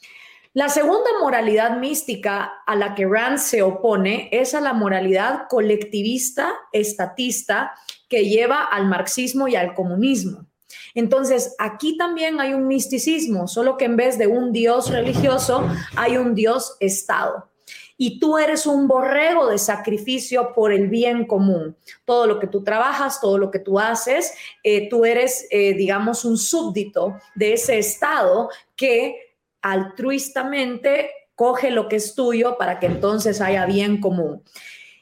La 0.53 0.71
segunda 0.71 1.11
moralidad 1.21 1.77
mística 1.79 2.63
a 2.67 2.75
la 2.77 2.95
que 2.95 3.07
Rand 3.07 3.39
se 3.39 3.63
opone 3.63 4.31
es 4.33 4.55
a 4.55 4.61
la 4.63 4.73
moralidad 4.73 5.49
colectivista, 5.51 6.55
estatista, 6.73 7.75
que 8.09 8.25
lleva 8.25 8.65
al 8.65 8.87
marxismo 8.87 9.49
y 9.49 9.57
al 9.57 9.75
comunismo. 9.75 10.47
Entonces, 10.95 11.55
aquí 11.59 11.99
también 11.99 12.41
hay 12.41 12.55
un 12.55 12.67
misticismo, 12.67 13.49
solo 13.49 13.77
que 13.77 13.85
en 13.85 13.97
vez 13.97 14.17
de 14.17 14.29
un 14.29 14.53
Dios 14.53 14.91
religioso, 14.91 15.69
hay 15.95 16.17
un 16.17 16.35
Dios 16.35 16.77
Estado 16.81 17.51
y 17.99 18.19
tú 18.19 18.39
eres 18.39 18.67
un 18.67 18.87
borrego 18.87 19.49
de 19.49 19.59
sacrificio 19.59 20.53
por 20.55 20.73
el 20.73 20.89
bien 20.89 21.27
común. 21.27 21.77
Todo 22.05 22.27
lo 22.27 22.39
que 22.39 22.47
tú 22.47 22.63
trabajas, 22.63 23.21
todo 23.21 23.39
lo 23.39 23.51
que 23.51 23.59
tú 23.59 23.79
haces, 23.79 24.35
eh, 24.63 24.89
tú 24.89 25.05
eres, 25.05 25.47
eh, 25.51 25.75
digamos, 25.75 26.25
un 26.25 26.37
súbdito 26.37 27.17
de 27.35 27.55
ese 27.55 27.79
Estado 27.79 28.51
que 28.75 29.35
altruistamente 29.63 31.11
coge 31.35 31.71
lo 31.71 31.89
que 31.89 31.97
es 31.97 32.15
tuyo 32.15 32.57
para 32.59 32.79
que 32.79 32.87
entonces 32.87 33.41
haya 33.41 33.67
bien 33.67 34.01
común. 34.01 34.43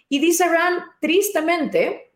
Y 0.09 0.19
dice 0.21 0.47
Rand, 0.47 0.83
tristemente, 1.01 2.13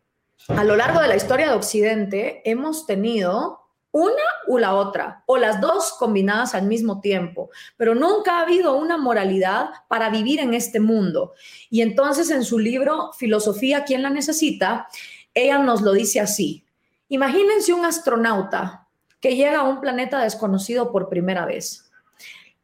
a 0.47 0.63
lo 0.63 0.75
largo 0.75 1.01
de 1.01 1.07
la 1.07 1.15
historia 1.15 1.47
de 1.49 1.55
Occidente 1.55 2.41
hemos 2.45 2.85
tenido 2.85 3.58
una 3.91 4.23
o 4.47 4.59
la 4.59 4.75
otra, 4.75 5.23
o 5.25 5.37
las 5.37 5.59
dos 5.61 5.93
combinadas 5.93 6.53
al 6.53 6.67
mismo 6.67 7.01
tiempo, 7.01 7.49
pero 7.75 7.95
nunca 7.95 8.37
ha 8.37 8.41
habido 8.41 8.77
una 8.77 8.97
moralidad 8.97 9.69
para 9.87 10.09
vivir 10.09 10.39
en 10.39 10.53
este 10.53 10.79
mundo. 10.79 11.33
Y 11.69 11.81
entonces 11.81 12.29
en 12.29 12.43
su 12.43 12.59
libro 12.59 13.11
Filosofía, 13.13 13.83
¿quién 13.85 14.03
la 14.03 14.09
necesita? 14.09 14.87
Ella 15.33 15.59
nos 15.59 15.81
lo 15.81 15.93
dice 15.93 16.19
así. 16.19 16.65
Imagínense 17.07 17.73
un 17.73 17.85
astronauta 17.85 18.87
que 19.19 19.35
llega 19.35 19.59
a 19.59 19.63
un 19.63 19.81
planeta 19.81 20.21
desconocido 20.21 20.91
por 20.91 21.09
primera 21.09 21.45
vez. 21.45 21.89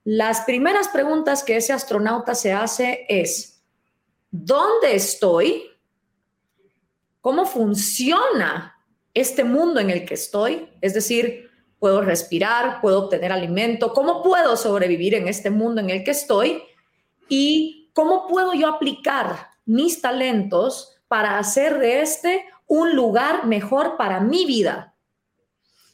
Las 0.04 0.42
primeras 0.42 0.88
preguntas 0.90 1.44
que 1.44 1.58
ese 1.58 1.74
astronauta 1.74 2.36
se 2.36 2.54
hace 2.54 3.06
es, 3.10 3.64
¿dónde 4.30 4.96
estoy? 4.96 5.64
¿Cómo 7.22 7.46
funciona 7.46 8.75
este 9.16 9.44
mundo 9.44 9.80
en 9.80 9.90
el 9.90 10.06
que 10.06 10.14
estoy, 10.14 10.70
es 10.82 10.94
decir, 10.94 11.50
puedo 11.80 12.02
respirar, 12.02 12.82
puedo 12.82 13.06
obtener 13.06 13.32
alimento, 13.32 13.94
cómo 13.94 14.22
puedo 14.22 14.56
sobrevivir 14.58 15.16
en 15.16 15.28
este 15.28 15.50
mundo 15.50 15.82
en 15.82 15.90
el 15.90 16.04
que 16.04 16.12
estoy 16.12 16.62
y 17.30 17.90
cómo 17.94 18.28
puedo 18.28 18.54
yo 18.54 18.68
aplicar 18.68 19.48
mis 19.66 20.02
talentos 20.02 20.98
para 21.08 21.40
hacer 21.40 21.80
de 21.80 22.02
este 22.02 22.46
un 22.68 22.96
lugar 22.96 23.46
mejor 23.46 23.98
para 23.98 24.20
mi 24.20 24.46
vida. 24.46 24.96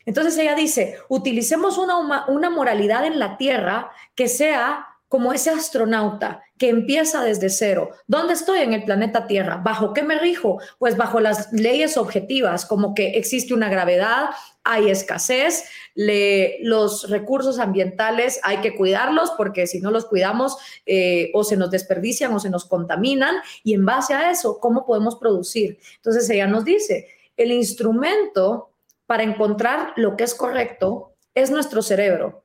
Entonces 0.05 0.37
ella 0.37 0.55
dice, 0.55 0.97
utilicemos 1.09 1.77
una, 1.77 2.25
una 2.27 2.49
moralidad 2.49 3.05
en 3.05 3.19
la 3.19 3.37
tierra 3.37 3.91
que 4.15 4.27
sea 4.27 4.90
como 5.11 5.33
ese 5.33 5.49
astronauta 5.49 6.41
que 6.57 6.69
empieza 6.69 7.21
desde 7.21 7.49
cero. 7.49 7.89
¿Dónde 8.07 8.33
estoy 8.33 8.59
en 8.59 8.71
el 8.71 8.85
planeta 8.85 9.27
Tierra? 9.27 9.57
¿Bajo 9.57 9.91
qué 9.91 10.03
me 10.03 10.17
rijo? 10.17 10.61
Pues 10.79 10.95
bajo 10.95 11.19
las 11.19 11.51
leyes 11.51 11.97
objetivas, 11.97 12.65
como 12.65 12.93
que 12.93 13.17
existe 13.17 13.53
una 13.53 13.67
gravedad, 13.67 14.29
hay 14.63 14.89
escasez, 14.89 15.65
los 15.95 17.09
recursos 17.09 17.59
ambientales 17.59 18.39
hay 18.41 18.59
que 18.61 18.73
cuidarlos 18.73 19.31
porque 19.31 19.67
si 19.67 19.81
no 19.81 19.91
los 19.91 20.05
cuidamos 20.05 20.55
eh, 20.85 21.29
o 21.33 21.43
se 21.43 21.57
nos 21.57 21.71
desperdician 21.71 22.33
o 22.33 22.39
se 22.39 22.49
nos 22.49 22.63
contaminan 22.63 23.35
y 23.65 23.73
en 23.73 23.85
base 23.85 24.13
a 24.13 24.31
eso, 24.31 24.61
¿cómo 24.61 24.85
podemos 24.85 25.17
producir? 25.17 25.77
Entonces 25.97 26.29
ella 26.29 26.47
nos 26.47 26.63
dice, 26.63 27.09
el 27.35 27.51
instrumento 27.51 28.69
para 29.07 29.23
encontrar 29.23 29.91
lo 29.97 30.15
que 30.15 30.23
es 30.23 30.33
correcto 30.33 31.15
es 31.35 31.51
nuestro 31.51 31.81
cerebro 31.81 32.40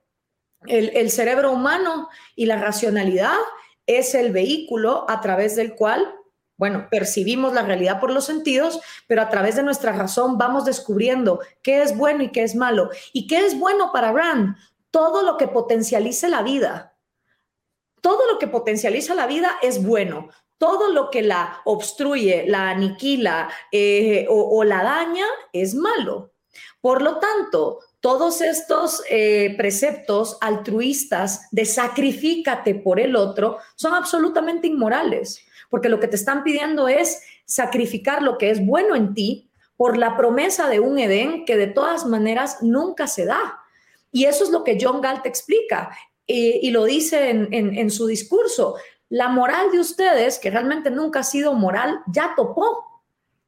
el, 0.67 1.11
cerebro 1.11 1.53
humano 1.53 2.09
y 2.35 2.47
la 2.47 2.57
racionalidad 2.57 3.37
es 3.87 4.15
el 4.15 4.33
vehículo 4.33 5.05
a 5.09 5.21
través 5.21 5.57
del 5.57 5.75
cual 5.75 6.15
bueno, 6.59 6.89
percibimos 6.91 7.53
la 7.53 7.63
realidad 7.63 8.01
por 8.01 8.11
los 8.11 8.25
sentidos, 8.25 8.81
pero 9.07 9.21
a 9.21 9.29
través 9.29 9.57
de 9.57 9.63
nuestra 9.63 9.93
razón 9.93 10.39
vamos 10.39 10.65
descubriendo 10.65 11.41
qué 11.63 11.83
es 11.83 11.95
bueno 11.95 12.25
y 12.25 12.33
qué 12.33 12.45
es 12.45 12.55
malo. 12.55 12.89
¿Y 13.13 13.27
qué 13.27 13.45
es 13.45 13.59
bueno 13.59 13.93
para 13.93 14.11
Rand? 14.11 14.57
Todo 14.91 15.23
lo 15.23 15.37
que 15.37 15.49
potencialice 15.49 16.31
la 16.31 16.41
vida. 16.41 16.97
Todo 18.01 18.27
lo 18.33 18.39
que 18.39 18.47
potencializa 18.47 19.15
la 19.15 19.27
vida 19.27 19.59
es 19.61 19.85
bueno. 19.85 20.31
Todo 20.57 20.91
lo 20.91 21.11
que 21.11 21.21
la 21.21 21.61
obstruye, 21.67 22.47
la 22.49 22.71
aniquila 22.71 23.51
eh, 23.71 24.27
o 24.31 24.65
la 24.65 24.83
daña 24.83 25.27
es 25.53 25.75
malo. 25.75 26.33
Por 26.81 27.03
lo 27.03 27.19
tanto, 27.19 27.81
todos 28.01 28.40
estos 28.40 29.03
eh, 29.11 29.55
preceptos 29.57 30.38
altruistas 30.40 31.49
de 31.51 31.64
sacrifícate 31.64 32.74
por 32.74 33.01
el 33.01 33.16
otro 33.16 33.59
son 33.74 33.94
absolutamente 33.94 34.66
inmorales, 34.66 35.40
porque 35.70 35.88
lo 35.88 35.99
que 35.99 36.09
te 36.09 36.16
están 36.16 36.44
pidiendo 36.44 36.88
es 36.88 37.22
sacrificar 37.44 38.22
lo 38.22 38.38
que 38.38 38.51
es 38.51 38.64
bueno 38.64 38.94
en 38.94 39.14
ti 39.14 39.51
por 39.76 39.97
la 39.97 40.16
promesa 40.16 40.68
de 40.68 40.80
un 40.80 40.99
Edén 40.99 41.44
que 41.44 41.57
de 41.57 41.66
todas 41.66 42.07
maneras 42.07 42.62
nunca 42.62 43.07
se 43.07 43.24
da. 43.24 43.61
Y 44.11 44.24
eso 44.24 44.44
es 44.44 44.51
lo 44.51 44.64
que 44.64 44.78
John 44.80 45.01
Galt 45.01 45.26
explica 45.26 45.90
y 46.26 46.70
lo 46.70 46.84
dice 46.84 47.30
en 47.30 47.90
su 47.90 48.07
discurso. 48.07 48.76
La 49.09 49.28
moral 49.28 49.70
de 49.70 49.78
ustedes, 49.78 50.38
que 50.38 50.51
realmente 50.51 50.90
nunca 50.90 51.20
ha 51.20 51.24
sido 51.24 51.55
moral, 51.55 52.01
ya 52.09 52.32
topó 52.34 52.95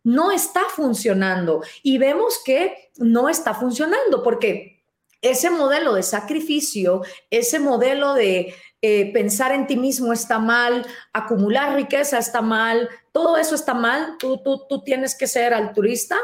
no 0.05 0.31
está 0.31 0.63
funcionando 0.75 1.63
y 1.83 1.99
vemos 1.99 2.41
que 2.45 2.91
no 2.97 3.29
está 3.29 3.55
funcionando 3.55 4.23
porque 4.23 4.83
ese 5.21 5.51
modelo 5.51 5.95
de 5.95 6.03
sacrificio, 6.03 7.03
ese 7.31 7.59
modelo 7.59 8.15
de 8.15 8.55
eh, 8.81 9.13
pensar 9.13 9.53
en 9.53 9.67
ti 9.67 9.77
mismo 9.77 10.13
está 10.13 10.39
mal, 10.39 10.87
acumular 11.13 11.75
riqueza 11.75 12.19
está 12.19 12.41
mal, 12.41 12.89
todo 13.13 13.37
eso 13.37 13.55
está 13.55 13.75
mal, 13.75 14.17
tú, 14.19 14.41
tú, 14.43 14.67
tú 14.69 14.83
tienes 14.85 15.17
que 15.17 15.27
ser 15.27 15.53
altruista, 15.53 16.17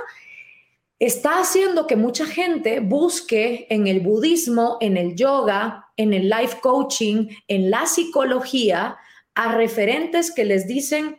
está 1.00 1.40
haciendo 1.40 1.88
que 1.88 1.96
mucha 1.96 2.24
gente 2.24 2.78
busque 2.78 3.66
en 3.70 3.88
el 3.88 4.00
budismo, 4.00 4.78
en 4.80 4.96
el 4.96 5.16
yoga, 5.16 5.88
en 5.96 6.14
el 6.14 6.30
life 6.30 6.58
coaching, 6.60 7.28
en 7.48 7.70
la 7.70 7.86
psicología, 7.86 8.96
a 9.34 9.52
referentes 9.56 10.32
que 10.32 10.44
les 10.44 10.68
dicen, 10.68 11.18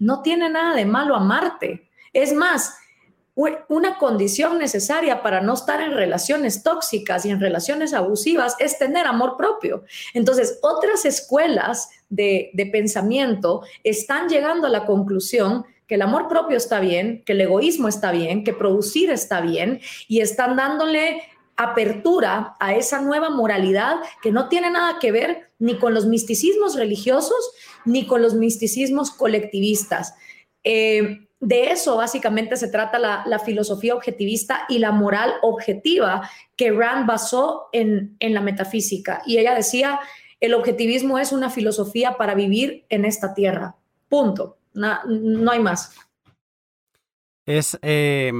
no 0.00 0.22
tiene 0.22 0.50
nada 0.50 0.74
de 0.74 0.84
malo 0.84 1.14
amarte, 1.14 1.88
es 2.12 2.32
más, 2.32 2.74
una 3.34 3.96
condición 3.96 4.58
necesaria 4.58 5.22
para 5.22 5.40
no 5.40 5.54
estar 5.54 5.80
en 5.80 5.92
relaciones 5.92 6.62
tóxicas 6.62 7.24
y 7.24 7.30
en 7.30 7.40
relaciones 7.40 7.94
abusivas 7.94 8.56
es 8.58 8.78
tener 8.78 9.06
amor 9.06 9.36
propio. 9.38 9.84
Entonces, 10.12 10.58
otras 10.60 11.06
escuelas 11.06 11.88
de, 12.10 12.52
pensamiento 12.70 13.62
están 13.84 14.28
llegando 14.28 14.66
a 14.66 14.70
la 14.70 14.84
conclusión 14.84 15.64
que 15.86 15.94
el 15.94 16.02
amor 16.02 16.28
propio 16.28 16.58
está 16.58 16.78
bien, 16.80 17.22
que 17.24 17.32
el 17.32 17.40
egoísmo 17.40 17.88
está 17.88 18.12
bien, 18.12 18.44
que 18.44 18.52
producir 18.52 19.10
está 19.10 19.40
bien 19.40 19.80
y 20.08 20.20
están 20.20 20.56
dándole 20.56 21.22
apertura 21.56 22.56
a 22.60 22.74
esa 22.74 23.00
nueva 23.00 23.30
moralidad 23.30 23.96
que 24.22 24.30
no 24.30 24.48
tiene 24.48 24.70
nada 24.70 24.98
que 24.98 25.12
ver 25.12 25.50
ni 25.58 25.78
con 25.78 25.94
los 25.94 26.06
misticismos 26.06 26.76
religiosos 26.76 27.52
ni 27.84 28.06
con 28.06 28.20
los 28.20 28.34
misticismos 28.34 29.10
colectivistas. 29.10 30.14
Eh, 30.64 31.28
de 31.42 31.72
eso 31.72 31.96
básicamente 31.96 32.56
se 32.56 32.68
trata 32.68 33.00
la, 33.00 33.38
filosofía 33.40 33.96
objetivista 33.96 34.64
y 34.68 34.78
la 34.78 34.92
moral 34.92 35.34
objetiva 35.42 36.30
que 36.56 36.70
Rand 36.70 37.04
basó 37.04 37.68
en, 37.72 38.16
la 38.20 38.40
metafísica. 38.40 39.22
Y 39.26 39.38
ella 39.38 39.52
decía, 39.52 39.98
el 40.38 40.54
objetivismo 40.54 41.18
es 41.18 41.32
una 41.32 41.50
filosofía 41.50 42.16
para 42.16 42.36
vivir 42.36 42.86
en 42.88 43.04
esta 43.04 43.34
tierra. 43.34 43.74
Punto. 44.08 44.58
no 44.72 45.50
hay 45.50 45.58
más. 45.58 45.96
Es, 47.44 47.76
eh, 47.82 48.32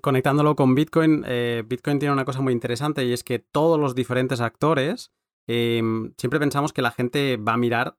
conectándolo 0.00 0.56
con 0.56 0.74
Bitcoin, 0.74 1.24
eh, 1.26 1.62
Bitcoin 1.66 1.98
tiene 1.98 2.14
una 2.14 2.24
cosa 2.24 2.40
muy 2.40 2.54
interesante 2.54 3.04
y 3.04 3.12
es 3.12 3.22
que 3.22 3.38
todos 3.38 3.78
los 3.78 3.94
diferentes 3.94 4.40
actores, 4.40 5.12
eh, 5.46 5.82
siempre 6.16 6.40
pensamos 6.40 6.72
que 6.72 6.80
la 6.80 6.90
gente 6.90 7.36
va 7.36 7.52
a 7.52 7.58
mirar 7.58 7.98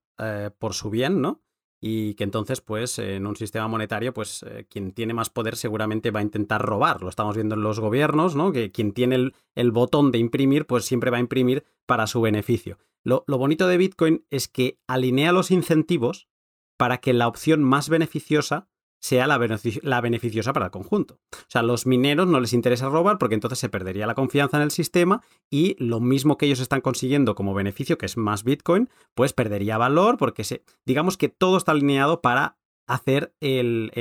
por 0.60 0.74
su 0.74 0.90
bien, 0.90 1.22
¿no? 1.22 1.42
Y 1.88 2.16
que 2.16 2.24
entonces, 2.24 2.62
pues, 2.62 2.98
en 2.98 3.28
un 3.28 3.36
sistema 3.36 3.68
monetario, 3.68 4.12
pues, 4.12 4.42
eh, 4.42 4.66
quien 4.68 4.92
tiene 4.92 5.14
más 5.14 5.30
poder 5.30 5.56
seguramente 5.56 6.10
va 6.10 6.20
a 6.20 6.24
intentar 6.24 6.60
robar. 6.60 7.04
Lo 7.04 7.10
estamos 7.10 7.36
viendo 7.36 7.54
en 7.54 7.62
los 7.62 7.80
gobiernos, 7.80 8.36
¿no? 8.36 8.52
Que 8.52 8.72
quien 8.72 8.92
tiene 8.92 9.32
el, 9.54 9.72
botón 9.72 10.12
de 10.12 10.18
imprimir, 10.18 10.66
pues 10.66 10.86
siempre 10.86 11.12
va 11.12 11.18
a 11.18 11.20
imprimir 11.20 11.64
para 11.86 12.08
su 12.08 12.22
beneficio. 12.22 12.80
Lo, 13.04 13.24
lo 13.28 13.38
bonito 13.38 13.68
de 13.68 13.78
Bitcoin 13.78 14.26
es 14.32 14.48
que 14.48 14.80
alinea 14.88 15.32
los 15.32 15.52
incentivos 15.52 16.28
para 16.76 16.98
que 16.98 17.14
la 17.14 17.28
opción 17.28 17.64
más 17.64 17.88
beneficiosa 17.88 18.68
sea 19.00 19.28
la, 19.28 19.38
beneficiosa 19.38 20.54
para 20.54 20.66
el 20.66 20.72
conjunto. 20.72 21.20
O 21.32 21.50
sea, 21.50 21.62
los 21.62 21.86
mineros 21.86 22.28
no 22.28 22.40
les 22.40 22.54
interesa 22.54 22.90
robar 22.90 23.18
porque 23.18 23.36
entonces 23.36 23.60
se 23.60 23.70
perdería 23.70 24.08
la 24.08 24.16
confianza 24.16 24.58
en 24.58 24.64
el 24.64 24.72
sistema 24.72 25.22
y 25.50 25.76
lo 25.84 26.00
mismo 26.00 26.38
que 26.38 26.48
ellos 26.48 26.60
están 26.60 26.82
consiguiendo 26.82 27.36
como 27.36 27.54
beneficio, 27.54 27.98
que 27.98 28.06
es 28.06 28.18
más 28.18 28.44
Bitcoin, 28.44 28.90
pues 29.14 29.34
perdería 29.34 29.78
valor 29.78 30.18
porque 30.18 30.44
se, 30.44 30.64
digamos 30.86 31.18
que 31.18 31.30
todo 31.30 31.58
está 31.58 31.72
alineado 31.72 32.22
para 32.22 32.58
hacer 32.88 33.36
el, 33.42 33.92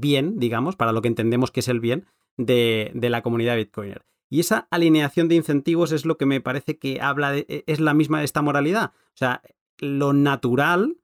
bien, 0.00 0.38
digamos, 0.38 0.76
para 0.76 0.92
lo 0.92 1.02
que 1.02 1.08
entendemos 1.08 1.50
que 1.50 1.60
es 1.60 1.68
el 1.68 1.80
bien 1.80 2.06
de, 2.36 2.90
de 2.94 3.10
la 3.10 3.22
comunidad 3.22 3.56
Bitcoiner. 3.56 4.04
Y 4.30 4.40
esa 4.40 4.68
alineación 4.70 5.28
de 5.28 5.36
incentivos 5.36 5.92
es 5.92 6.04
lo 6.04 6.18
que 6.18 6.26
me 6.26 6.40
parece 6.40 6.78
que 6.78 7.00
habla 7.00 7.32
de, 7.32 7.46
e, 7.48 7.64
es 7.66 7.80
la 7.80 7.94
misma 7.94 8.18
de 8.18 8.26
esta 8.26 8.42
moralidad. 8.42 8.92
O 8.94 9.16
sea, 9.16 9.42
lo 9.78 10.12
natural 10.12 10.98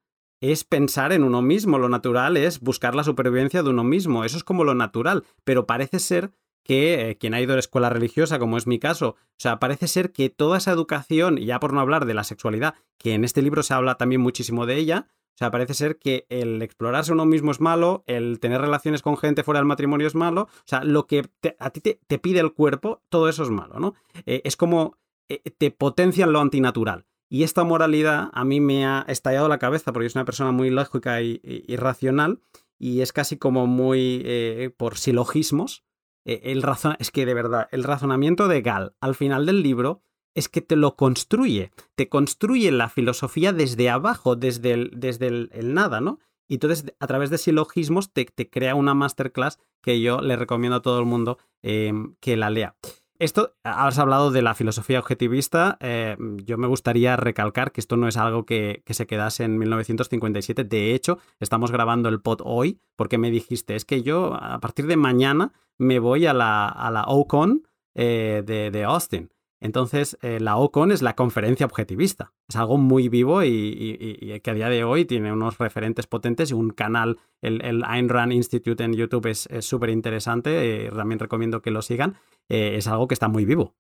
es 0.53 0.64
pensar 0.64 1.12
en 1.12 1.24
uno 1.24 1.40
mismo, 1.42 1.78
lo 1.78 1.88
natural 1.88 2.36
es 2.36 2.61
buscar 2.61 2.95
la 2.95 3.05
supervivencia 3.05 3.62
de 3.62 3.70
uno 3.70 3.84
mismo, 3.84 4.24
eso 4.24 4.36
es 4.36 4.45
como 4.45 4.64
lo 4.64 4.74
natural, 4.74 5.24
pero 5.45 5.66
parece 5.66 5.99
ser 5.99 6.32
que 6.62 7.11
eh, 7.11 7.18
quien 7.18 7.34
ha 7.34 7.40
ido 7.40 7.53
a 7.53 7.57
la 7.57 7.61
escuela 7.61 7.90
religiosa, 7.90 8.38
como 8.38 8.57
es 8.57 8.66
mi 8.66 8.78
caso, 8.78 9.09
o 9.11 9.38
sea, 9.38 9.59
parece 9.59 9.88
ser 9.88 10.12
que 10.12 10.30
toda 10.30 10.59
esa 10.59 10.72
educación, 10.72 11.38
y 11.38 11.47
ya 11.47 11.61
por 11.61 11.72
no 11.72 11.80
hablar 11.80 12.05
de 12.05 12.14
la 12.14 12.24
sexualidad, 12.24 12.74
que 12.99 13.14
en 13.14 13.24
este 13.24 13.42
libro 13.42 13.62
se 13.62 13.74
habla 13.74 13.97
también 13.97 14.20
muchísimo 14.20 14.66
de 14.66 14.76
ella, 14.76 15.07
o 15.34 15.36
sea, 15.36 15.51
parece 15.51 15.74
ser 15.74 15.99
que 15.99 16.26
el 16.28 16.62
explorarse 16.62 17.12
uno 17.12 17.26
mismo 17.26 17.51
es 17.51 17.61
malo, 17.61 18.05
el 18.07 18.38
tener 18.38 18.61
relaciones 18.61 19.03
con 19.03 19.16
gente 19.16 19.42
fuera 19.42 19.61
del 19.61 19.66
matrimonio 19.66 20.07
es 20.07 20.14
malo, 20.14 20.42
o 20.42 20.64
sea, 20.66 20.84
lo 20.84 21.07
que 21.07 21.28
a 21.59 21.70
ti 21.70 21.80
te, 21.80 22.18
pide 22.18 22.40
el 22.40 22.53
cuerpo, 22.53 23.03
todo 23.09 23.28
eso 23.28 23.42
es 23.42 23.51
malo, 23.51 23.80
¿no? 23.80 23.95
Eh, 24.26 24.42
es 24.45 24.57
como 24.57 24.97
eh, 25.28 25.42
te 25.57 25.70
potencian 25.70 26.32
lo 26.32 26.40
antinatural. 26.40 27.07
Y 27.35 27.43
esta 27.43 27.64
moralidad 27.64 28.30
a 28.32 28.45
mí 28.45 28.61
me 28.61 28.87
ha 28.87 29.05
estallado 29.09 29.49
la 29.49 29.59
cabeza 29.59 29.93
porque 29.93 30.07
es 30.07 30.14
una 30.14 30.24
persona 30.24 30.53
muy 30.53 30.70
lógica 30.70 31.20
y, 31.20 31.41
racional 31.76 32.39
y 32.78 33.01
es 33.01 33.12
casi 33.12 33.39
como 33.39 33.66
muy 33.66 34.22
eh, 34.24 34.70
por 34.76 34.97
silogismos. 34.99 35.82
Eh, 36.24 36.43
el 36.45 36.64
es 37.01 37.11
que 37.11 37.26
de 37.26 37.35
verdad, 37.35 37.66
el 37.72 37.82
razonamiento 37.82 38.47
de 38.47 38.62
Gal 38.62 38.95
al 39.01 39.16
final 39.16 39.47
del 39.47 39.64
libro 39.64 40.01
es 40.37 40.49
que 40.49 40.61
te 40.61 40.76
lo 40.76 40.95
construye, 40.95 41.72
te 41.97 42.09
construye 42.09 42.70
la 42.70 42.89
filosofía 42.89 43.53
desde 43.53 43.91
abajo, 43.91 44.37
desde 44.37 44.70
el, 44.70 44.93
desde 44.95 45.26
el, 45.26 45.74
nada, 45.74 46.01
¿no? 46.01 46.20
Y 46.47 46.55
entonces 46.55 46.95
a 47.01 47.07
través 47.09 47.30
de 47.30 47.39
silogismos 47.39 48.12
te, 48.12 48.26
crea 48.26 48.76
una 48.76 48.95
masterclass 48.95 49.59
que 49.82 50.01
yo 50.01 50.20
le 50.20 50.37
recomiendo 50.37 50.76
a 50.76 50.82
todo 50.82 51.01
el 51.01 51.07
mundo 51.07 51.39
eh, 51.64 51.93
que 52.20 52.37
la 52.37 52.51
lea. 52.51 52.76
Esto, 53.19 53.55
has 53.62 53.99
hablado 53.99 54.33
de 54.33 54.43
la 54.43 54.55
filosofía 54.55 54.99
objetivista. 54.99 55.79
Eh, 55.81 56.17
yo 56.45 56.59
me 56.59 56.67
gustaría 56.67 57.17
recalcar 57.17 57.71
que 57.71 57.81
esto 57.81 57.97
no 57.97 58.09
es 58.09 58.17
algo 58.17 58.45
que, 58.45 58.83
se 58.89 59.07
quedase 59.07 59.45
en 59.45 59.59
1957. 59.59 60.65
De 60.65 60.95
hecho, 60.95 61.19
estamos 61.39 61.71
grabando 61.71 62.09
el 62.09 62.21
pod 62.21 62.41
hoy 62.45 62.81
porque 62.97 63.19
me 63.19 63.31
dijiste, 63.31 63.77
es 63.77 63.85
que 63.85 64.03
yo 64.03 64.35
a 64.35 64.59
partir 64.61 64.87
de 64.87 64.97
mañana 64.97 65.53
me 65.79 66.01
voy 66.01 66.27
a 66.27 66.33
la, 66.33 66.69
a 66.69 66.91
la 66.91 67.05
OCON 67.05 67.69
eh, 67.95 68.43
de 68.45 68.85
Austin. 68.85 69.31
Entonces, 69.65 70.19
eh, 70.21 70.41
la 70.41 70.59
OCON 70.59 70.93
es 70.93 71.01
la 71.01 71.17
conferencia 71.17 71.65
objetivista. 71.65 72.35
Es 72.51 72.57
algo 72.57 72.77
muy 72.77 73.09
vivo 73.09 73.43
y, 73.43 74.39
que 74.43 74.51
a 74.51 74.53
día 74.53 74.69
de 74.69 74.85
hoy 74.85 75.07
tiene 75.07 75.33
unos 75.33 75.57
referentes 75.57 76.07
potentes 76.07 76.51
y 76.51 76.55
un 76.55 76.69
canal, 76.69 77.19
el, 77.41 77.65
el 77.65 77.83
Ayn 77.83 78.11
Rand 78.11 78.35
Institute 78.35 78.85
en 78.85 78.93
YouTube 78.93 79.25
es 79.25 79.49
súper 79.61 79.89
interesante. 79.89 80.85
Eh, 80.85 80.91
también 80.91 81.19
recomiendo 81.19 81.62
que 81.62 81.71
lo 81.71 81.81
sigan. 81.81 82.15
Eh, 82.51 82.75
es 82.77 82.89
algo 82.89 83.09
que 83.09 83.15
está 83.15 83.29
muy 83.29 83.47
vivo. 83.47 83.75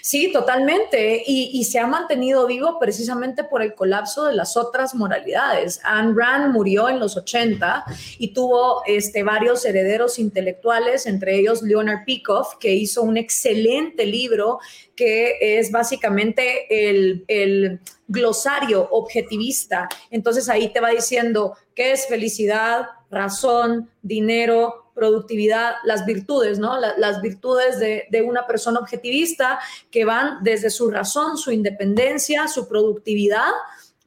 Sí, 0.00 0.32
totalmente. 0.32 1.22
Y, 1.26 1.64
se 1.64 1.78
ha 1.78 1.86
mantenido 1.86 2.46
vivo 2.46 2.78
precisamente 2.78 3.44
por 3.44 3.60
el 3.60 3.74
colapso 3.74 4.24
de 4.24 4.34
las 4.34 4.56
otras 4.56 4.94
moralidades. 4.94 5.80
Anne 5.84 6.14
Rand 6.16 6.52
murió 6.52 6.88
en 6.88 6.98
los 6.98 7.16
80 7.16 7.84
y 8.18 8.28
tuvo 8.28 8.82
este, 8.86 9.22
varios 9.22 9.64
herederos 9.64 10.18
intelectuales, 10.18 11.06
entre 11.06 11.38
ellos 11.38 11.62
Leonard 11.62 12.04
Peikoff, 12.04 12.56
que 12.58 12.72
hizo 12.74 13.02
un 13.02 13.16
excelente 13.16 14.06
libro 14.06 14.60
que 14.94 15.58
es 15.58 15.70
básicamente 15.70 16.88
el, 16.88 17.24
el 17.28 17.80
glosario 18.08 18.88
objetivista. 18.90 19.88
Entonces 20.10 20.48
ahí 20.48 20.72
te 20.72 20.80
va 20.80 20.90
diciendo 20.90 21.54
qué 21.74 21.92
es 21.92 22.06
felicidad, 22.06 22.86
razón, 23.10 23.90
dinero, 24.02 24.85
productividad, 24.96 25.74
las 25.84 26.06
virtudes, 26.06 26.58
¿no? 26.58 26.80
las 26.80 27.20
virtudes 27.20 27.78
de, 27.78 28.22
una 28.22 28.46
persona 28.46 28.80
objetivista 28.80 29.60
que 29.90 30.06
van 30.06 30.42
desde 30.42 30.70
su 30.70 30.90
razón, 30.90 31.36
su 31.36 31.52
independencia, 31.52 32.48
su 32.48 32.66
productividad 32.66 33.52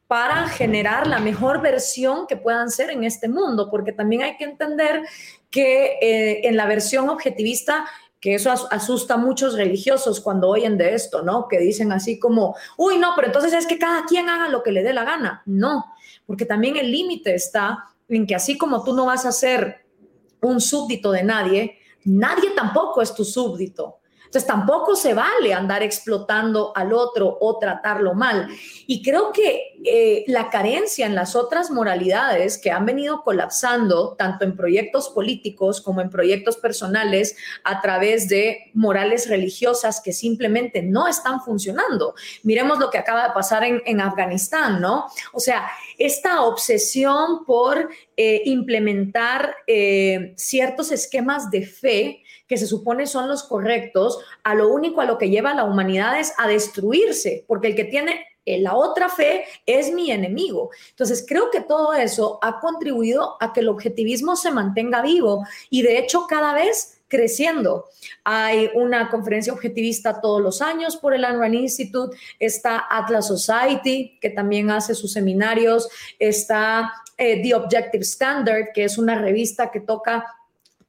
para 0.08 0.48
generar 0.50 1.06
la 1.06 1.20
mejor 1.20 1.62
versión 1.62 2.26
que 2.26 2.36
puedan 2.36 2.72
ser 2.72 2.90
en 2.90 3.04
este 3.04 3.30
mundo, 3.30 3.70
porque 3.70 3.92
también 3.92 4.24
hay 4.24 4.36
que 4.36 4.46
entender 4.46 5.04
que 5.52 6.00
eh, 6.02 6.48
en 6.48 6.58
la 6.58 6.66
versión 6.66 7.08
objetivista 7.08 7.86
que 8.20 8.34
eso 8.34 8.52
asusta 8.52 9.14
a 9.14 9.18
muchos 9.18 9.54
religiosos 9.54 10.20
cuando 10.20 10.50
oyen 10.50 10.78
de 10.78 10.94
esto, 10.94 11.22
¿no? 11.22 11.48
Que 11.48 11.60
dicen 11.60 11.92
así 11.92 12.20
como, 12.20 12.56
uy, 12.76 12.98
no, 12.98 13.14
pero 13.16 13.28
entonces 13.28 13.54
es 13.54 13.66
que 13.66 13.78
cada 13.78 14.04
quien 14.06 14.28
haga 14.28 14.50
lo 14.50 14.62
que 14.62 14.72
le 14.72 14.84
dé 14.84 14.92
la 14.92 15.06
gana. 15.06 15.42
No, 15.46 15.86
porque 16.26 16.46
también 16.46 16.76
el 16.76 16.92
límite 16.92 17.34
está 17.34 17.86
en 18.10 18.28
que 18.28 18.36
así 18.36 18.58
como 18.58 18.84
tú 18.84 18.94
no 18.94 19.06
vas 19.06 19.26
a 19.26 19.32
ser 19.32 19.86
un 20.42 20.62
súbdito 20.62 21.12
de 21.12 21.24
nadie, 21.24 21.80
nadie 22.06 22.52
tampoco 22.52 23.02
es 23.02 23.14
tu 23.14 23.24
súbdito. 23.24 23.99
Entonces 24.30 24.46
tampoco 24.46 24.96
se 24.96 25.16
vale 25.16 25.56
andar 25.56 25.82
explotando 25.82 26.72
al 26.76 26.94
otro 26.94 27.36
o 27.42 27.58
tratarlo 27.58 28.14
mal. 28.14 28.48
Y 28.86 29.02
creo 29.02 29.32
que 29.32 29.74
eh, 29.84 30.24
la 30.28 30.52
carencia 30.52 31.08
en 31.08 31.16
las 31.16 31.36
otras 31.36 31.72
moralidades 31.72 32.60
que 32.60 32.70
han 32.70 32.86
venido 32.86 33.24
colapsando, 33.24 34.14
tanto 34.20 34.46
en 34.46 34.56
proyectos 34.56 35.10
políticos 35.10 35.82
como 35.82 36.02
en 36.02 36.12
proyectos 36.12 36.58
personales, 36.58 37.36
a 37.64 37.82
través 37.82 38.30
de 38.30 38.70
morales 38.76 39.28
religiosas 39.28 40.00
que 40.00 40.14
simplemente 40.14 40.84
no 40.84 41.08
están 41.08 41.42
funcionando. 41.42 42.14
Miremos 42.44 42.78
lo 42.78 42.92
que 42.92 43.00
acaba 43.00 43.30
de 43.30 43.34
pasar 43.34 43.64
en, 43.64 44.00
Afganistán, 44.00 44.80
¿no? 44.80 45.08
O 45.34 45.40
sea, 45.40 45.72
esta 45.98 46.44
obsesión 46.44 47.46
por 47.46 47.90
eh, 48.16 48.44
implementar 48.46 49.56
eh, 49.66 50.34
ciertos 50.38 50.92
esquemas 50.92 51.50
de 51.50 51.66
fe 51.66 52.24
que 52.50 52.58
se 52.58 52.68
supone 52.68 53.06
son 53.06 53.30
los 53.30 53.44
correctos, 53.44 54.20
a 54.44 54.56
lo 54.56 54.70
único 54.70 55.00
a 55.00 55.06
lo 55.06 55.20
que 55.20 55.30
lleva 55.30 55.52
a 55.52 55.56
la 55.56 55.66
humanidad 55.66 56.20
es 56.20 56.34
a 56.38 56.48
destruirse, 56.48 57.46
porque 57.48 57.68
el 57.68 57.76
que 57.76 57.86
tiene 57.86 58.26
eh, 58.46 58.60
la 58.60 58.76
otra 58.76 59.08
fe 59.08 59.46
es 59.68 59.94
mi 59.94 60.12
enemigo. 60.12 60.72
Entonces, 60.90 61.24
creo 61.28 61.52
que 61.52 61.62
todo 61.62 61.94
eso 61.94 62.40
ha 62.42 62.60
contribuido 62.60 63.38
a 63.40 63.54
que 63.54 63.60
el 63.60 63.70
objetivismo 63.70 64.36
se 64.36 64.50
mantenga 64.50 65.04
vivo 65.04 65.46
y 65.70 65.84
de 65.84 66.00
hecho 66.00 66.26
cada 66.28 66.54
vez 66.54 67.00
creciendo. 67.08 67.86
Hay 68.24 68.72
una 68.74 69.10
conferencia 69.10 69.54
objetivista 69.54 70.20
todos 70.20 70.42
los 70.42 70.62
años 70.62 70.98
por 70.98 71.14
el 71.14 71.26
Ayn 71.26 71.54
Institute, 71.54 72.18
está 72.40 72.88
Atlas 72.90 73.28
Society, 73.28 74.18
que 74.20 74.32
también 74.32 74.72
hace 74.72 74.96
sus 74.96 75.14
seminarios, 75.14 75.88
está 76.18 76.94
eh, 77.18 77.42
The 77.44 77.54
Objective 77.54 78.04
Standard, 78.04 78.74
que 78.74 78.86
es 78.86 78.98
una 78.98 79.20
revista 79.20 79.70
que 79.70 79.82
toca 79.82 80.26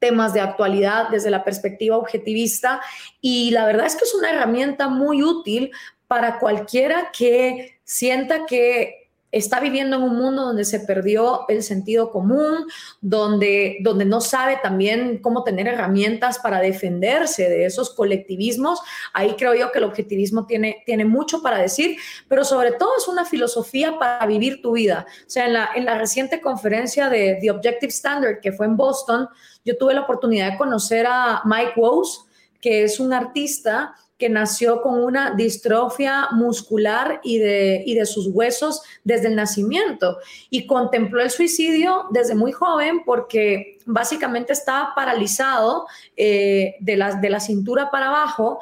temas 0.00 0.34
de 0.34 0.40
actualidad 0.40 1.10
desde 1.10 1.30
la 1.30 1.44
perspectiva 1.44 1.96
objetivista 1.96 2.80
y 3.20 3.52
la 3.52 3.66
verdad 3.66 3.86
es 3.86 3.94
que 3.94 4.04
es 4.04 4.14
una 4.14 4.30
herramienta 4.30 4.88
muy 4.88 5.22
útil 5.22 5.70
para 6.08 6.40
cualquiera 6.40 7.12
que 7.16 7.78
sienta 7.84 8.46
que 8.46 8.99
está 9.32 9.60
viviendo 9.60 9.96
en 9.96 10.02
un 10.02 10.16
mundo 10.16 10.42
donde 10.42 10.64
se 10.64 10.80
perdió 10.80 11.44
el 11.48 11.62
sentido 11.62 12.10
común, 12.10 12.66
donde, 13.00 13.78
donde 13.82 14.04
no 14.04 14.20
sabe 14.20 14.58
también 14.62 15.18
cómo 15.18 15.44
tener 15.44 15.68
herramientas 15.68 16.38
para 16.38 16.60
defenderse 16.60 17.48
de 17.48 17.64
esos 17.64 17.90
colectivismos. 17.90 18.80
Ahí 19.12 19.34
creo 19.36 19.54
yo 19.54 19.70
que 19.70 19.78
el 19.78 19.84
objetivismo 19.84 20.46
tiene, 20.46 20.82
tiene 20.84 21.04
mucho 21.04 21.42
para 21.42 21.58
decir, 21.58 21.96
pero 22.28 22.44
sobre 22.44 22.72
todo 22.72 22.90
es 22.98 23.06
una 23.06 23.24
filosofía 23.24 23.98
para 23.98 24.26
vivir 24.26 24.62
tu 24.62 24.72
vida. 24.72 25.06
O 25.26 25.30
sea, 25.30 25.46
en 25.46 25.52
la, 25.52 25.70
en 25.74 25.84
la 25.84 25.96
reciente 25.96 26.40
conferencia 26.40 27.08
de 27.08 27.38
The 27.40 27.50
Objective 27.50 27.90
Standard 27.90 28.40
que 28.40 28.52
fue 28.52 28.66
en 28.66 28.76
Boston, 28.76 29.28
yo 29.64 29.76
tuve 29.76 29.94
la 29.94 30.02
oportunidad 30.02 30.52
de 30.52 30.58
conocer 30.58 31.06
a 31.06 31.42
Mike 31.44 31.74
Wose, 31.76 32.22
que 32.60 32.84
es 32.84 32.98
un 32.98 33.12
artista 33.12 33.94
que 34.20 34.28
nació 34.28 34.82
con 34.82 35.02
una 35.02 35.34
distrofia 35.34 36.28
muscular 36.30 37.20
y 37.24 37.38
de, 37.38 37.84
de 37.84 38.06
sus 38.06 38.28
huesos 38.28 38.82
desde 39.02 39.28
el 39.28 39.34
nacimiento 39.34 40.18
y 40.50 40.66
contempló 40.66 41.22
el 41.22 41.30
suicidio 41.30 42.04
desde 42.10 42.36
muy 42.36 42.52
joven 42.52 43.02
porque 43.04 43.78
básicamente 43.86 44.52
estaba 44.52 44.94
paralizado 44.94 45.86
eh, 46.16 46.76
de, 46.80 46.96
la, 46.96 47.14
de 47.14 47.30
la 47.30 47.40
cintura 47.40 47.90
para 47.90 48.08
abajo 48.08 48.60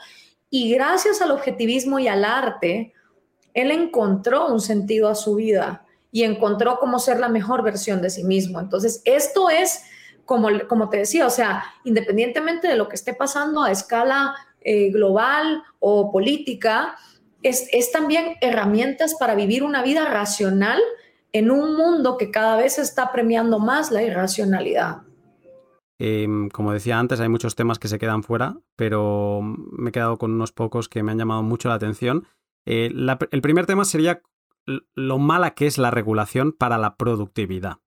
y 0.49 0.73
gracias 0.73 1.21
al 1.21 1.33
objetivismo 1.33 1.99
y 1.99 2.09
al 2.09 2.25
arte, 2.25 2.95
él 3.53 3.71
encontró 3.71 4.47
un 4.47 4.61
sentido 4.61 5.09
a 5.09 5.15
su 5.15 5.35
vida 5.35 5.85
y 6.11 6.23
encontró 6.23 6.79
cómo 6.79 6.99
ser 6.99 7.21
la 7.21 7.29
mejor 7.29 7.63
versión 7.63 8.01
de 8.01 8.11
sí 8.11 8.25
mismo. 8.25 8.61
Entonces, 8.61 9.03
esto 9.05 9.51
es, 9.51 9.83
como, 10.25 10.49
como 10.69 10.89
te 10.89 10.99
decía, 10.99 11.27
o 11.27 11.31
sea, 11.31 11.65
independientemente 11.85 12.69
de 12.69 12.77
lo 12.77 12.89
que 12.89 12.97
esté 12.97 13.13
pasando 13.13 13.63
a 13.63 13.71
escala 13.71 14.35
eh, 14.61 14.91
global 14.91 15.63
o 15.79 16.11
política, 16.13 16.97
es, 17.43 17.69
es 17.73 17.93
también 17.93 18.37
herramientas 18.41 19.15
para 19.19 19.35
vivir 19.35 19.63
una 19.63 19.83
vida 19.83 20.05
racional 20.07 20.81
en 21.33 21.51
un 21.51 21.77
mundo 21.77 22.17
que 22.17 22.31
cada 22.31 22.57
vez 22.57 22.79
está 22.79 23.13
premiando 23.13 23.59
más 23.59 23.91
la 23.91 24.03
irracionalidad. 24.03 25.03
Em, 26.01 26.49
como 26.49 26.73
decía 26.73 26.99
antes, 26.99 27.21
hay 27.21 27.29
muchos 27.29 27.57
temas 27.57 27.79
que 27.79 27.89
se 27.89 27.99
quedan 27.99 28.23
fuera, 28.23 28.57
pero 28.77 29.41
me 29.43 29.91
he 29.91 29.93
quedado 29.93 30.17
con 30.17 30.33
unos 30.33 30.53
pocos 30.53 30.89
que 30.89 31.03
me 31.03 31.13
han 31.13 31.19
llamado 31.19 31.43
mucho 31.43 31.69
la 31.69 31.75
atención. 31.75 32.27
Eh, 32.67 32.91
el 33.31 33.43
primer 33.43 33.67
tema 33.67 33.85
sería 33.85 34.23
lo 34.95 35.19
mala 35.19 35.55
que 35.55 35.67
es 35.67 35.79
la 35.79 35.91
regulación 35.91 36.53
para 36.53 36.79
la 36.79 36.97
productividad. 36.97 37.79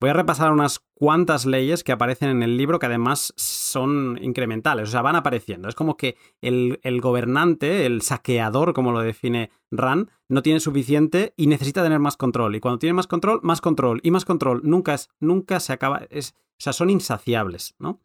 Voy 0.00 0.10
a 0.10 0.14
repasar 0.14 0.52
unas 0.52 0.80
cuantas 0.94 1.46
leyes 1.46 1.84
que 1.84 1.92
aparecen 1.92 2.28
en 2.28 2.42
el 2.42 2.56
libro 2.56 2.78
que 2.78 2.86
además 2.86 3.32
son 3.36 4.18
incrementales, 4.20 4.88
o 4.88 4.92
sea, 4.92 5.02
van 5.02 5.16
apareciendo. 5.16 5.68
Es 5.68 5.74
como 5.74 5.96
que 5.96 6.16
el, 6.40 6.78
gobernante, 7.00 7.86
el 7.86 8.02
saqueador, 8.02 8.74
como 8.74 8.92
lo 8.92 9.00
define 9.00 9.50
Rand, 9.70 10.10
no 10.28 10.42
tiene 10.42 10.60
suficiente 10.60 11.32
y 11.36 11.46
necesita 11.46 11.82
tener 11.82 12.00
más 12.00 12.16
control. 12.16 12.56
Y 12.56 12.60
cuando 12.60 12.78
tiene 12.78 12.94
más 12.94 13.06
control, 13.06 13.40
más 13.42 13.60
control 13.60 14.00
y 14.02 14.10
más 14.10 14.24
control. 14.24 14.60
Nunca, 14.64 14.94
es, 14.94 15.10
nunca 15.20 15.60
se 15.60 15.72
acaba. 15.72 16.02
O 16.10 16.20
sea, 16.58 16.72
son 16.72 16.90
insaciables, 16.90 17.74
¿no? 17.78 18.00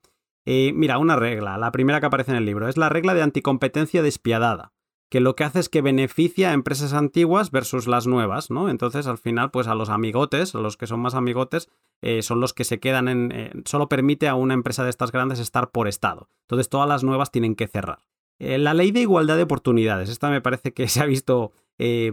Eh, 0.45 0.71
mira, 0.73 0.97
una 0.97 1.15
regla, 1.15 1.57
la 1.57 1.71
primera 1.71 1.99
que 1.99 2.05
aparece 2.05 2.31
en 2.31 2.37
el 2.37 2.45
libro, 2.45 2.67
es 2.67 2.77
la 2.77 2.89
regla 2.89 3.13
de 3.13 3.21
anticompetencia 3.21 4.01
despiadada 4.01 4.73
que 5.09 5.19
lo 5.19 5.35
que 5.35 5.43
hace 5.43 5.59
es 5.59 5.69
que 5.69 5.81
beneficia 5.81 6.51
a 6.51 6.53
empresas 6.53 6.93
antiguas 6.93 7.49
versus 7.49 7.87
las 7.87 8.05
nuevas, 8.05 8.51
¿no? 8.51 8.69
Entonces, 8.69 9.07
al 9.07 9.17
final, 9.17 9.49
pues 9.49 9.67
a 9.67 9.75
los 9.75 9.89
amigotes, 9.89 10.53
a 10.53 10.59
los 10.59 10.77
que 10.77 10.87
son 10.87 10.99
más 10.99 11.15
amigotes, 11.15 11.67
eh, 12.01 12.21
son 12.21 12.39
los 12.39 12.53
que 12.53 12.63
se 12.63 12.79
quedan 12.79 13.07
en... 13.07 13.31
Eh, 13.33 13.51
solo 13.65 13.89
permite 13.89 14.27
a 14.27 14.35
una 14.35 14.53
empresa 14.53 14.83
de 14.83 14.91
estas 14.91 15.11
grandes 15.11 15.39
estar 15.39 15.71
por 15.71 15.87
estado. 15.87 16.29
Entonces, 16.43 16.69
todas 16.69 16.87
las 16.87 17.03
nuevas 17.03 17.31
tienen 17.31 17.55
que 17.55 17.67
cerrar. 17.67 17.99
Eh, 18.37 18.59
la 18.59 18.75
ley 18.75 18.91
de 18.91 19.01
igualdad 19.01 19.35
de 19.35 19.43
oportunidades, 19.43 20.09
esta 20.09 20.29
me 20.29 20.41
parece 20.41 20.73
que 20.73 20.87
se 20.87 21.01
ha 21.01 21.05
visto 21.05 21.51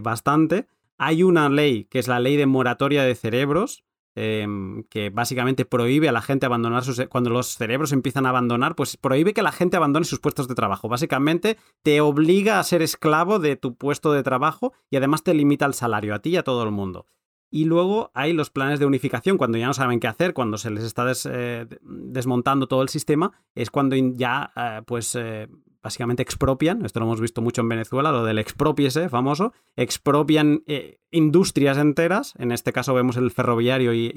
bastante. 0.01 0.65
Hay 0.97 1.23
una 1.23 1.49
ley, 1.49 1.83
que 1.85 1.99
es 1.99 2.07
la 2.07 2.21
ley 2.21 2.37
de 2.37 2.45
moratoria 2.45 3.03
de 3.03 3.15
cerebros, 3.15 3.83
Em, 4.19 4.81
que 4.89 5.11
básicamente 5.11 5.63
prohíbe 5.63 6.09
a 6.09 6.11
la 6.11 6.23
gente 6.23 6.47
abandonar 6.47 6.83
sus... 6.83 6.99
Cuando 7.07 7.29
los 7.29 7.55
cerebros 7.55 7.91
empiezan 7.91 8.25
a 8.25 8.29
abandonar, 8.29 8.73
pues 8.73 8.97
prohíbe 8.97 9.31
que 9.31 9.43
la 9.43 9.51
gente 9.51 9.77
abandone 9.77 10.07
sus 10.07 10.19
puestos 10.19 10.47
de 10.47 10.55
trabajo. 10.55 10.89
Básicamente 10.89 11.57
te 11.83 12.01
obliga 12.01 12.59
a 12.59 12.63
ser 12.63 12.81
esclavo 12.81 13.37
de 13.37 13.57
tu 13.57 13.75
puesto 13.75 14.11
de 14.13 14.23
trabajo 14.23 14.73
y 14.89 14.95
además 14.95 15.21
te 15.21 15.35
limita 15.35 15.67
el 15.67 15.75
salario 15.75 16.15
a 16.15 16.19
ti 16.19 16.31
y 16.31 16.37
a 16.37 16.43
todo 16.43 16.63
el 16.63 16.71
mundo. 16.71 17.05
Y 17.51 17.65
luego 17.65 18.09
hay 18.15 18.33
los 18.33 18.49
planes 18.49 18.79
de 18.79 18.87
unificación, 18.87 19.37
cuando 19.37 19.59
ya 19.59 19.67
no 19.67 19.75
saben 19.75 19.99
qué 19.99 20.07
hacer, 20.07 20.33
cuando 20.33 20.57
se 20.57 20.71
les 20.71 20.83
está 20.83 21.05
eh, 21.25 21.67
desmontando 21.83 22.67
todo 22.67 22.81
el 22.81 22.89
sistema, 22.89 23.33
es 23.53 23.69
cuando 23.69 23.95
ya 23.95 24.51
eh, 24.55 24.81
pues 24.87 25.13
eh, 25.13 25.47
básicamente 25.87 26.21
expropian, 26.21 26.83
esto 26.85 26.99
lo 26.99 27.05
hemos 27.05 27.21
visto 27.21 27.41
mucho 27.41 27.61
en 27.61 27.69
Venezuela, 27.69 28.11
lo 28.11 28.25
del 28.25 28.39
expropiese 28.39 29.07
famoso, 29.07 29.53
expropian 29.77 30.63
eh, 30.67 30.99
industrias 31.11 31.77
enteras, 31.77 32.33
en 32.37 32.51
este 32.51 32.73
caso 32.73 32.93
vemos 32.93 33.15
el 33.15 33.31
ferroviario 33.31 33.93
y, 33.93 34.09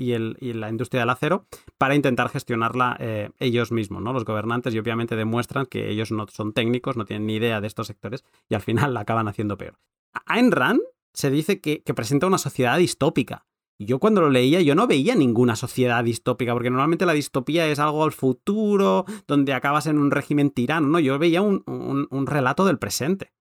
la 0.52 0.68
industria 0.68 1.02
del 1.02 1.10
acero, 1.10 1.46
para 1.78 1.94
intentar 1.94 2.28
gestionarla 2.28 2.96
eh, 2.98 3.30
ellos 3.38 3.70
mismos, 3.70 4.02
¿no? 4.02 4.12
Los 4.12 4.24
gobernantes 4.24 4.74
y 4.74 4.80
obviamente 4.80 5.14
demuestran 5.14 5.66
que 5.66 5.90
ellos 5.90 6.10
no 6.10 6.26
son 6.26 6.52
técnicos, 6.52 6.96
no 6.96 7.04
tienen 7.04 7.26
ni 7.26 7.36
idea 7.36 7.60
de 7.60 7.68
estos 7.68 7.86
sectores 7.86 8.24
y 8.48 8.56
al 8.56 8.62
final 8.62 8.92
la 8.92 9.00
acaban 9.00 9.28
haciendo 9.28 9.56
peor. 9.56 9.78
Ayn 10.26 10.50
Rand 10.50 10.80
se 11.12 11.30
dice 11.30 11.60
que 11.60 11.94
presenta 11.94 12.26
una 12.26 12.38
sociedad 12.38 12.78
distópica, 12.78 13.46
yo 13.86 13.98
cuando 13.98 14.20
lo 14.20 14.30
leía, 14.30 14.60
yo 14.60 14.74
no 14.74 14.86
veía 14.86 15.14
ninguna 15.14 15.56
sociedad 15.56 16.04
distópica, 16.04 16.52
porque 16.52 16.70
normalmente 16.70 17.06
la 17.06 17.12
distopía 17.12 17.66
es 17.66 17.78
algo 17.78 18.04
al 18.04 18.12
futuro, 18.12 19.04
donde 19.26 19.52
acabas 19.52 19.86
en 19.86 19.98
un 19.98 20.10
régimen 20.10 20.50
tirano, 20.50 20.86
¿no? 20.88 21.00
Yo 21.00 21.18
veía 21.18 21.42
un, 21.42 21.62
un 21.66 22.26
relato 22.26 22.64
del 22.64 22.78
presente. 22.78 23.32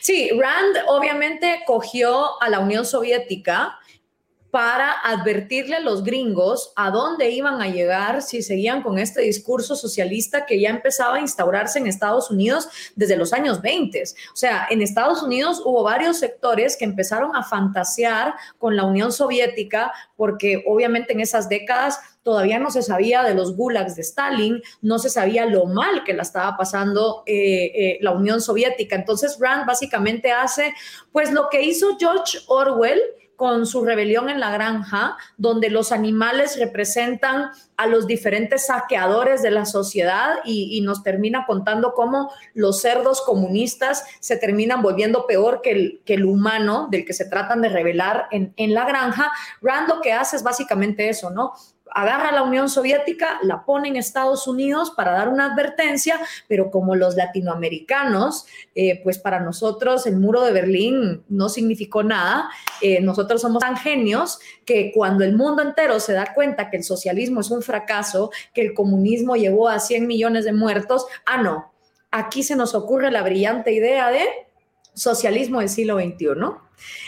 Sí, 0.00 0.30
Rand 0.30 0.76
obviamente 0.88 1.62
cogió 1.66 2.40
a 2.42 2.48
la 2.48 2.60
Unión 2.60 2.84
Soviética 2.84 3.78
para 4.54 4.92
advertirle 5.02 5.74
a 5.74 5.80
los 5.80 6.04
gringos 6.04 6.72
a 6.76 6.92
dónde 6.92 7.28
iban 7.28 7.60
a 7.60 7.66
llegar 7.66 8.22
si 8.22 8.40
seguían 8.40 8.84
con 8.84 9.00
este 9.00 9.22
discurso 9.22 9.74
socialista 9.74 10.46
que 10.46 10.60
ya 10.60 10.70
empezaba 10.70 11.16
a 11.16 11.20
instaurarse 11.20 11.80
en 11.80 11.88
Estados 11.88 12.30
Unidos 12.30 12.68
desde 12.94 13.16
los 13.16 13.32
años 13.32 13.60
20. 13.60 14.00
O 14.32 14.36
sea, 14.36 14.68
en 14.70 14.80
Estados 14.80 15.24
Unidos 15.24 15.60
hubo 15.64 15.82
varios 15.82 16.18
sectores 16.18 16.76
que 16.76 16.84
empezaron 16.84 17.34
a 17.34 17.42
fantasear 17.42 18.34
con 18.56 18.76
la 18.76 18.84
Unión 18.84 19.10
Soviética 19.10 19.92
porque 20.14 20.62
obviamente 20.68 21.14
en 21.14 21.18
esas 21.18 21.48
décadas 21.48 21.98
todavía 22.22 22.60
no 22.60 22.70
se 22.70 22.82
sabía 22.82 23.24
de 23.24 23.34
los 23.34 23.56
gulags 23.56 23.96
de 23.96 24.02
Stalin, 24.02 24.62
no 24.82 25.00
se 25.00 25.10
sabía 25.10 25.46
lo 25.46 25.66
mal 25.66 26.04
que 26.04 26.14
la 26.14 26.22
estaba 26.22 26.56
pasando 26.56 27.24
eh, 27.26 27.72
eh, 27.74 27.98
la 28.02 28.12
Unión 28.12 28.40
Soviética. 28.40 28.94
Entonces 28.94 29.36
Rand 29.40 29.66
básicamente 29.66 30.30
hace 30.30 30.72
pues 31.10 31.32
lo 31.32 31.48
que 31.50 31.62
hizo 31.62 31.98
George 31.98 32.38
Orwell 32.46 33.00
con 33.36 33.66
su 33.66 33.84
rebelión 33.84 34.28
en 34.28 34.40
la 34.40 34.50
granja, 34.50 35.16
donde 35.36 35.70
los 35.70 35.92
animales 35.92 36.58
representan 36.58 37.50
a 37.76 37.86
los 37.86 38.06
diferentes 38.06 38.66
saqueadores 38.66 39.42
de 39.42 39.50
la 39.50 39.66
sociedad 39.66 40.36
y, 40.44 40.80
nos 40.82 41.02
termina 41.02 41.46
contando 41.46 41.94
cómo 41.94 42.30
los 42.52 42.80
cerdos 42.80 43.22
comunistas 43.22 44.04
se 44.20 44.36
terminan 44.36 44.82
volviendo 44.82 45.26
peor 45.26 45.60
que 45.62 45.70
el, 45.70 46.02
que 46.04 46.14
el 46.14 46.24
humano 46.24 46.88
del 46.90 47.04
que 47.04 47.14
se 47.14 47.24
tratan 47.24 47.62
de 47.62 47.70
rebelar 47.70 48.26
en, 48.30 48.52
en 48.56 48.74
la 48.74 48.84
granja. 48.84 49.32
Rand 49.62 49.88
lo 49.88 50.00
que 50.00 50.12
hace 50.12 50.36
es 50.36 50.42
básicamente 50.42 51.08
eso, 51.08 51.30
¿no? 51.30 51.54
Agarra 51.94 52.32
la 52.32 52.42
Unión 52.42 52.68
Soviética, 52.68 53.38
la 53.42 53.64
pone 53.64 53.88
en 53.88 53.96
Estados 53.96 54.46
Unidos 54.46 54.90
para 54.90 55.12
dar 55.12 55.28
una 55.28 55.52
advertencia, 55.52 56.20
pero 56.48 56.70
como 56.70 56.96
los 56.96 57.14
latinoamericanos, 57.14 58.46
eh, 58.74 59.00
pues 59.02 59.18
para 59.18 59.40
nosotros 59.40 60.06
el 60.06 60.16
muro 60.16 60.42
de 60.42 60.52
Berlín 60.52 61.24
no 61.28 61.48
significó 61.48 62.02
nada. 62.02 62.50
Eh, 62.82 63.00
nosotros 63.00 63.40
somos 63.40 63.60
tan 63.60 63.76
genios 63.76 64.40
que 64.66 64.90
cuando 64.92 65.24
el 65.24 65.36
mundo 65.36 65.62
entero 65.62 66.00
se 66.00 66.12
da 66.12 66.34
cuenta 66.34 66.68
que 66.68 66.76
el 66.78 66.84
socialismo 66.84 67.40
es 67.40 67.50
un 67.50 67.62
fracaso, 67.62 68.30
que 68.52 68.60
el 68.60 68.74
comunismo 68.74 69.36
llevó 69.36 69.68
a 69.68 69.78
100 69.78 70.06
millones 70.06 70.44
de 70.44 70.52
muertos, 70.52 71.06
ah, 71.24 71.40
no, 71.40 71.72
aquí 72.10 72.42
se 72.42 72.56
nos 72.56 72.74
ocurre 72.74 73.10
la 73.10 73.22
brillante 73.22 73.72
idea 73.72 74.10
de 74.10 74.24
socialismo 74.94 75.60
del 75.60 75.68
siglo 75.68 75.98
XXI. 75.98 76.26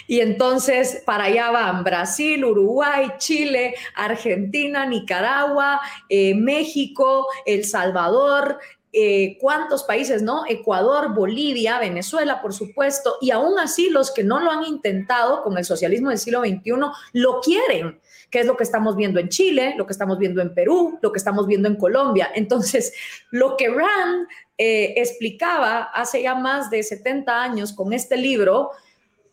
Y 0.07 0.21
entonces 0.21 1.03
para 1.05 1.25
allá 1.25 1.51
van 1.51 1.85
Brasil, 1.85 2.45
Uruguay, 2.45 3.13
Chile, 3.19 3.75
Argentina, 3.95 4.87
Nicaragua, 4.87 5.81
eh, 6.09 6.35
México, 6.35 7.27
El 7.45 7.65
Salvador, 7.65 8.59
eh, 8.99 9.37
cuántos 9.41 9.85
países, 9.85 10.23
¿no? 10.23 10.45
Ecuador, 10.49 11.15
Bolivia, 11.15 11.79
Venezuela, 11.79 12.41
por 12.41 12.55
supuesto, 12.55 13.17
y 13.21 13.31
aún 13.31 13.59
así 13.59 13.91
los 13.91 14.11
que 14.11 14.25
no 14.25 14.41
lo 14.41 14.51
han 14.51 14.65
intentado 14.65 15.43
con 15.43 15.59
el 15.59 15.67
socialismo 15.67 16.09
del 16.09 16.19
siglo 16.19 16.41
XXI 16.41 16.73
lo 17.13 17.41
quieren, 17.43 18.01
que 18.31 18.41
es 18.41 18.47
lo 18.47 18.57
que 18.57 18.63
estamos 18.63 18.97
viendo 18.97 19.21
en 19.21 19.29
Chile, 19.29 19.75
lo 19.77 19.87
que 19.87 19.93
estamos 19.93 20.19
viendo 20.19 20.41
en 20.41 20.55
Perú, 20.55 20.99
lo 21.03 21.13
que 21.13 21.19
estamos 21.19 21.47
viendo 21.47 21.69
en 21.69 21.77
Colombia. 21.77 22.31
Entonces, 22.35 22.95
lo 23.31 23.59
que 23.59 23.69
Rand 23.69 24.29
eh, 24.59 24.95
explicaba 24.97 25.83
hace 25.83 26.23
ya 26.23 26.35
más 26.35 26.71
de 26.71 26.83
70 26.83 27.43
años 27.43 27.73
con 27.73 27.93
este 27.93 28.17
libro, 28.17 28.71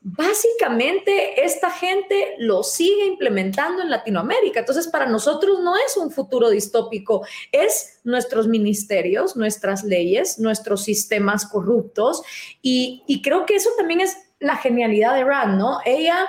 básicamente 0.04 1.46
esta 1.46 1.72
gente 1.72 2.36
lo 2.38 2.62
sigue 2.62 3.06
implementando 3.06 3.82
en 3.82 3.90
Latinoamérica. 3.90 4.60
Entonces, 4.60 4.88
para 4.88 5.06
nosotros 5.06 5.62
no 5.62 5.76
es 5.78 5.96
un 5.96 6.12
futuro 6.12 6.50
distópico, 6.50 7.26
es 7.52 8.00
nuestros 8.04 8.48
ministerios, 8.48 9.38
nuestras 9.38 9.84
leyes, 9.86 10.40
nuestros 10.40 10.84
sistemas 10.84 11.46
corruptos. 11.46 12.22
Y, 12.62 13.22
creo 13.24 13.46
que 13.46 13.56
eso 13.56 13.70
también 13.78 14.02
es 14.02 14.18
la 14.40 14.58
genialidad 14.58 15.16
de 15.16 15.24
Rand, 15.24 15.58
¿no? 15.58 15.80
Ella 15.86 16.28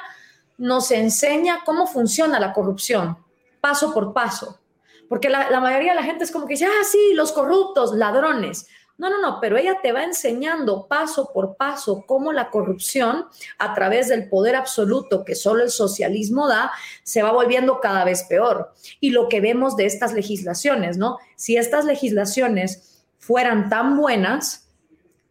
nos 0.56 0.92
enseña 0.92 1.62
cómo 1.64 1.88
funciona 1.88 2.38
la 2.38 2.52
corrupción, 2.52 3.18
paso 3.60 3.92
por 3.92 4.12
paso. 4.12 4.60
Porque 5.08 5.28
la, 5.28 5.50
la 5.50 5.60
mayoría 5.60 5.90
de 5.90 5.96
la 5.96 6.04
gente 6.04 6.22
es 6.22 6.30
como 6.30 6.46
que 6.46 6.54
dice, 6.54 6.66
ah, 6.66 6.84
sí, 6.84 7.12
los 7.14 7.32
corruptos, 7.32 7.92
ladrones. 7.92 8.68
No, 8.96 9.10
no, 9.10 9.20
no, 9.20 9.38
pero 9.40 9.56
ella 9.56 9.80
te 9.82 9.90
va 9.90 10.04
enseñando 10.04 10.86
paso 10.86 11.32
por 11.32 11.56
paso 11.56 12.04
cómo 12.06 12.32
la 12.32 12.50
corrupción, 12.50 13.26
a 13.58 13.74
través 13.74 14.08
del 14.08 14.28
poder 14.28 14.54
absoluto 14.54 15.24
que 15.24 15.34
solo 15.34 15.64
el 15.64 15.70
socialismo 15.70 16.46
da, 16.48 16.70
se 17.02 17.22
va 17.22 17.32
volviendo 17.32 17.80
cada 17.80 18.04
vez 18.04 18.22
peor. 18.24 18.72
Y 19.00 19.10
lo 19.10 19.28
que 19.28 19.40
vemos 19.40 19.76
de 19.76 19.86
estas 19.86 20.12
legislaciones, 20.12 20.96
¿no? 20.96 21.18
Si 21.34 21.56
estas 21.56 21.84
legislaciones 21.84 23.04
fueran 23.18 23.68
tan 23.68 23.96
buenas, 23.96 24.68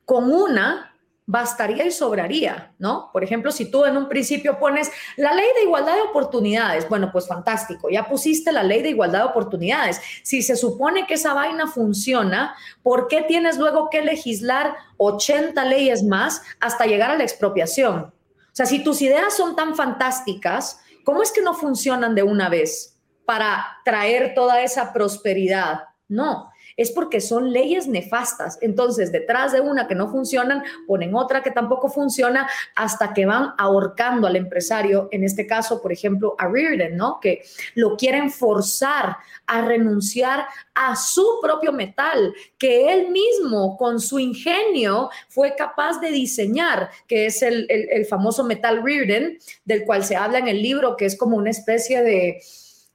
con 0.05 0.32
una 0.34 0.93
bastaría 1.26 1.86
y 1.86 1.91
sobraría, 1.91 2.74
¿no? 2.80 3.09
Por 3.13 3.24
ejemplo, 3.24 3.51
si 3.51 3.71
tú 3.71 3.86
en 3.86 3.95
un 3.95 4.09
principio 4.09 4.59
pones 4.59 4.91
la 5.15 5.34
ley 5.34 5.47
de 5.55 5.63
igualdad 5.63 5.95
de 5.95 6.01
oportunidades, 6.01 6.88
bueno, 6.89 7.11
pues 7.11 7.28
fantástico, 7.28 7.89
ya 7.89 8.07
pusiste 8.07 8.51
la 8.51 8.63
ley 8.63 8.82
de 8.82 8.89
igualdad 8.89 9.19
de 9.19 9.30
oportunidades. 9.30 10.01
Si 10.24 10.41
se 10.41 10.55
supone 10.55 11.07
que 11.07 11.13
esa 11.13 11.34
vaina 11.34 11.67
funciona, 11.67 12.55
¿por 12.82 13.07
qué 13.07 13.21
tienes 13.21 13.57
luego 13.57 13.89
que 13.89 14.01
legislar 14.01 14.76
80 14.97 15.63
leyes 15.65 16.03
más 16.03 16.41
hasta 16.59 16.86
llegar 16.86 17.11
a 17.11 17.17
la 17.17 17.24
expropiación? 17.24 18.13
O 18.53 18.55
sea, 18.55 18.65
si 18.65 18.84
tus 18.84 19.01
ideas 19.01 19.36
son 19.36 19.55
tan 19.55 19.76
fantásticas, 19.76 20.82
¿cómo 21.03 21.24
es 21.24 21.32
que 21.32 21.41
no 21.41 21.53
funcionan 21.53 22.15
de 22.15 22.24
una 22.24 22.49
vez 22.49 22.99
para 23.26 23.65
traer 23.86 24.34
toda 24.36 24.61
esa 24.61 24.93
prosperidad? 24.93 25.86
No, 26.07 26.51
es 26.78 26.91
porque 26.91 27.21
son 27.21 27.51
leyes 27.51 27.88
nefastas. 27.88 28.57
Entonces, 28.61 29.11
detrás 29.11 29.51
de 29.51 29.61
una 29.61 29.88
que 29.88 29.95
no 29.95 30.09
funcionan, 30.09 30.63
ponen 30.88 31.15
otra 31.15 31.43
que 31.43 31.51
tampoco 31.51 31.89
funciona 31.89 32.49
hasta 32.76 33.13
que 33.13 33.26
van 33.26 33.53
ahorcando 33.57 34.28
al 34.28 34.36
empresario, 34.36 35.09
en 35.11 35.24
este 35.24 35.47
caso, 35.47 35.82
por 35.82 35.91
ejemplo, 35.91 36.36
a 36.38 36.47
Reardon, 36.47 36.95
¿no? 36.95 37.19
Que 37.19 37.43
lo 37.76 37.97
quieren 37.97 38.32
forzar 38.32 39.17
a 39.45 39.61
renunciar 39.61 40.45
a 40.74 40.95
su 40.95 41.39
propio 41.41 41.71
metal, 41.71 42.34
que 42.57 42.91
él 42.91 43.09
mismo, 43.09 43.78
con 43.78 43.99
su 43.99 44.19
ingenio, 44.19 45.09
fue 45.30 45.55
capaz 45.55 45.99
de 45.99 46.11
diseñar, 46.11 46.89
que 47.07 47.28
es 47.28 47.41
el, 47.41 47.67
el 47.69 48.05
famoso 48.05 48.43
metal 48.43 48.82
Reardon, 48.84 49.38
del 49.65 49.84
cual 49.86 50.03
se 50.03 50.15
habla 50.15 50.39
en 50.39 50.47
el 50.47 50.61
libro, 50.61 50.97
que 50.97 51.05
es 51.05 51.17
como 51.17 51.38
una 51.38 51.49
especie 51.49 52.01
de 52.01 52.41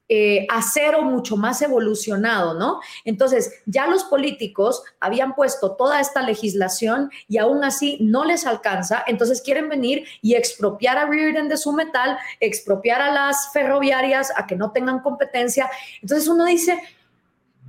eh, 0.09 0.47
acero 0.49 1.03
mucho 1.03 1.37
más 1.37 1.61
evolucionado, 1.61 2.55
¿no? 2.55 2.81
Entonces, 3.05 3.53
ya 3.67 3.87
los 3.87 4.05
políticos 4.05 4.83
habían 5.01 5.35
puesto 5.35 5.77
toda 5.77 6.01
esta 6.01 6.23
legislación 6.23 7.11
y 7.29 7.39
aún 7.39 7.63
así 7.65 7.99
no 8.01 8.25
les 8.25 8.47
alcanza, 8.47 9.05
entonces 9.07 9.43
quieren 9.43 9.69
venir 9.69 10.07
y 10.23 10.35
expropiar 10.35 10.97
a 10.99 11.07
Reardon 11.07 11.49
de 11.49 11.57
su 11.57 11.73
metal, 11.73 12.19
expropiar 12.41 13.03
a 13.03 13.13
las 13.13 13.53
ferroviarias 13.53 14.33
a 14.37 14.47
que 14.47 14.57
no 14.57 14.73
tengan 14.73 15.01
competencia. 15.01 15.71
Entonces 16.01 16.29
uno 16.29 16.45
dice, 16.47 16.81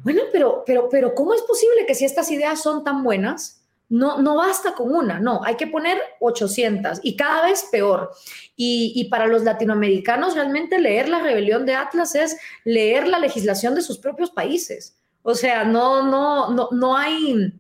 bueno, 0.04 0.22
pero, 0.32 0.64
pero, 0.66 0.88
pero, 0.90 1.14
¿cómo 1.14 1.34
es 1.34 1.42
posible 1.42 1.86
que 1.86 1.96
si 1.96 2.06
estas 2.06 2.32
ideas 2.32 2.62
son 2.62 2.84
tan 2.84 3.04
buenas, 3.04 3.59
no, 3.90 4.22
no 4.22 4.36
basta 4.36 4.74
con 4.76 4.94
una, 4.94 5.20
no, 5.20 5.42
hay 5.44 5.56
que 5.56 5.68
poner 5.68 6.00
800 6.20 7.00
y 7.04 7.16
cada 7.16 7.48
vez 7.48 7.68
peor. 7.72 8.12
Y, 8.56 9.08
para 9.10 9.28
los 9.28 9.44
latinoamericanos 9.44 10.36
realmente 10.36 10.80
leer 10.80 11.10
la 11.10 11.22
rebelión 11.22 11.66
de 11.66 11.76
Atlas 11.76 12.16
es 12.16 12.38
leer 12.64 13.08
la 13.08 13.20
legislación 13.20 13.76
de 13.76 13.82
sus 13.82 13.98
propios 13.98 14.32
países. 14.32 14.96
O 15.24 15.34
sea, 15.34 15.64
no, 15.64 16.04
no, 16.04 16.52
no, 16.52 16.70
no, 16.72 16.96
hay, 16.96 17.54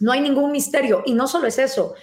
no 0.00 0.12
hay 0.12 0.20
ningún 0.20 0.52
misterio. 0.52 1.02
Y 1.04 1.14
no 1.14 1.26
solo 1.26 1.46
es 1.46 1.58
eso, 1.58 1.94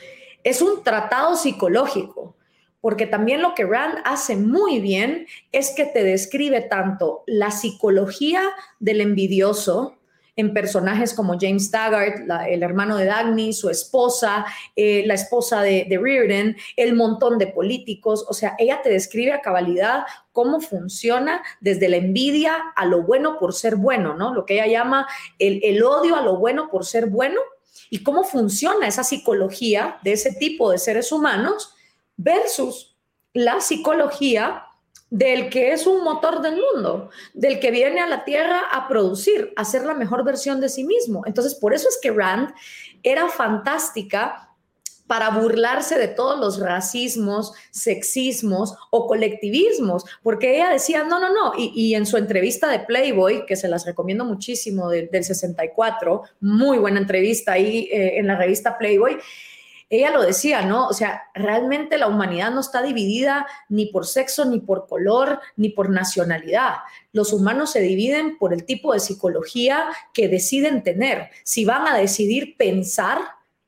es 0.43 0.61
un 0.61 0.83
tratado 0.83 1.35
psicológico 1.35 2.35
porque 2.81 3.05
también 3.05 3.41
lo 3.43 3.53
que 3.53 3.63
Rand 3.63 3.99
hace 4.05 4.35
muy 4.35 4.79
bien 4.79 5.27
es 5.51 5.71
que 5.71 5.85
te 5.85 6.03
describe 6.03 6.61
tanto 6.61 7.23
la 7.27 7.51
psicología 7.51 8.41
del 8.79 9.01
envidioso, 9.01 9.97
en 10.35 10.53
personajes 10.53 11.13
como 11.13 11.37
James 11.39 11.69
Taggart, 11.71 12.29
el 12.47 12.63
hermano 12.63 12.97
de 12.97 13.05
Dagny, 13.05 13.53
su 13.53 13.69
esposa, 13.69 14.45
eh, 14.75 15.03
la 15.05 15.13
esposa 15.13 15.61
de, 15.61 15.85
de, 15.89 15.97
Reardon, 15.97 16.55
el 16.77 16.95
montón 16.95 17.37
de 17.37 17.47
políticos. 17.47 18.25
O 18.29 18.33
sea, 18.33 18.55
ella 18.57 18.81
te 18.81 18.89
describe 18.89 19.33
a 19.33 19.41
cabalidad 19.41 20.05
cómo 20.31 20.61
funciona 20.61 21.43
desde 21.59 21.89
la 21.89 21.97
envidia 21.97 22.55
a 22.75 22.85
lo 22.85 23.03
bueno 23.03 23.37
por 23.39 23.53
ser 23.53 23.75
bueno, 23.75 24.15
¿no? 24.15 24.33
Lo 24.33 24.45
que 24.45 24.55
ella 24.55 24.67
llama 24.67 25.07
el, 25.37 25.59
el 25.63 25.83
odio 25.83 26.15
a 26.15 26.21
lo 26.21 26.37
bueno 26.37 26.69
por 26.69 26.85
ser 26.85 27.07
bueno 27.07 27.39
y 27.89 28.03
cómo 28.03 28.23
funciona 28.23 28.87
esa 28.87 29.03
psicología 29.03 29.99
de 30.03 30.13
ese 30.13 30.33
tipo 30.33 30.71
de 30.71 30.77
seres 30.77 31.11
humanos 31.11 31.75
versus 32.15 32.95
la 33.33 33.59
psicología 33.59 34.63
del 35.11 35.49
que 35.49 35.73
es 35.73 35.85
un 35.85 36.03
motor 36.03 36.41
del 36.41 36.55
mundo, 36.55 37.09
del 37.33 37.59
que 37.59 37.69
viene 37.69 37.99
a 37.99 38.07
la 38.07 38.23
Tierra 38.23 38.61
a 38.71 38.87
producir, 38.87 39.53
a 39.57 39.65
ser 39.65 39.85
la 39.85 39.93
mejor 39.93 40.23
versión 40.23 40.61
de 40.61 40.69
sí 40.69 40.85
mismo. 40.85 41.23
Entonces, 41.27 41.53
por 41.53 41.73
eso 41.73 41.87
es 41.89 41.99
que 42.01 42.11
Rand 42.11 42.53
era 43.03 43.27
fantástica 43.27 44.47
para 45.07 45.29
burlarse 45.29 45.99
de 45.99 46.07
todos 46.07 46.39
los 46.39 46.57
racismos, 46.61 47.51
sexismos 47.69 48.73
o 48.91 49.07
colectivismos, 49.07 50.05
porque 50.23 50.55
ella 50.55 50.69
decía, 50.69 51.03
no, 51.03 51.19
no, 51.19 51.33
no, 51.33 51.51
y, 51.57 51.93
en 51.95 52.05
su 52.05 52.15
entrevista 52.15 52.69
de 52.69 52.79
Playboy, 52.79 53.45
que 53.45 53.57
se 53.57 53.67
las 53.67 53.85
recomiendo 53.85 54.23
muchísimo 54.23 54.87
del 54.87 55.09
64, 55.11 56.21
muy 56.39 56.77
buena 56.77 57.01
entrevista 57.01 57.51
ahí 57.51 57.89
eh, 57.91 58.19
en 58.19 58.27
la 58.27 58.37
revista 58.37 58.77
Playboy, 58.77 59.17
ella 59.91 60.09
lo 60.09 60.21
decía, 60.23 60.61
¿no? 60.61 60.87
O 60.87 60.93
sea, 60.93 61.23
realmente 61.33 61.97
la 61.97 62.07
humanidad 62.07 62.49
no 62.49 62.61
está 62.61 62.81
dividida 62.81 63.45
ni 63.67 63.87
por 63.87 64.07
sexo, 64.07 64.45
ni 64.45 64.61
por 64.61 64.87
color, 64.87 65.41
ni 65.57 65.67
por 65.67 65.89
nacionalidad. 65.89 66.75
Los 67.11 67.33
humanos 67.33 67.71
se 67.71 67.81
dividen 67.81 68.37
por 68.37 68.53
el 68.53 68.63
tipo 68.63 68.93
de 68.93 69.01
psicología 69.01 69.83
que 70.13 70.29
deciden 70.29 70.81
tener. 70.81 71.29
Si 71.43 71.65
van 71.65 71.87
a 71.87 71.97
decidir 71.97 72.55
pensar 72.55 73.19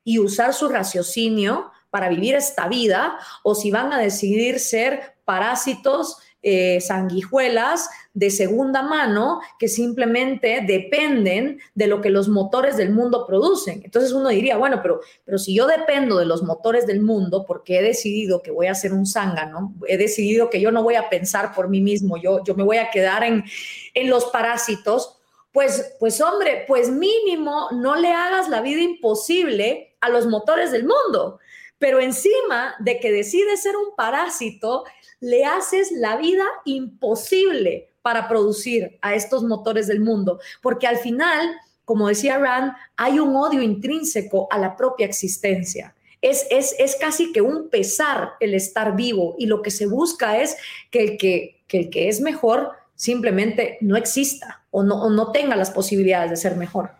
y 0.06 0.20
usar 0.20 0.54
su 0.54 0.70
raciocinio 0.70 1.72
para 1.90 2.08
vivir 2.08 2.36
esta 2.36 2.70
vida, 2.70 3.20
o 3.44 3.54
si 3.54 3.70
van 3.70 3.92
a 3.92 4.00
decidir 4.00 4.62
ser 4.62 5.18
parásitos 5.26 6.20
eh, 6.46 6.82
sanguijuelas 6.82 7.90
de 8.14 8.30
segunda 8.30 8.82
mano 8.82 9.40
que 9.58 9.70
simplemente 9.70 10.62
dependen 10.68 11.60
de 11.74 11.88
lo 11.88 12.02
que 12.02 12.10
los 12.10 12.28
motores 12.28 12.76
del 12.76 12.92
mundo 12.92 13.26
producen. 13.26 13.82
Entonces 13.86 14.12
uno 14.12 14.28
diría, 14.28 14.58
bueno, 14.58 14.82
pero, 14.82 15.00
pero 15.24 15.38
si 15.38 15.56
yo 15.56 15.68
dependo 15.68 16.18
de 16.18 16.26
los 16.26 16.44
motores 16.44 16.86
del 16.86 17.02
mundo 17.02 17.46
porque 17.48 17.80
he 17.80 17.82
decidido 17.82 18.42
que 18.42 18.52
voy 18.52 18.68
a 18.68 18.76
ser 18.76 18.92
un 18.92 19.06
zángano, 19.06 19.74
he 19.88 19.98
decidido 19.98 20.50
que 20.50 20.60
yo 20.60 20.70
no 20.72 20.84
voy 20.84 20.96
a 20.96 21.10
pensar 21.10 21.56
por 21.56 21.70
mí 21.70 21.80
mismo, 21.80 22.18
yo, 22.18 22.44
yo 22.44 22.56
me 22.56 22.64
voy 22.64 22.78
a 22.78 22.92
quedar 22.92 23.24
en, 23.24 23.46
en 23.94 24.10
los 24.10 24.26
parásitos, 24.26 25.18
pues, 25.54 25.96
pues 25.98 26.20
hombre, 26.20 26.66
pues 26.68 26.90
mínimo 26.90 27.70
no 27.72 27.96
le 27.96 28.12
hagas 28.12 28.50
la 28.50 28.62
vida 28.62 28.82
imposible 28.82 29.96
a 30.02 30.10
los 30.10 30.28
motores 30.28 30.72
del 30.74 30.84
mundo. 30.84 31.40
Pero 31.80 32.00
encima 32.00 32.76
de 32.80 33.00
que 33.00 33.12
decide 33.12 33.58
ser 33.58 33.76
un 33.76 33.96
parásito, 33.96 34.84
le 35.24 35.46
haces 35.46 35.92
la 35.94 36.18
vida 36.18 36.44
imposible 36.66 37.90
para 38.02 38.28
producir 38.28 39.00
a 39.02 39.16
estos 39.16 39.44
motores 39.44 39.88
del 39.88 40.02
mundo, 40.02 40.40
porque 40.62 40.86
al 40.86 40.98
final, 40.98 41.56
como 41.86 42.10
decía 42.10 42.38
Rand, 42.38 42.74
hay 42.98 43.20
un 43.20 43.34
odio 43.36 43.62
intrínseco 43.62 44.50
a 44.52 44.60
la 44.60 44.76
propia 44.76 45.06
existencia. 45.06 45.96
Es, 46.22 46.46
es, 46.52 46.76
es, 46.78 46.98
casi 46.98 47.32
que 47.32 47.42
un 47.42 47.70
pesar 47.70 48.34
el 48.42 48.54
estar 48.54 48.96
vivo 48.96 49.36
y 49.38 49.46
lo 49.46 49.62
que 49.62 49.72
se 49.72 49.88
busca 49.88 50.42
es 50.42 50.58
que 50.92 51.04
el 51.04 51.18
que, 51.18 51.64
el 51.70 51.90
que 51.90 52.10
es 52.10 52.20
mejor 52.22 52.72
simplemente 52.96 53.78
no 53.82 53.96
exista 53.96 54.66
o 54.72 54.84
no, 54.84 55.10
no 55.10 55.32
tenga 55.32 55.56
las 55.56 55.72
posibilidades 55.72 56.32
de 56.32 56.38
ser 56.38 56.58
mejor. 56.58 56.92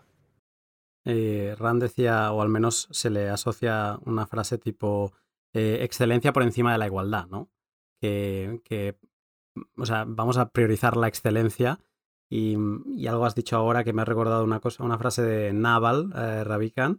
Eh, 1.04 1.54
Rand 1.58 1.82
decía, 1.82 2.32
o 2.32 2.40
al 2.40 2.48
menos 2.48 2.88
se 2.90 3.10
le 3.10 3.28
asocia 3.28 3.98
una 4.06 4.26
frase 4.26 4.56
tipo 4.56 5.12
eh, 5.52 5.78
excelencia 5.82 6.32
por 6.32 6.42
encima 6.42 6.72
de 6.72 6.78
la 6.78 6.86
igualdad, 6.86 7.26
¿no? 7.26 7.50
Que, 8.04 8.98
o 9.76 9.86
sea, 9.86 10.04
vamos 10.06 10.36
a 10.36 10.50
priorizar 10.50 10.96
la 10.96 11.08
excelencia. 11.08 11.80
Y, 12.30 12.56
algo 13.06 13.26
has 13.26 13.34
dicho 13.34 13.56
ahora 13.56 13.84
que 13.84 13.92
me 13.92 14.02
ha 14.02 14.06
recordado 14.06 14.44
una 14.44 14.60
cosa, 14.60 14.82
una 14.82 14.98
frase 14.98 15.22
de 15.22 15.52
Naval 15.52 16.12
eh, 16.16 16.96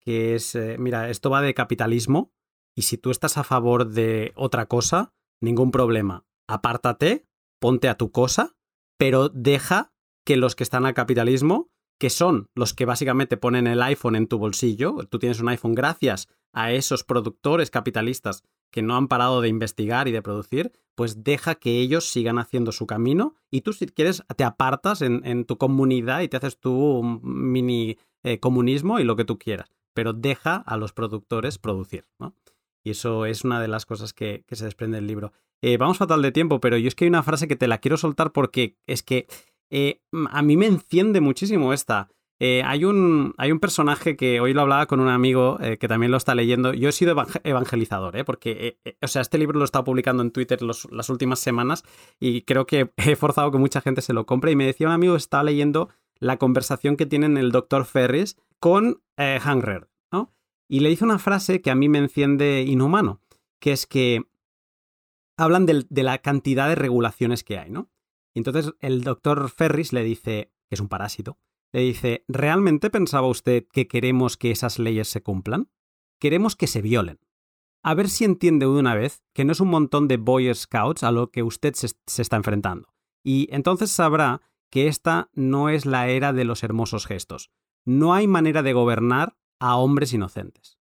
que 0.00 0.34
es, 0.34 0.54
eh, 0.54 0.76
mira, 0.78 1.10
esto 1.10 1.30
va 1.30 1.42
de 1.42 1.54
capitalismo 1.54 2.32
y 2.74 2.82
si 2.82 2.96
tú 2.96 3.10
estás 3.10 3.36
a 3.36 3.44
favor 3.44 3.88
de 3.88 4.32
otra 4.36 4.66
cosa, 4.66 5.12
ningún 5.40 5.70
problema. 5.70 6.24
Apártate, 6.48 7.26
ponte 7.60 7.88
a 7.88 7.96
tu 7.96 8.10
cosa, 8.10 8.56
pero 8.98 9.28
deja 9.28 9.92
que 10.24 10.36
los 10.36 10.56
que 10.56 10.62
están 10.62 10.86
al 10.86 10.94
capitalismo, 10.94 11.70
que 11.98 12.10
son 12.10 12.48
los 12.54 12.74
que 12.74 12.84
básicamente 12.84 13.36
ponen 13.36 13.66
el 13.66 13.82
iPhone 13.82 14.16
en 14.16 14.28
tu 14.28 14.38
bolsillo, 14.38 14.96
tú 15.10 15.18
tienes 15.18 15.40
un 15.40 15.48
iPhone 15.48 15.74
gracias 15.74 16.28
a 16.52 16.72
esos 16.72 17.04
productores 17.04 17.70
capitalistas 17.70 18.44
que 18.70 18.82
no 18.82 18.96
han 18.96 19.08
parado 19.08 19.40
de 19.40 19.48
investigar 19.48 20.08
y 20.08 20.12
de 20.12 20.22
producir, 20.22 20.72
pues 20.94 21.22
deja 21.22 21.54
que 21.54 21.78
ellos 21.78 22.10
sigan 22.10 22.38
haciendo 22.38 22.72
su 22.72 22.86
camino 22.86 23.34
y 23.50 23.60
tú 23.60 23.72
si 23.72 23.86
quieres 23.86 24.24
te 24.36 24.44
apartas 24.44 25.00
en, 25.02 25.44
tu 25.44 25.56
comunidad 25.56 26.20
y 26.22 26.28
te 26.28 26.36
haces 26.36 26.58
tu 26.58 27.02
mini 27.22 27.98
eh, 28.24 28.40
comunismo 28.40 28.98
y 28.98 29.04
lo 29.04 29.14
que 29.14 29.24
tú 29.24 29.38
quieras, 29.38 29.70
pero 29.94 30.12
deja 30.12 30.56
a 30.56 30.76
los 30.76 30.92
productores 30.92 31.58
producir, 31.58 32.06
¿no? 32.18 32.34
Y 32.84 32.90
eso 32.90 33.26
es 33.26 33.44
una 33.44 33.60
de 33.60 33.68
las 33.68 33.86
cosas 33.86 34.12
que, 34.12 34.44
se 34.50 34.64
desprende 34.64 34.96
del 34.96 35.06
libro. 35.06 35.32
eh, 35.62 35.76
vamos 35.76 35.98
fatal 35.98 36.22
de 36.22 36.32
tiempo, 36.32 36.60
pero 36.60 36.76
yo 36.78 36.88
es 36.88 36.94
que 36.94 37.04
hay 37.04 37.08
una 37.08 37.22
frase 37.22 37.48
que 37.48 37.56
te 37.56 37.68
la 37.68 37.78
quiero 37.78 37.96
soltar 37.96 38.32
porque 38.32 38.76
es 38.86 39.02
que 39.02 39.26
eh, 39.70 40.00
a 40.30 40.42
mí 40.42 40.56
me 40.56 40.66
enciende 40.66 41.20
muchísimo 41.20 41.72
esta. 41.72 42.08
Eh, 42.40 42.62
hay, 42.64 42.84
un, 42.84 43.34
hay 43.36 43.50
un 43.50 43.58
personaje 43.58 44.16
que 44.16 44.40
hoy 44.40 44.52
lo 44.52 44.62
hablaba 44.62 44.86
con 44.86 45.00
un 45.00 45.08
amigo 45.08 45.58
que 45.58 45.88
también 45.88 46.12
lo 46.12 46.16
está 46.16 46.34
leyendo. 46.34 46.72
Yo 46.72 46.88
he 46.88 46.92
sido 46.92 47.16
evangelizador, 47.42 48.16
¿eh? 48.16 48.24
porque, 48.24 48.78
o 49.02 49.08
sea, 49.08 49.22
este 49.22 49.38
libro 49.38 49.58
lo 49.58 49.64
he 49.64 49.66
estado 49.66 49.84
publicando 49.84 50.22
en 50.22 50.30
Twitter 50.30 50.60
las 50.62 51.10
últimas 51.10 51.40
semanas 51.40 51.84
y 52.20 52.42
creo 52.42 52.66
que 52.66 52.92
he 52.96 53.16
forzado 53.16 53.50
que 53.50 53.58
mucha 53.58 53.80
gente 53.80 54.02
se 54.02 54.12
lo 54.12 54.26
compre. 54.26 54.52
Y 54.52 54.56
me 54.56 54.66
decía 54.66 54.86
un 54.86 54.92
amigo 54.92 55.14
que 55.14 55.18
estaba 55.18 55.42
leyendo 55.42 55.88
la 56.20 56.36
conversación 56.36 56.96
que 56.96 57.06
tienen 57.06 57.36
el 57.36 57.50
doctor 57.50 57.84
Ferris 57.84 58.36
con 58.60 59.02
Hangrer, 59.16 59.88
¿no? 60.12 60.32
Y 60.68 60.80
le 60.80 60.90
hizo 60.90 61.04
una 61.04 61.18
frase 61.18 61.60
que 61.60 61.70
a 61.70 61.74
mí 61.74 61.88
me 61.88 61.98
enciende 61.98 62.62
inhumano, 62.62 63.20
que 63.60 63.72
es 63.72 63.86
que 63.86 64.24
hablan 65.38 65.66
de, 65.66 65.86
la 66.02 66.18
cantidad 66.18 66.68
de 66.68 66.74
regulaciones 66.74 67.44
que 67.44 67.58
hay, 67.58 67.70
¿no? 67.70 67.90
Y 68.34 68.40
entonces 68.40 68.74
el 68.80 69.02
doctor 69.02 69.48
Ferris 69.48 69.92
le 69.92 70.02
dice, 70.02 70.52
que 70.68 70.74
es 70.74 70.80
un 70.80 70.88
parásito, 70.88 71.38
le 71.72 71.80
dice, 71.80 72.24
¿realmente 72.28 72.90
pensaba 72.90 73.26
usted 73.26 73.66
que 73.72 73.88
queremos 73.88 74.36
que 74.36 74.50
esas 74.50 74.78
leyes 74.78 75.08
se 75.08 75.22
cumplan? 75.22 75.70
Queremos 76.20 76.56
que 76.56 76.66
se 76.66 76.82
violen. 76.82 77.20
A 77.82 77.94
ver 77.94 78.08
si 78.08 78.24
entiende 78.24 78.66
de 78.66 78.72
una 78.72 78.94
vez 78.94 79.22
que 79.34 79.44
no 79.44 79.52
es 79.52 79.60
un 79.60 79.68
montón 79.68 80.08
de 80.08 80.16
Boy 80.16 80.52
Scouts 80.54 81.04
a 81.04 81.12
lo 81.12 81.30
que 81.30 81.42
usted 81.42 81.74
se, 81.74 81.88
se 82.06 82.22
está 82.22 82.36
enfrentando. 82.36 82.88
Y 83.22 83.48
entonces 83.52 83.90
sabrá 83.90 84.40
que 84.70 84.88
esta 84.88 85.30
no 85.32 85.68
es 85.68 85.86
la 85.86 86.08
era 86.08 86.32
de 86.32 86.44
los 86.44 86.62
hermosos 86.62 87.06
gestos. 87.06 87.50
No 87.84 88.14
hay 88.14 88.26
manera 88.26 88.62
de 88.62 88.72
gobernar 88.72 89.36
a 89.60 89.76
hombres 89.76 90.12
inocentes. 90.12 90.78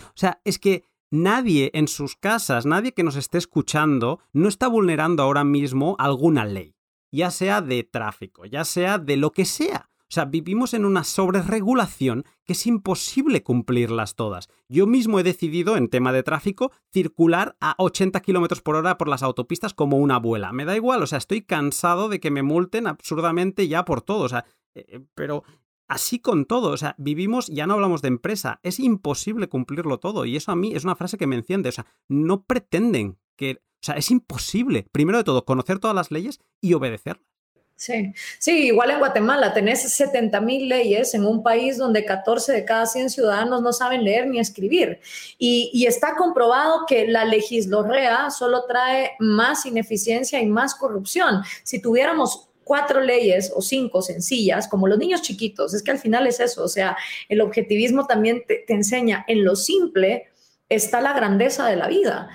O 0.00 0.16
sea, 0.16 0.40
es 0.44 0.58
que 0.58 0.84
nadie 1.10 1.70
en 1.74 1.88
sus 1.88 2.16
casas, 2.16 2.66
nadie 2.66 2.92
que 2.92 3.04
nos 3.04 3.16
esté 3.16 3.38
escuchando, 3.38 4.20
no 4.32 4.48
está 4.48 4.68
vulnerando 4.68 5.22
ahora 5.22 5.44
mismo 5.44 5.96
alguna 5.98 6.44
ley, 6.44 6.74
ya 7.12 7.30
sea 7.30 7.60
de 7.60 7.84
tráfico, 7.84 8.44
ya 8.46 8.64
sea 8.64 8.98
de 8.98 9.16
lo 9.16 9.32
que 9.32 9.44
sea. 9.44 9.90
O 10.12 10.14
sea, 10.14 10.26
vivimos 10.26 10.74
en 10.74 10.84
una 10.84 11.04
sobreregulación 11.04 12.24
que 12.44 12.52
es 12.52 12.66
imposible 12.66 13.42
cumplirlas 13.42 14.14
todas. 14.14 14.50
Yo 14.68 14.86
mismo 14.86 15.18
he 15.18 15.22
decidido, 15.22 15.78
en 15.78 15.88
tema 15.88 16.12
de 16.12 16.22
tráfico, 16.22 16.70
circular 16.92 17.56
a 17.60 17.74
80 17.78 18.20
kilómetros 18.20 18.60
por 18.60 18.76
hora 18.76 18.98
por 18.98 19.08
las 19.08 19.22
autopistas 19.22 19.72
como 19.72 19.96
una 19.96 20.16
abuela. 20.16 20.52
Me 20.52 20.66
da 20.66 20.76
igual, 20.76 21.02
o 21.02 21.06
sea, 21.06 21.16
estoy 21.16 21.40
cansado 21.40 22.10
de 22.10 22.20
que 22.20 22.30
me 22.30 22.42
multen 22.42 22.88
absurdamente 22.88 23.68
ya 23.68 23.86
por 23.86 24.02
todo. 24.02 24.24
O 24.24 24.28
sea, 24.28 24.44
eh, 24.74 24.84
eh, 24.86 25.00
pero 25.14 25.44
así 25.88 26.18
con 26.18 26.44
todo. 26.44 26.72
O 26.72 26.76
sea, 26.76 26.94
vivimos, 26.98 27.46
ya 27.46 27.66
no 27.66 27.72
hablamos 27.72 28.02
de 28.02 28.08
empresa, 28.08 28.60
es 28.62 28.80
imposible 28.80 29.48
cumplirlo 29.48 29.98
todo. 29.98 30.26
Y 30.26 30.36
eso 30.36 30.52
a 30.52 30.56
mí 30.56 30.74
es 30.74 30.84
una 30.84 30.94
frase 30.94 31.16
que 31.16 31.26
me 31.26 31.36
enciende. 31.36 31.70
O 31.70 31.72
sea, 31.72 31.86
no 32.08 32.44
pretenden 32.44 33.18
que. 33.36 33.62
O 33.82 33.84
sea, 33.84 33.96
es 33.96 34.10
imposible, 34.10 34.86
primero 34.92 35.18
de 35.18 35.24
todo, 35.24 35.44
conocer 35.44 35.80
todas 35.80 35.96
las 35.96 36.10
leyes 36.10 36.38
y 36.60 36.74
obedecerlas. 36.74 37.26
Sí, 37.74 38.12
sí, 38.38 38.66
igual 38.66 38.92
en 38.92 39.00
Guatemala 39.00 39.52
tenés 39.52 39.82
70 39.82 40.40
mil 40.40 40.68
leyes 40.68 41.14
en 41.14 41.24
un 41.24 41.42
país 41.42 41.78
donde 41.78 42.04
14 42.04 42.52
de 42.52 42.64
cada 42.64 42.86
100 42.86 43.10
ciudadanos 43.10 43.60
no 43.60 43.72
saben 43.72 44.04
leer 44.04 44.28
ni 44.28 44.38
escribir. 44.38 45.00
Y, 45.36 45.68
y, 45.74 45.86
está 45.86 46.14
comprobado 46.14 46.86
que 46.86 47.08
la 47.08 47.24
legislorrea 47.24 48.30
solo 48.30 48.66
trae 48.68 49.12
más 49.18 49.66
ineficiencia 49.66 50.40
y 50.40 50.46
más 50.46 50.76
corrupción. 50.76 51.42
Si 51.64 51.82
tuviéramos 51.82 52.50
cuatro 52.62 53.00
leyes 53.00 53.52
o 53.54 53.62
cinco 53.62 54.00
sencillas, 54.00 54.68
como 54.68 54.86
los 54.86 54.98
niños 54.98 55.22
chiquitos, 55.22 55.74
es 55.74 55.82
que 55.82 55.90
al 55.90 55.98
final 55.98 56.26
es 56.26 56.40
eso, 56.40 56.64
o 56.64 56.68
sea, 56.68 56.96
el 57.28 57.40
objetivismo 57.40 58.06
también 58.06 58.44
te, 58.46 58.64
enseña 58.72 59.24
en 59.28 59.44
lo 59.44 59.56
simple 59.56 60.28
está 60.68 61.00
la 61.00 61.12
grandeza 61.12 61.66
de 61.66 61.76
la 61.76 61.88
vida. 61.88 62.30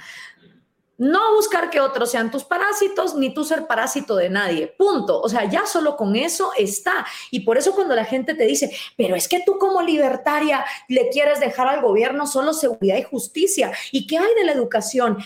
No 0.97 1.35
buscar 1.35 1.69
que 1.69 1.79
otros 1.79 2.09
sean 2.11 2.31
tus 2.31 2.43
parásitos, 2.43 3.15
ni 3.15 3.33
tú 3.33 3.43
ser 3.43 3.67
parásito 3.67 4.15
de 4.15 4.29
nadie. 4.29 4.67
Punto. 4.67 5.21
O 5.21 5.29
sea, 5.29 5.49
ya 5.49 5.65
solo 5.65 5.95
con 5.95 6.15
eso 6.15 6.51
está. 6.57 7.05
Y 7.29 7.41
por 7.41 7.57
eso 7.57 7.75
cuando 7.75 7.95
la 7.95 8.05
gente 8.05 8.33
te 8.33 8.45
dice, 8.45 8.75
pero 8.95 9.15
es 9.15 9.27
que 9.27 9.43
tú 9.45 9.59
como 9.59 9.81
libertaria 9.81 10.65
le 10.87 11.09
quieres 11.09 11.39
dejar 11.39 11.67
al 11.67 11.81
gobierno 11.81 12.25
solo 12.25 12.53
seguridad 12.53 12.97
y 12.97 13.03
justicia. 13.03 13.71
¿Y 13.91 14.07
qué 14.07 14.17
hay 14.17 14.33
de 14.35 14.45
la 14.45 14.53
educación? 14.53 15.17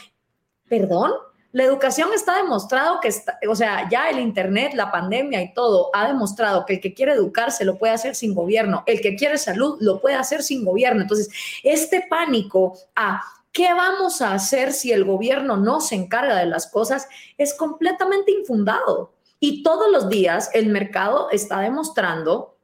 Perdón, 0.68 1.12
la 1.54 1.64
educación 1.64 2.10
está 2.14 2.38
demostrado 2.38 3.00
que, 3.02 3.10
está, 3.10 3.38
o 3.50 3.56
sea, 3.56 3.90
ya 3.90 4.10
el 4.10 4.20
Internet, 4.20 4.74
la 4.74 4.90
pandemia 4.90 5.42
y 5.42 5.54
todo 5.54 5.90
ha 5.94 6.08
demostrado 6.08 6.66
que 6.66 6.76
el 6.76 6.82
que 6.82 6.94
quiere 6.94 7.14
educarse 7.14 7.66
lo 7.66 7.78
puede 7.78 7.94
hacer 7.94 8.16
sin 8.16 8.34
gobierno, 8.34 8.84
el 8.86 9.02
que 9.02 9.16
quiere 9.16 9.38
salud 9.38 9.78
lo 9.82 10.00
puede 10.00 10.16
hacer 10.16 10.44
sin 10.44 10.64
gobierno. 10.64 11.02
Entonces, 11.02 11.30
este 11.64 12.06
pánico 12.10 12.78
a 12.96 13.22
qué 13.52 13.74
vamos 13.74 14.22
a 14.22 14.34
hacer 14.34 14.74
si 14.74 14.92
el 14.92 15.04
gobierno 15.04 15.58
no 15.58 15.82
se 15.82 15.96
encarga 15.96 16.38
de 16.38 16.46
las 16.46 16.68
cosas 16.68 17.08
es 17.38 17.54
completamente 17.54 18.32
infundado. 18.32 19.14
Y 19.40 19.64
todos 19.64 19.92
los 19.92 20.10
días 20.10 20.50
el 20.54 20.68
mercado 20.68 21.30
está 21.32 21.60
demostrando 21.62 22.58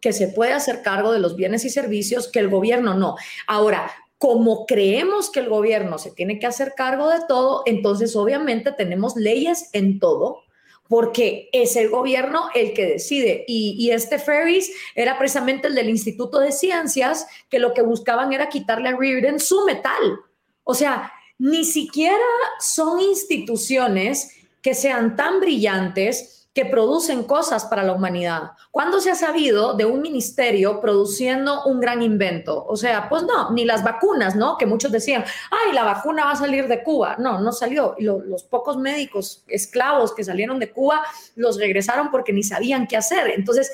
que 0.00 0.12
se 0.12 0.28
puede 0.28 0.52
hacer 0.52 0.82
cargo 0.82 1.12
de 1.12 1.18
los 1.18 1.36
bienes 1.36 1.64
y 1.64 1.70
servicios 1.70 2.28
que 2.28 2.38
el 2.38 2.48
gobierno 2.48 2.94
no. 2.94 3.16
Ahora, 3.46 3.90
como 4.16 4.66
creemos 4.66 5.30
que 5.30 5.40
el 5.40 5.48
gobierno 5.48 5.98
se 5.98 6.10
tiene 6.10 6.38
que 6.38 6.46
hacer 6.46 6.74
cargo 6.76 7.08
de 7.08 7.20
todo, 7.26 7.62
entonces 7.66 8.14
obviamente 8.16 8.72
tenemos 8.72 9.16
leyes 9.16 9.70
en 9.72 9.98
todo, 9.98 10.42
porque 10.88 11.48
es 11.52 11.76
el 11.76 11.88
gobierno 11.88 12.48
el 12.54 12.74
que 12.74 12.84
decide. 12.84 13.44
Y, 13.46 13.90
este 13.92 14.18
Ferris 14.18 14.72
era 14.94 15.16
precisamente 15.18 15.68
el 15.68 15.74
del 15.74 15.88
Instituto 15.88 16.38
de 16.40 16.52
Ciencias, 16.52 17.28
que 17.48 17.58
lo 17.58 17.72
que 17.72 17.82
buscaban 17.82 18.32
era 18.32 18.48
quitarle 18.48 18.88
a 18.88 18.96
Riordan 18.96 19.40
su 19.40 19.64
metal. 19.64 20.20
O 20.64 20.74
sea, 20.74 21.12
ni 21.38 21.64
siquiera 21.64 22.18
son 22.58 23.00
instituciones 23.00 24.36
que 24.62 24.74
sean 24.74 25.16
tan 25.16 25.40
brillantes 25.40 26.40
que 26.52 26.64
producen 26.64 27.22
cosas 27.22 27.64
para 27.64 27.84
la 27.84 27.92
humanidad. 27.92 28.50
¿Cuándo 28.72 29.00
se 29.00 29.10
ha 29.10 29.14
sabido 29.14 29.74
de 29.74 29.84
un 29.84 30.02
ministerio 30.02 30.80
produciendo 30.80 31.64
un 31.64 31.80
gran 31.80 32.02
invento? 32.02 32.66
O 32.66 32.76
sea, 32.76 33.08
pues 33.08 33.22
no, 33.22 33.52
ni 33.52 33.64
las 33.64 33.84
vacunas, 33.84 34.34
¿no? 34.34 34.58
Que 34.58 34.66
muchos 34.66 34.90
decían, 34.90 35.24
ay, 35.50 35.72
la 35.72 35.84
vacuna 35.84 36.24
va 36.24 36.32
a 36.32 36.36
salir 36.36 36.66
de 36.66 36.82
Cuba. 36.82 37.16
No, 37.18 37.40
no 37.40 37.52
salió. 37.52 37.94
Y 37.98 38.04
los 38.04 38.42
pocos 38.42 38.76
médicos 38.78 39.44
esclavos 39.46 40.12
que 40.12 40.24
salieron 40.24 40.58
de 40.58 40.72
Cuba 40.72 41.02
los 41.36 41.56
regresaron 41.56 42.10
porque 42.10 42.32
ni 42.32 42.42
sabían 42.42 42.88
qué 42.88 42.96
hacer. 42.96 43.28
Entonces, 43.28 43.70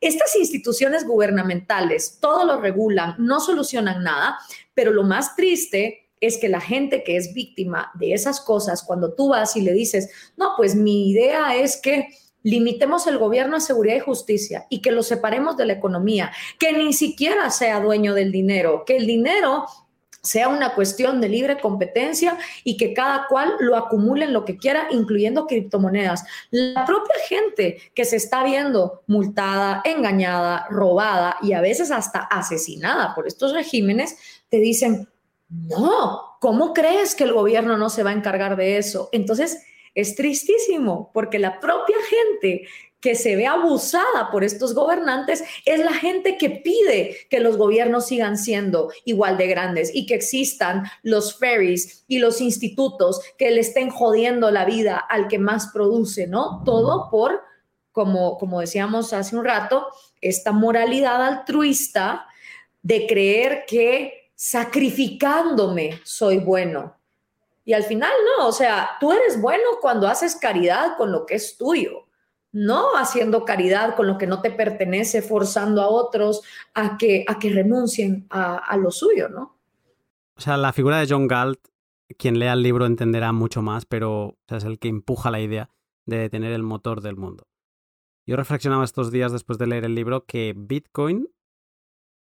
estas 0.00 0.36
instituciones 0.36 1.06
gubernamentales, 1.06 2.18
todo 2.20 2.44
lo 2.44 2.60
regulan, 2.60 3.14
no 3.18 3.40
solucionan 3.40 4.04
nada, 4.04 4.38
pero 4.74 4.92
lo 4.92 5.02
más 5.02 5.34
triste 5.34 6.07
es 6.20 6.38
que 6.38 6.48
la 6.48 6.60
gente 6.60 7.02
que 7.04 7.16
es 7.16 7.34
víctima 7.34 7.90
de 7.94 8.12
esas 8.12 8.40
cosas, 8.40 8.82
cuando 8.82 9.14
tú 9.14 9.28
vas 9.28 9.56
y 9.56 9.62
le 9.62 9.72
dices, 9.72 10.10
no, 10.36 10.52
pues 10.56 10.74
mi 10.74 11.10
idea 11.10 11.56
es 11.56 11.80
que 11.80 12.08
limitemos 12.42 13.06
el 13.06 13.18
gobierno 13.18 13.56
a 13.56 13.60
seguridad 13.60 13.96
y 13.96 14.00
justicia 14.00 14.66
y 14.70 14.80
que 14.80 14.92
lo 14.92 15.02
separemos 15.02 15.56
de 15.56 15.66
la 15.66 15.74
economía, 15.74 16.32
que 16.58 16.72
ni 16.72 16.92
siquiera 16.92 17.50
sea 17.50 17.80
dueño 17.80 18.14
del 18.14 18.32
dinero, 18.32 18.84
que 18.86 18.96
el 18.96 19.06
dinero 19.06 19.66
sea 20.22 20.48
una 20.48 20.74
cuestión 20.74 21.20
de 21.20 21.28
libre 21.28 21.60
competencia 21.60 22.38
y 22.64 22.76
que 22.76 22.92
cada 22.92 23.26
cual 23.28 23.52
lo 23.60 23.76
acumule 23.76 24.24
en 24.24 24.32
lo 24.32 24.44
que 24.44 24.56
quiera, 24.56 24.88
incluyendo 24.90 25.46
criptomonedas. 25.46 26.24
La 26.50 26.84
propia 26.84 27.14
gente 27.28 27.78
que 27.94 28.04
se 28.04 28.16
está 28.16 28.44
viendo 28.44 29.02
multada, 29.06 29.80
engañada, 29.84 30.66
robada 30.70 31.36
y 31.40 31.52
a 31.52 31.60
veces 31.60 31.90
hasta 31.90 32.20
asesinada 32.20 33.14
por 33.14 33.26
estos 33.26 33.52
regímenes, 33.52 34.16
te 34.48 34.58
dicen, 34.58 35.08
no, 35.48 36.36
¿cómo 36.40 36.74
crees 36.74 37.14
que 37.14 37.24
el 37.24 37.32
gobierno 37.32 37.76
no 37.76 37.90
se 37.90 38.02
va 38.02 38.10
a 38.10 38.14
encargar 38.14 38.56
de 38.56 38.78
eso? 38.78 39.08
Entonces, 39.12 39.64
es 39.94 40.14
tristísimo 40.14 41.10
porque 41.12 41.38
la 41.38 41.58
propia 41.60 41.96
gente 42.08 42.68
que 43.00 43.14
se 43.14 43.36
ve 43.36 43.46
abusada 43.46 44.30
por 44.32 44.42
estos 44.42 44.74
gobernantes 44.74 45.44
es 45.64 45.80
la 45.80 45.94
gente 45.94 46.36
que 46.36 46.50
pide 46.50 47.16
que 47.30 47.40
los 47.40 47.56
gobiernos 47.56 48.06
sigan 48.06 48.36
siendo 48.36 48.90
igual 49.04 49.36
de 49.36 49.46
grandes 49.46 49.90
y 49.94 50.06
que 50.06 50.14
existan 50.14 50.84
los 51.02 51.38
ferries 51.38 52.04
y 52.08 52.18
los 52.18 52.40
institutos 52.40 53.20
que 53.38 53.50
le 53.50 53.60
estén 53.60 53.90
jodiendo 53.90 54.50
la 54.50 54.64
vida 54.64 54.96
al 54.96 55.28
que 55.28 55.38
más 55.38 55.68
produce, 55.72 56.26
¿no? 56.26 56.62
Todo 56.64 57.08
por, 57.10 57.40
como, 57.92 58.36
como 58.36 58.60
decíamos 58.60 59.12
hace 59.12 59.36
un 59.36 59.44
rato, 59.44 59.86
esta 60.20 60.50
moralidad 60.50 61.22
altruista 61.24 62.26
de 62.82 63.06
creer 63.06 63.64
que 63.66 64.17
sacrificándome 64.38 66.00
soy 66.04 66.38
bueno. 66.38 66.96
Y 67.64 67.72
al 67.72 67.82
final 67.82 68.12
no, 68.24 68.46
o 68.46 68.52
sea, 68.52 68.90
tú 69.00 69.10
eres 69.10 69.42
bueno 69.42 69.64
cuando 69.80 70.06
haces 70.06 70.36
caridad 70.36 70.96
con 70.96 71.10
lo 71.10 71.26
que 71.26 71.34
es 71.34 71.58
tuyo, 71.58 72.06
no 72.52 72.96
haciendo 72.96 73.44
caridad 73.44 73.96
con 73.96 74.06
lo 74.06 74.16
que 74.16 74.28
no 74.28 74.40
te 74.40 74.52
pertenece, 74.52 75.22
forzando 75.22 75.82
a 75.82 75.88
otros 75.88 76.42
a 76.72 76.96
que, 76.96 77.24
a 77.26 77.40
que 77.40 77.50
renuncien 77.50 78.26
a, 78.30 78.76
lo 78.76 78.92
suyo, 78.92 79.28
¿no? 79.28 79.58
O 80.36 80.40
sea, 80.40 80.56
la 80.56 80.72
figura 80.72 81.00
de 81.00 81.08
John 81.10 81.26
Galt, 81.26 81.58
quien 82.16 82.38
lea 82.38 82.52
el 82.52 82.62
libro 82.62 82.86
entenderá 82.86 83.32
mucho 83.32 83.60
más, 83.60 83.86
pero 83.86 84.38
es 84.46 84.62
el 84.62 84.78
que 84.78 84.86
empuja 84.86 85.32
la 85.32 85.40
idea 85.40 85.68
de 86.06 86.30
tener 86.30 86.52
el 86.52 86.62
motor 86.62 87.00
del 87.00 87.16
mundo. 87.16 87.48
Yo 88.24 88.36
reflexionaba 88.36 88.84
estos 88.84 89.10
días 89.10 89.32
después 89.32 89.58
de 89.58 89.66
leer 89.66 89.84
el 89.84 89.96
libro 89.96 90.26
que 90.26 90.54
Bitcoin 90.56 91.28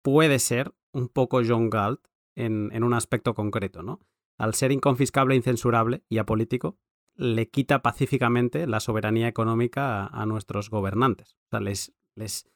puede 0.03 0.39
ser 0.39 0.74
un 0.94 1.10
poco 1.10 1.42
John 1.46 1.70
Galt 1.70 2.02
en, 2.36 2.84
un 2.84 2.94
aspecto 2.94 3.34
concreto, 3.34 3.84
¿no? 3.84 4.00
al 4.38 4.56
ser 4.56 4.72
inconfiscable, 4.72 5.36
incensurable 5.36 6.04
y 6.10 6.18
apolítico, 6.18 6.78
le 7.16 7.50
quita 7.50 7.84
pacíficamente 7.84 8.66
la 8.66 8.80
soberanía 8.80 9.28
económica 9.28 10.08
a, 10.08 10.26
nuestros 10.26 10.72
gobernantes. 10.72 11.38
O 11.46 11.50
sea, 11.52 11.60
les, 11.60 11.94
les, 12.16 12.50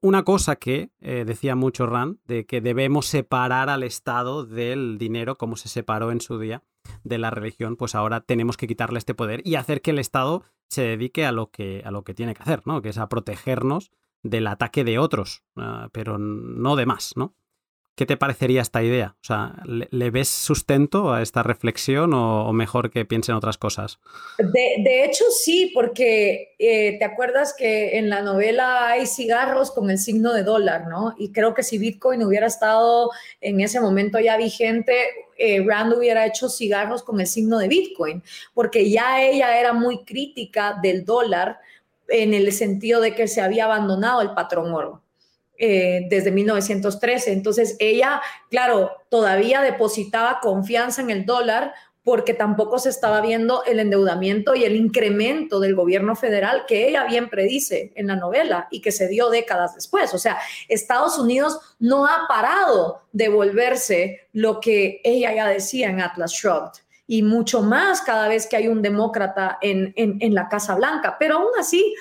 una 0.00 0.24
cosa 0.24 0.56
que 0.56 0.90
eh, 1.00 1.24
decía 1.26 1.54
mucho 1.54 1.86
Rand, 1.86 2.18
de 2.26 2.44
que 2.44 2.60
debemos 2.60 3.06
separar 3.06 3.70
al 3.70 3.84
Estado 3.84 4.44
del 4.44 4.98
dinero 4.98 5.38
como 5.38 5.56
se 5.56 5.68
separó 5.68 6.12
en 6.12 6.20
su 6.20 6.38
día 6.38 6.62
de 7.04 7.18
la 7.18 7.30
religión, 7.30 7.76
pues 7.76 7.94
ahora 7.94 8.20
tenemos 8.20 8.56
que 8.56 8.66
quitarle 8.66 8.98
este 8.98 9.14
poder 9.14 9.40
y 9.46 9.54
hacer 9.54 9.80
que 9.80 9.92
el 9.92 9.98
Estado 9.98 10.42
se 10.68 10.82
dedique 10.82 11.24
a 11.24 11.32
lo 11.32 11.50
que, 11.50 11.82
a 11.84 11.90
lo 11.90 12.04
que 12.04 12.14
tiene 12.14 12.34
que 12.34 12.42
hacer, 12.42 12.66
¿no? 12.66 12.82
Que 12.82 12.90
es 12.90 12.98
a 12.98 13.08
protegernos 13.08 13.92
del 14.22 14.46
ataque 14.46 14.84
de 14.84 14.98
otros, 14.98 15.42
ah, 15.56 15.88
pero 15.92 16.18
no 16.18 16.76
de 16.76 16.86
más, 16.86 17.12
¿no? 17.16 17.34
¿Qué 17.94 18.06
te 18.06 18.16
parecería 18.16 18.62
esta 18.62 18.82
idea? 18.82 19.16
O 19.20 19.24
sea, 19.24 19.62
¿le, 19.66 20.10
ves 20.10 20.28
sustento 20.30 21.12
a 21.12 21.20
esta 21.20 21.42
reflexión 21.42 22.14
o, 22.14 22.50
mejor 22.54 22.90
que 22.90 23.04
piensen 23.04 23.34
otras 23.34 23.58
cosas? 23.58 23.98
De, 24.38 25.04
hecho, 25.04 25.24
sí, 25.44 25.70
porque 25.74 26.54
eh, 26.58 26.96
te 26.98 27.04
acuerdas 27.04 27.54
que 27.56 27.98
en 27.98 28.08
la 28.08 28.22
novela 28.22 28.88
hay 28.88 29.06
cigarros 29.06 29.70
con 29.70 29.90
el 29.90 29.98
signo 29.98 30.32
de 30.32 30.42
dólar, 30.42 30.86
¿no? 30.88 31.14
Y 31.18 31.32
creo 31.32 31.52
que 31.52 31.62
si 31.62 31.76
Bitcoin 31.76 32.22
hubiera 32.22 32.46
estado 32.46 33.10
en 33.42 33.60
ese 33.60 33.78
momento 33.78 34.18
ya 34.18 34.38
vigente, 34.38 34.94
eh, 35.36 35.62
Rand 35.62 35.92
hubiera 35.92 36.24
hecho 36.24 36.48
cigarros 36.48 37.02
con 37.02 37.20
el 37.20 37.26
signo 37.26 37.58
de 37.58 37.68
Bitcoin, 37.68 38.22
porque 38.54 38.90
ya 38.90 39.22
ella 39.22 39.60
era 39.60 39.74
muy 39.74 40.02
crítica 40.04 40.78
del 40.82 41.04
dólar 41.04 41.58
en 42.12 42.34
el 42.34 42.52
sentido 42.52 43.00
de 43.00 43.14
que 43.14 43.26
se 43.26 43.40
había 43.40 43.64
abandonado 43.64 44.20
el 44.20 44.34
patrón 44.34 44.72
oro. 44.72 45.02
Eh, 45.64 46.06
desde 46.08 46.32
1913. 46.32 47.30
Entonces 47.30 47.76
ella, 47.78 48.20
claro, 48.50 48.90
todavía 49.10 49.60
depositaba 49.60 50.40
confianza 50.40 51.02
en 51.02 51.10
el 51.10 51.24
dólar 51.24 51.72
porque 52.02 52.34
tampoco 52.34 52.80
se 52.80 52.88
estaba 52.88 53.20
viendo 53.20 53.62
el 53.64 53.78
endeudamiento 53.78 54.56
y 54.56 54.64
el 54.64 54.74
incremento 54.74 55.60
del 55.60 55.76
gobierno 55.76 56.16
federal 56.16 56.64
que 56.66 56.88
ella 56.88 57.04
bien 57.04 57.30
predice 57.30 57.92
en 57.94 58.08
la 58.08 58.16
novela 58.16 58.66
y 58.72 58.80
que 58.80 58.90
se 58.90 59.06
dio 59.06 59.30
décadas 59.30 59.76
después. 59.76 60.12
O 60.14 60.18
sea, 60.18 60.38
Estados 60.68 61.16
Unidos 61.16 61.60
no 61.78 62.06
ha 62.06 62.26
parado 62.26 63.02
de 63.12 63.28
volverse 63.28 64.22
lo 64.32 64.58
que 64.58 65.00
ella 65.04 65.32
ya 65.32 65.46
decía 65.46 65.90
en 65.90 66.00
Atlas 66.00 66.32
Shrugged 66.32 66.82
y 67.12 67.22
mucho 67.22 67.60
más 67.60 68.00
cada 68.00 68.26
vez 68.26 68.46
que 68.46 68.56
hay 68.56 68.68
un 68.68 68.80
demócrata 68.80 69.58
en, 69.60 69.92
en 69.96 70.34
la 70.34 70.48
Casa 70.48 70.74
Blanca. 70.76 71.16
Pero 71.18 71.36
aún 71.36 71.50
así, 71.60 71.94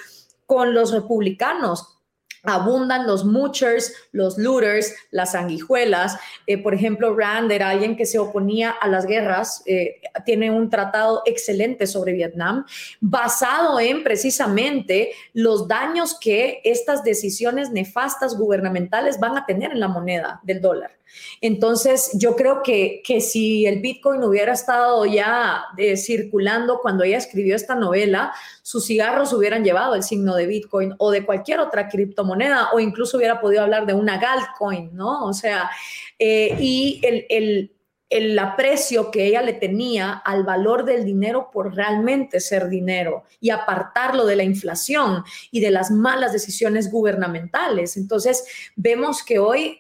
con 0.45 0.73
los 0.73 0.93
republicanos, 0.93 1.99
abundan 2.43 3.05
los 3.05 3.25
moochers, 3.25 3.93
los 4.13 4.37
looters, 4.37 4.95
las 5.11 5.33
sanguijuelas. 5.33 6.17
Eh, 6.47 6.57
por 6.57 6.73
ejemplo, 6.73 7.13
Rand 7.13 7.51
era 7.51 7.71
alguien 7.71 7.97
que 7.97 8.05
se 8.05 8.19
oponía 8.19 8.71
a 8.71 8.87
las 8.87 9.05
guerras, 9.05 9.63
eh, 9.65 10.01
tiene 10.25 10.49
un 10.49 10.69
tratado 10.69 11.23
excelente 11.25 11.87
sobre 11.87 12.13
Vietnam, 12.13 12.65
basado 13.01 13.81
en 13.81 14.03
precisamente 14.03 15.11
los 15.33 15.67
daños 15.67 16.17
que 16.17 16.61
estas 16.63 17.03
decisiones 17.03 17.69
nefastas 17.71 18.37
gubernamentales 18.37 19.19
van 19.19 19.37
a 19.37 19.45
tener 19.45 19.71
en 19.71 19.81
la 19.81 19.89
moneda 19.89 20.39
del 20.43 20.61
dólar. 20.61 21.00
Entonces, 21.41 22.11
yo 22.13 22.35
creo 22.35 22.61
que, 22.63 23.01
que 23.05 23.21
si 23.21 23.65
el 23.65 23.79
Bitcoin 23.79 24.23
hubiera 24.23 24.53
estado 24.53 25.05
ya 25.05 25.65
eh, 25.77 25.97
circulando 25.97 26.79
cuando 26.81 27.03
ella 27.03 27.17
escribió 27.17 27.55
esta 27.55 27.75
novela, 27.75 28.33
sus 28.61 28.85
cigarros 28.85 29.33
hubieran 29.33 29.63
llevado 29.63 29.95
el 29.95 30.03
signo 30.03 30.35
de 30.35 30.47
Bitcoin 30.47 30.93
o 30.97 31.11
de 31.11 31.25
cualquier 31.25 31.59
otra 31.59 31.89
criptomoneda 31.89 32.69
o 32.73 32.79
incluso 32.79 33.17
hubiera 33.17 33.41
podido 33.41 33.63
hablar 33.63 33.85
de 33.85 33.93
una 33.93 34.17
Galcoin, 34.17 34.95
¿no? 34.95 35.25
O 35.25 35.33
sea, 35.33 35.69
eh, 36.19 36.55
y 36.59 36.99
el, 37.03 37.25
el 37.29 37.71
el 38.11 38.37
aprecio 38.37 39.09
que 39.09 39.25
ella 39.25 39.41
le 39.41 39.53
tenía 39.53 40.11
al 40.11 40.43
valor 40.43 40.83
del 40.83 41.05
dinero 41.05 41.49
por 41.51 41.73
realmente 41.73 42.41
ser 42.41 42.67
dinero 42.67 43.23
y 43.39 43.49
apartarlo 43.51 44.25
de 44.25 44.35
la 44.35 44.43
inflación 44.43 45.23
y 45.49 45.61
de 45.61 45.71
las 45.71 45.91
malas 45.91 46.33
decisiones 46.33 46.91
gubernamentales. 46.91 47.95
Entonces, 47.95 48.43
vemos 48.75 49.23
que 49.23 49.39
hoy 49.39 49.79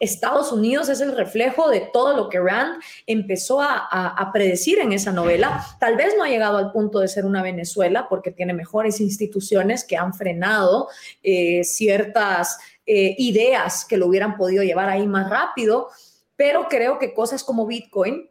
Estados 0.00 0.52
Unidos 0.52 0.88
es 0.88 1.00
el 1.00 1.16
reflejo 1.16 1.70
de 1.70 1.88
todo 1.92 2.16
lo 2.16 2.28
que 2.28 2.40
Rand 2.40 2.82
empezó 3.06 3.60
a, 3.62 4.30
predecir 4.32 4.78
en 4.78 4.92
esa 4.92 5.12
novela. 5.12 5.64
Tal 5.80 5.96
vez 5.96 6.14
no 6.16 6.24
ha 6.24 6.28
llegado 6.28 6.58
al 6.58 6.72
punto 6.72 7.00
de 7.00 7.08
ser 7.08 7.24
una 7.24 7.42
Venezuela 7.42 8.06
porque 8.08 8.30
tiene 8.30 8.52
mejores 8.52 9.00
instituciones 9.00 9.84
que 9.84 9.96
han 9.96 10.12
frenado 10.12 10.88
eh, 11.22 11.64
ciertas 11.64 12.58
eh, 12.84 13.14
ideas 13.18 13.84
que 13.84 13.96
lo 13.96 14.06
hubieran 14.06 14.36
podido 14.36 14.62
llevar 14.62 14.88
ahí 14.88 15.06
más 15.06 15.30
rápido, 15.30 15.88
pero 16.36 16.68
creo 16.68 16.98
que 16.98 17.14
cosas 17.14 17.42
como 17.42 17.66
Bitcoin 17.66 18.28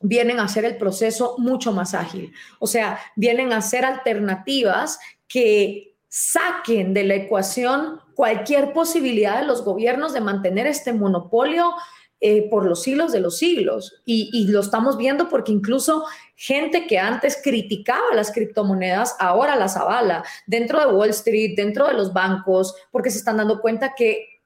vienen 0.00 0.40
a 0.40 0.44
hacer 0.44 0.64
el 0.64 0.76
proceso 0.76 1.36
mucho 1.38 1.72
más 1.72 1.94
ágil. 1.94 2.32
O 2.58 2.66
sea, 2.66 2.98
vienen 3.16 3.52
a 3.52 3.62
ser 3.62 3.84
alternativas 3.84 4.98
que 5.26 5.96
saquen 6.08 6.92
de 6.92 7.04
la 7.04 7.14
ecuación 7.14 8.00
cualquier 8.22 8.72
posibilidad 8.72 9.40
de 9.40 9.46
los 9.48 9.64
gobiernos 9.64 10.12
de 10.12 10.20
mantener 10.20 10.68
este 10.68 10.92
monopolio 10.92 11.72
eh, 12.20 12.48
por 12.48 12.64
los 12.66 12.80
siglos 12.80 13.10
de 13.10 13.18
los 13.18 13.36
siglos. 13.36 14.00
Y, 14.06 14.46
lo 14.46 14.60
estamos 14.60 14.96
viendo 14.96 15.28
porque 15.28 15.50
incluso 15.50 16.04
gente 16.36 16.86
que 16.86 17.00
antes 17.00 17.40
criticaba 17.42 18.14
las 18.14 18.30
criptomonedas, 18.30 19.16
ahora 19.18 19.56
las 19.56 19.76
avala 19.76 20.22
dentro 20.46 20.78
de 20.78 20.94
Wall 20.94 21.10
Street, 21.10 21.54
dentro 21.56 21.88
de 21.88 21.94
los 21.94 22.12
bancos, 22.12 22.76
porque 22.92 23.10
se 23.10 23.18
están 23.18 23.38
dando 23.38 23.60
cuenta 23.60 23.92
que 23.96 24.40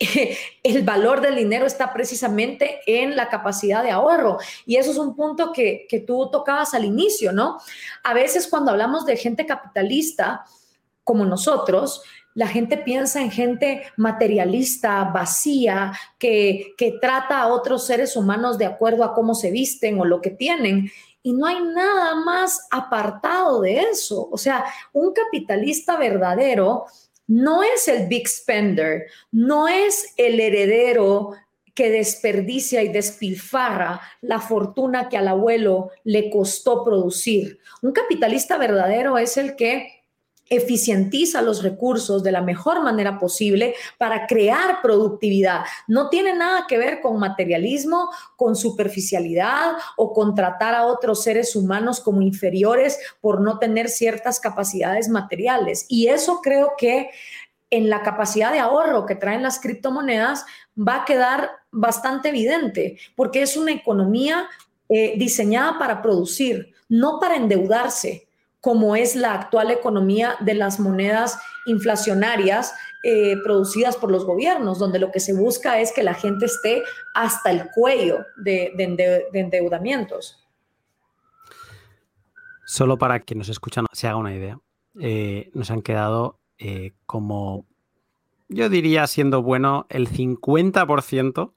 el 0.62 0.82
valor 0.82 1.20
del 1.20 1.36
dinero 1.36 1.66
está 1.66 1.92
precisamente 1.92 2.80
en 2.86 3.14
la 3.14 3.28
capacidad 3.28 3.82
de 3.82 3.90
ahorro. 3.90 4.38
Y 4.64 4.76
eso 4.76 4.90
es 4.90 4.96
un 4.96 5.14
punto 5.14 5.52
que, 5.52 5.84
que 5.86 6.00
tú 6.00 6.30
tocabas 6.32 6.72
al 6.72 6.86
inicio, 6.86 7.30
¿no? 7.30 7.58
A 8.04 8.14
veces 8.14 8.48
cuando 8.48 8.70
hablamos 8.70 9.04
de 9.04 9.18
gente 9.18 9.44
capitalista, 9.44 10.46
como 11.04 11.26
nosotros, 11.26 12.02
la 12.34 12.46
gente 12.46 12.76
piensa 12.76 13.20
en 13.20 13.30
gente 13.30 13.82
materialista, 13.96 15.04
vacía, 15.04 15.92
que, 16.18 16.74
que 16.76 16.92
trata 17.00 17.40
a 17.40 17.48
otros 17.48 17.86
seres 17.86 18.16
humanos 18.16 18.58
de 18.58 18.66
acuerdo 18.66 19.04
a 19.04 19.14
cómo 19.14 19.34
se 19.34 19.50
visten 19.50 20.00
o 20.00 20.04
lo 20.04 20.20
que 20.20 20.30
tienen. 20.30 20.90
Y 21.22 21.32
no 21.32 21.46
hay 21.46 21.60
nada 21.62 22.16
más 22.16 22.66
apartado 22.70 23.60
de 23.60 23.80
eso. 23.80 24.28
O 24.30 24.38
sea, 24.38 24.64
un 24.92 25.12
capitalista 25.12 25.96
verdadero 25.96 26.86
no 27.26 27.62
es 27.62 27.88
el 27.88 28.08
big 28.08 28.28
spender, 28.28 29.06
no 29.30 29.68
es 29.68 30.12
el 30.16 30.40
heredero 30.40 31.32
que 31.74 31.90
desperdicia 31.90 32.82
y 32.82 32.88
despilfarra 32.88 34.00
la 34.20 34.40
fortuna 34.40 35.08
que 35.08 35.16
al 35.16 35.28
abuelo 35.28 35.90
le 36.04 36.30
costó 36.30 36.84
producir. 36.84 37.58
Un 37.80 37.92
capitalista 37.92 38.58
verdadero 38.58 39.16
es 39.16 39.36
el 39.36 39.56
que 39.56 40.01
eficientiza 40.56 41.40
los 41.40 41.62
recursos 41.62 42.22
de 42.22 42.30
la 42.30 42.42
mejor 42.42 42.82
manera 42.82 43.18
posible 43.18 43.74
para 43.98 44.26
crear 44.26 44.82
productividad. 44.82 45.64
No 45.88 46.10
tiene 46.10 46.34
nada 46.34 46.66
que 46.68 46.78
ver 46.78 47.00
con 47.00 47.18
materialismo, 47.18 48.10
con 48.36 48.54
superficialidad 48.54 49.72
o 49.96 50.12
con 50.12 50.34
tratar 50.34 50.74
a 50.74 50.86
otros 50.86 51.22
seres 51.22 51.56
humanos 51.56 52.00
como 52.00 52.20
inferiores 52.20 52.98
por 53.20 53.40
no 53.40 53.58
tener 53.58 53.88
ciertas 53.88 54.40
capacidades 54.40 55.08
materiales. 55.08 55.86
Y 55.88 56.08
eso 56.08 56.40
creo 56.42 56.72
que 56.76 57.10
en 57.70 57.88
la 57.88 58.02
capacidad 58.02 58.52
de 58.52 58.58
ahorro 58.58 59.06
que 59.06 59.14
traen 59.14 59.42
las 59.42 59.58
criptomonedas 59.58 60.44
va 60.76 61.02
a 61.02 61.04
quedar 61.06 61.50
bastante 61.70 62.28
evidente, 62.28 62.98
porque 63.16 63.40
es 63.40 63.56
una 63.56 63.72
economía 63.72 64.46
eh, 64.90 65.14
diseñada 65.16 65.78
para 65.78 66.02
producir, 66.02 66.74
no 66.90 67.18
para 67.18 67.36
endeudarse 67.36 68.28
como 68.62 68.94
es 68.94 69.16
la 69.16 69.34
actual 69.34 69.72
economía 69.72 70.36
de 70.38 70.54
las 70.54 70.78
monedas 70.78 71.36
inflacionarias 71.66 72.72
eh, 73.02 73.36
producidas 73.42 73.96
por 73.96 74.12
los 74.12 74.24
gobiernos, 74.24 74.78
donde 74.78 75.00
lo 75.00 75.10
que 75.10 75.18
se 75.18 75.34
busca 75.34 75.80
es 75.80 75.92
que 75.92 76.04
la 76.04 76.14
gente 76.14 76.46
esté 76.46 76.84
hasta 77.12 77.50
el 77.50 77.68
cuello 77.74 78.24
de, 78.36 78.72
endeudamientos. 79.32 80.46
Solo 82.64 82.96
para 82.96 83.18
que 83.18 83.34
nos 83.34 83.48
escuchan 83.48 83.86
se 83.92 84.06
haga 84.06 84.16
una 84.16 84.32
idea, 84.32 84.60
eh, 85.00 85.50
nos 85.54 85.72
han 85.72 85.82
quedado 85.82 86.38
eh, 86.58 86.92
como, 87.04 87.66
yo 88.48 88.68
diría, 88.68 89.08
siendo 89.08 89.42
bueno, 89.42 89.86
el 89.88 90.08
50% 90.08 91.52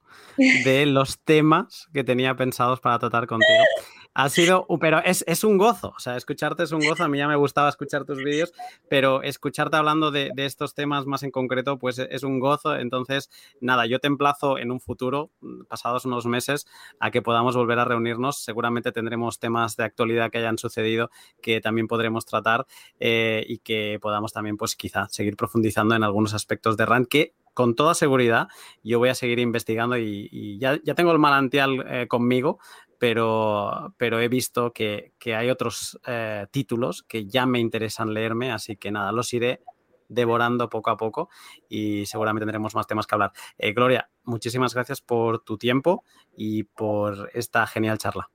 de 0.64 0.86
los 0.86 1.20
temas 1.20 1.86
que 1.92 2.02
tenía 2.02 2.34
pensados 2.34 2.80
para 2.80 2.98
tratar 2.98 3.28
contigo. 3.28 3.62
Ha 4.18 4.30
sido, 4.30 4.66
pero 4.80 5.00
es, 5.04 5.22
es, 5.26 5.44
un 5.44 5.58
gozo, 5.58 5.92
o 5.94 6.00
sea, 6.00 6.16
escucharte 6.16 6.62
es 6.62 6.72
un 6.72 6.80
gozo, 6.80 7.04
a 7.04 7.08
mí 7.08 7.18
ya 7.18 7.28
me 7.28 7.36
gustaba 7.36 7.68
escuchar 7.68 8.06
tus 8.06 8.16
vídeos, 8.24 8.50
pero 8.88 9.22
escucharte 9.22 9.76
hablando 9.76 10.10
de, 10.10 10.30
de, 10.34 10.46
estos 10.46 10.74
temas 10.74 11.04
más 11.04 11.22
en 11.22 11.30
concreto, 11.30 11.78
pues 11.78 11.98
es 11.98 12.22
un 12.22 12.40
gozo, 12.40 12.76
entonces, 12.76 13.28
nada, 13.60 13.84
yo 13.84 13.98
te 13.98 14.06
emplazo 14.06 14.56
en 14.56 14.70
un 14.70 14.80
futuro, 14.80 15.32
mm, 15.42 15.64
pasados 15.64 16.06
unos 16.06 16.24
meses, 16.24 16.66
a 16.98 17.10
que 17.10 17.20
podamos 17.20 17.58
volver 17.58 17.78
a 17.78 17.84
reunirnos, 17.84 18.38
seguramente 18.38 18.90
tendremos 18.90 19.38
temas 19.38 19.76
de 19.76 19.84
actualidad 19.84 20.30
que 20.30 20.38
hayan 20.38 20.56
sucedido 20.56 21.10
que 21.42 21.60
también 21.60 21.86
podremos 21.86 22.24
tratar 22.24 22.66
eh, 22.98 23.44
y 23.46 23.58
que 23.58 23.98
podamos 24.00 24.32
también, 24.32 24.56
pues 24.56 24.76
quizá, 24.76 25.08
seguir 25.10 25.36
profundizando 25.36 25.94
en 25.94 26.02
algunos 26.02 26.32
aspectos 26.32 26.78
de 26.78 26.86
RAND 26.86 27.06
que 27.06 27.34
con 27.56 27.74
toda 27.74 27.94
seguridad 27.94 28.48
yo 28.84 28.98
voy 28.98 29.08
a 29.08 29.14
seguir 29.14 29.38
investigando 29.38 29.96
y, 29.96 30.58
ya, 30.58 30.78
tengo 30.94 31.12
el 31.12 31.18
manantial 31.18 31.86
eh, 31.88 32.06
conmigo, 32.06 32.58
pero, 32.98 33.94
pero 33.96 34.20
he 34.20 34.28
visto 34.28 34.72
que, 34.72 35.12
hay 35.34 35.50
otros 35.50 35.98
eh, 36.06 36.46
títulos 36.50 37.02
que 37.02 37.26
ya 37.26 37.46
me 37.46 37.58
interesan 37.58 38.14
leerme, 38.14 38.52
así 38.52 38.76
que 38.76 38.90
nada, 38.90 39.12
los 39.12 39.32
iré 39.32 39.62
devorando 40.08 40.68
poco 40.68 40.90
a 40.90 40.96
poco 40.96 41.28
y 41.68 42.06
seguramente 42.06 42.44
tendremos 42.44 42.74
más 42.74 42.86
temas 42.86 43.06
que 43.06 43.14
hablar. 43.14 43.32
Eh, 43.58 43.72
Gloria, 43.72 44.08
muchísimas 44.24 44.74
gracias 44.74 45.00
por 45.00 45.40
tu 45.40 45.58
tiempo 45.58 46.04
y 46.36 46.64
por 46.64 47.30
esta 47.34 47.66
genial 47.66 47.98
charla. 47.98 48.30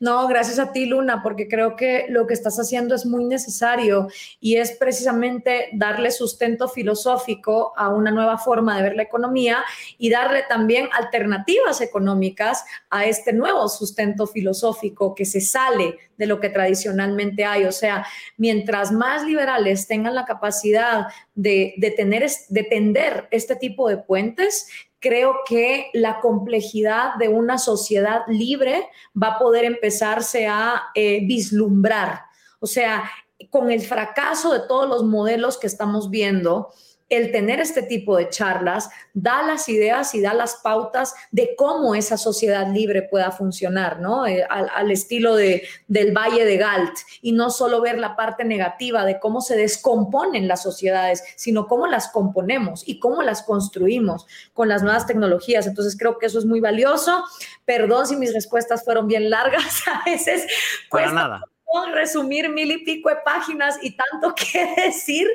No, 0.00 0.26
gracias 0.28 0.58
a 0.58 0.72
ti, 0.72 0.86
Luna, 0.86 1.22
porque 1.22 1.48
creo 1.48 1.76
que 1.76 2.06
lo 2.08 2.26
que 2.26 2.34
estás 2.34 2.58
haciendo 2.58 2.94
es 2.94 3.06
muy 3.06 3.24
necesario 3.24 4.08
y 4.40 4.56
es 4.56 4.72
precisamente 4.72 5.68
darle 5.72 6.10
sustento 6.10 6.68
filosófico 6.68 7.72
a 7.76 7.88
una 7.88 8.10
nueva 8.10 8.38
forma 8.38 8.76
de 8.76 8.82
ver 8.82 8.96
la 8.96 9.02
economía 9.02 9.64
y 9.98 10.10
darle 10.10 10.44
también 10.48 10.88
alternativas 10.92 11.80
económicas 11.80 12.64
a 12.90 13.06
este 13.06 13.32
nuevo 13.32 13.68
sustento 13.68 14.26
filosófico 14.26 15.14
que 15.14 15.24
se 15.24 15.40
sale 15.40 15.96
de 16.16 16.26
lo 16.26 16.40
que 16.40 16.50
tradicionalmente 16.50 17.44
hay. 17.44 17.64
O 17.64 17.72
sea, 17.72 18.06
mientras 18.36 18.92
más 18.92 19.24
liberales 19.24 19.86
tengan 19.86 20.14
la 20.14 20.24
capacidad 20.24 21.06
de, 21.34 21.74
tener, 21.96 22.28
de 22.48 22.62
tender 22.64 23.28
este 23.30 23.56
tipo 23.56 23.88
de 23.88 23.98
puentes, 23.98 24.66
creo 25.00 25.36
que 25.46 25.90
la 25.92 26.20
complejidad 26.20 27.14
de 27.16 27.28
una 27.28 27.58
sociedad 27.58 28.22
libre 28.28 28.88
va 29.20 29.28
a 29.28 29.38
poder 29.38 29.64
empezarse 29.64 30.46
a 30.46 30.84
eh, 30.94 31.20
vislumbrar. 31.26 32.22
O 32.60 32.66
sea, 32.66 33.10
con 33.50 33.70
el 33.70 33.80
fracaso 33.80 34.52
de 34.52 34.66
todos 34.66 34.88
los 34.88 35.04
modelos 35.04 35.58
que 35.58 35.68
estamos 35.68 36.10
viendo, 36.10 36.72
el 37.08 37.32
tener 37.32 37.60
este 37.60 37.82
tipo 37.82 38.16
de 38.16 38.28
charlas 38.28 38.90
da 39.14 39.42
las 39.42 39.68
ideas 39.68 40.14
y 40.14 40.20
da 40.20 40.34
las 40.34 40.56
pautas 40.56 41.14
de 41.30 41.54
cómo 41.56 41.94
esa 41.94 42.16
sociedad 42.16 42.68
libre 42.70 43.02
pueda 43.02 43.30
funcionar, 43.30 44.00
¿no? 44.00 44.26
Eh, 44.26 44.46
al, 44.48 44.90
estilo 44.90 45.34
de, 45.34 45.62
del 45.86 46.16
Valle 46.16 46.44
de 46.44 46.56
Galt 46.56 46.94
y 47.22 47.32
no 47.32 47.50
solo 47.50 47.80
ver 47.80 47.98
la 47.98 48.16
parte 48.16 48.44
negativa 48.44 49.04
de 49.04 49.18
cómo 49.18 49.40
se 49.40 49.56
descomponen 49.56 50.48
las 50.48 50.62
sociedades, 50.62 51.22
sino 51.36 51.66
cómo 51.66 51.86
las 51.86 52.08
componemos 52.08 52.86
y 52.86 52.98
cómo 52.98 53.22
las 53.22 53.42
construimos 53.42 54.26
con 54.52 54.68
las 54.68 54.82
nuevas 54.82 55.06
tecnologías. 55.06 55.66
Entonces 55.66 55.96
creo 55.98 56.18
que 56.18 56.26
eso 56.26 56.38
es 56.38 56.44
muy 56.44 56.60
valioso. 56.60 57.24
Perdón 57.64 58.06
si 58.06 58.16
mis 58.16 58.34
respuestas 58.34 58.84
fueron 58.84 59.08
bien 59.08 59.30
largas 59.30 59.82
a 59.86 60.04
veces. 60.04 60.46
Para 60.90 61.12
nada 61.12 61.42
resumir 61.92 62.48
mil 62.48 62.70
y 62.70 62.84
pico 62.84 63.08
de 63.08 63.16
páginas 63.24 63.78
y 63.82 63.96
tanto 63.96 64.34
que 64.52 64.74
decir, 64.76 65.26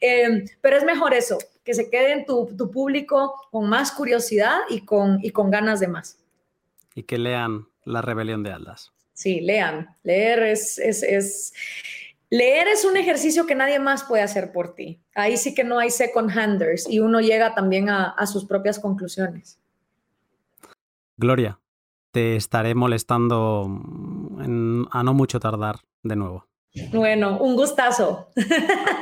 em, 0.00 0.44
pero 0.60 0.76
es 0.76 0.84
mejor 0.84 1.14
eso, 1.14 1.38
que 1.64 1.74
se 1.74 1.90
quede 1.90 2.12
en 2.12 2.26
tu, 2.26 2.70
público 2.70 3.34
con 3.50 3.68
más 3.68 3.92
curiosidad 3.92 4.60
y 4.68 4.80
con, 4.80 5.18
y 5.22 5.30
con 5.30 5.50
ganas 5.50 5.80
de 5.80 5.88
más. 5.88 6.18
Y 6.94 7.02
que 7.02 7.18
lean 7.18 7.66
La 7.84 8.02
Rebelión 8.02 8.42
de 8.42 8.52
Aldas. 8.52 8.92
Sí, 9.12 9.40
lean. 9.40 9.88
Leer 10.02 10.42
es, 10.42 10.78
es, 10.78 11.52
Leer 12.30 12.68
es 12.68 12.84
un 12.84 12.96
ejercicio 12.96 13.46
que 13.46 13.54
nadie 13.54 13.78
más 13.78 14.04
puede 14.04 14.22
hacer 14.22 14.52
por 14.52 14.74
ti. 14.74 15.00
Ahí 15.14 15.36
sí 15.36 15.54
que 15.54 15.64
no 15.64 15.78
hay 15.78 15.90
second 15.90 16.30
handers 16.30 16.88
y 16.88 17.00
uno 17.00 17.20
llega 17.20 17.54
también 17.54 17.88
a, 17.88 18.10
a 18.10 18.26
sus 18.26 18.44
propias 18.44 18.78
conclusiones. 18.78 19.58
Gloria, 21.16 21.58
te 22.16 22.34
estaré 22.34 22.74
molestando 22.74 23.68
a 24.90 25.02
no 25.02 25.12
mucho 25.12 25.38
tardar 25.38 25.80
de 26.02 26.16
nuevo. 26.16 26.46
Bueno, 26.90 27.36
un 27.36 27.56
gustazo. 27.56 28.30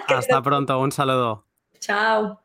Hasta 0.09 0.43
pronto, 0.43 0.81
un 0.81 0.91
saludo. 0.91 1.47
Chao. 1.79 2.44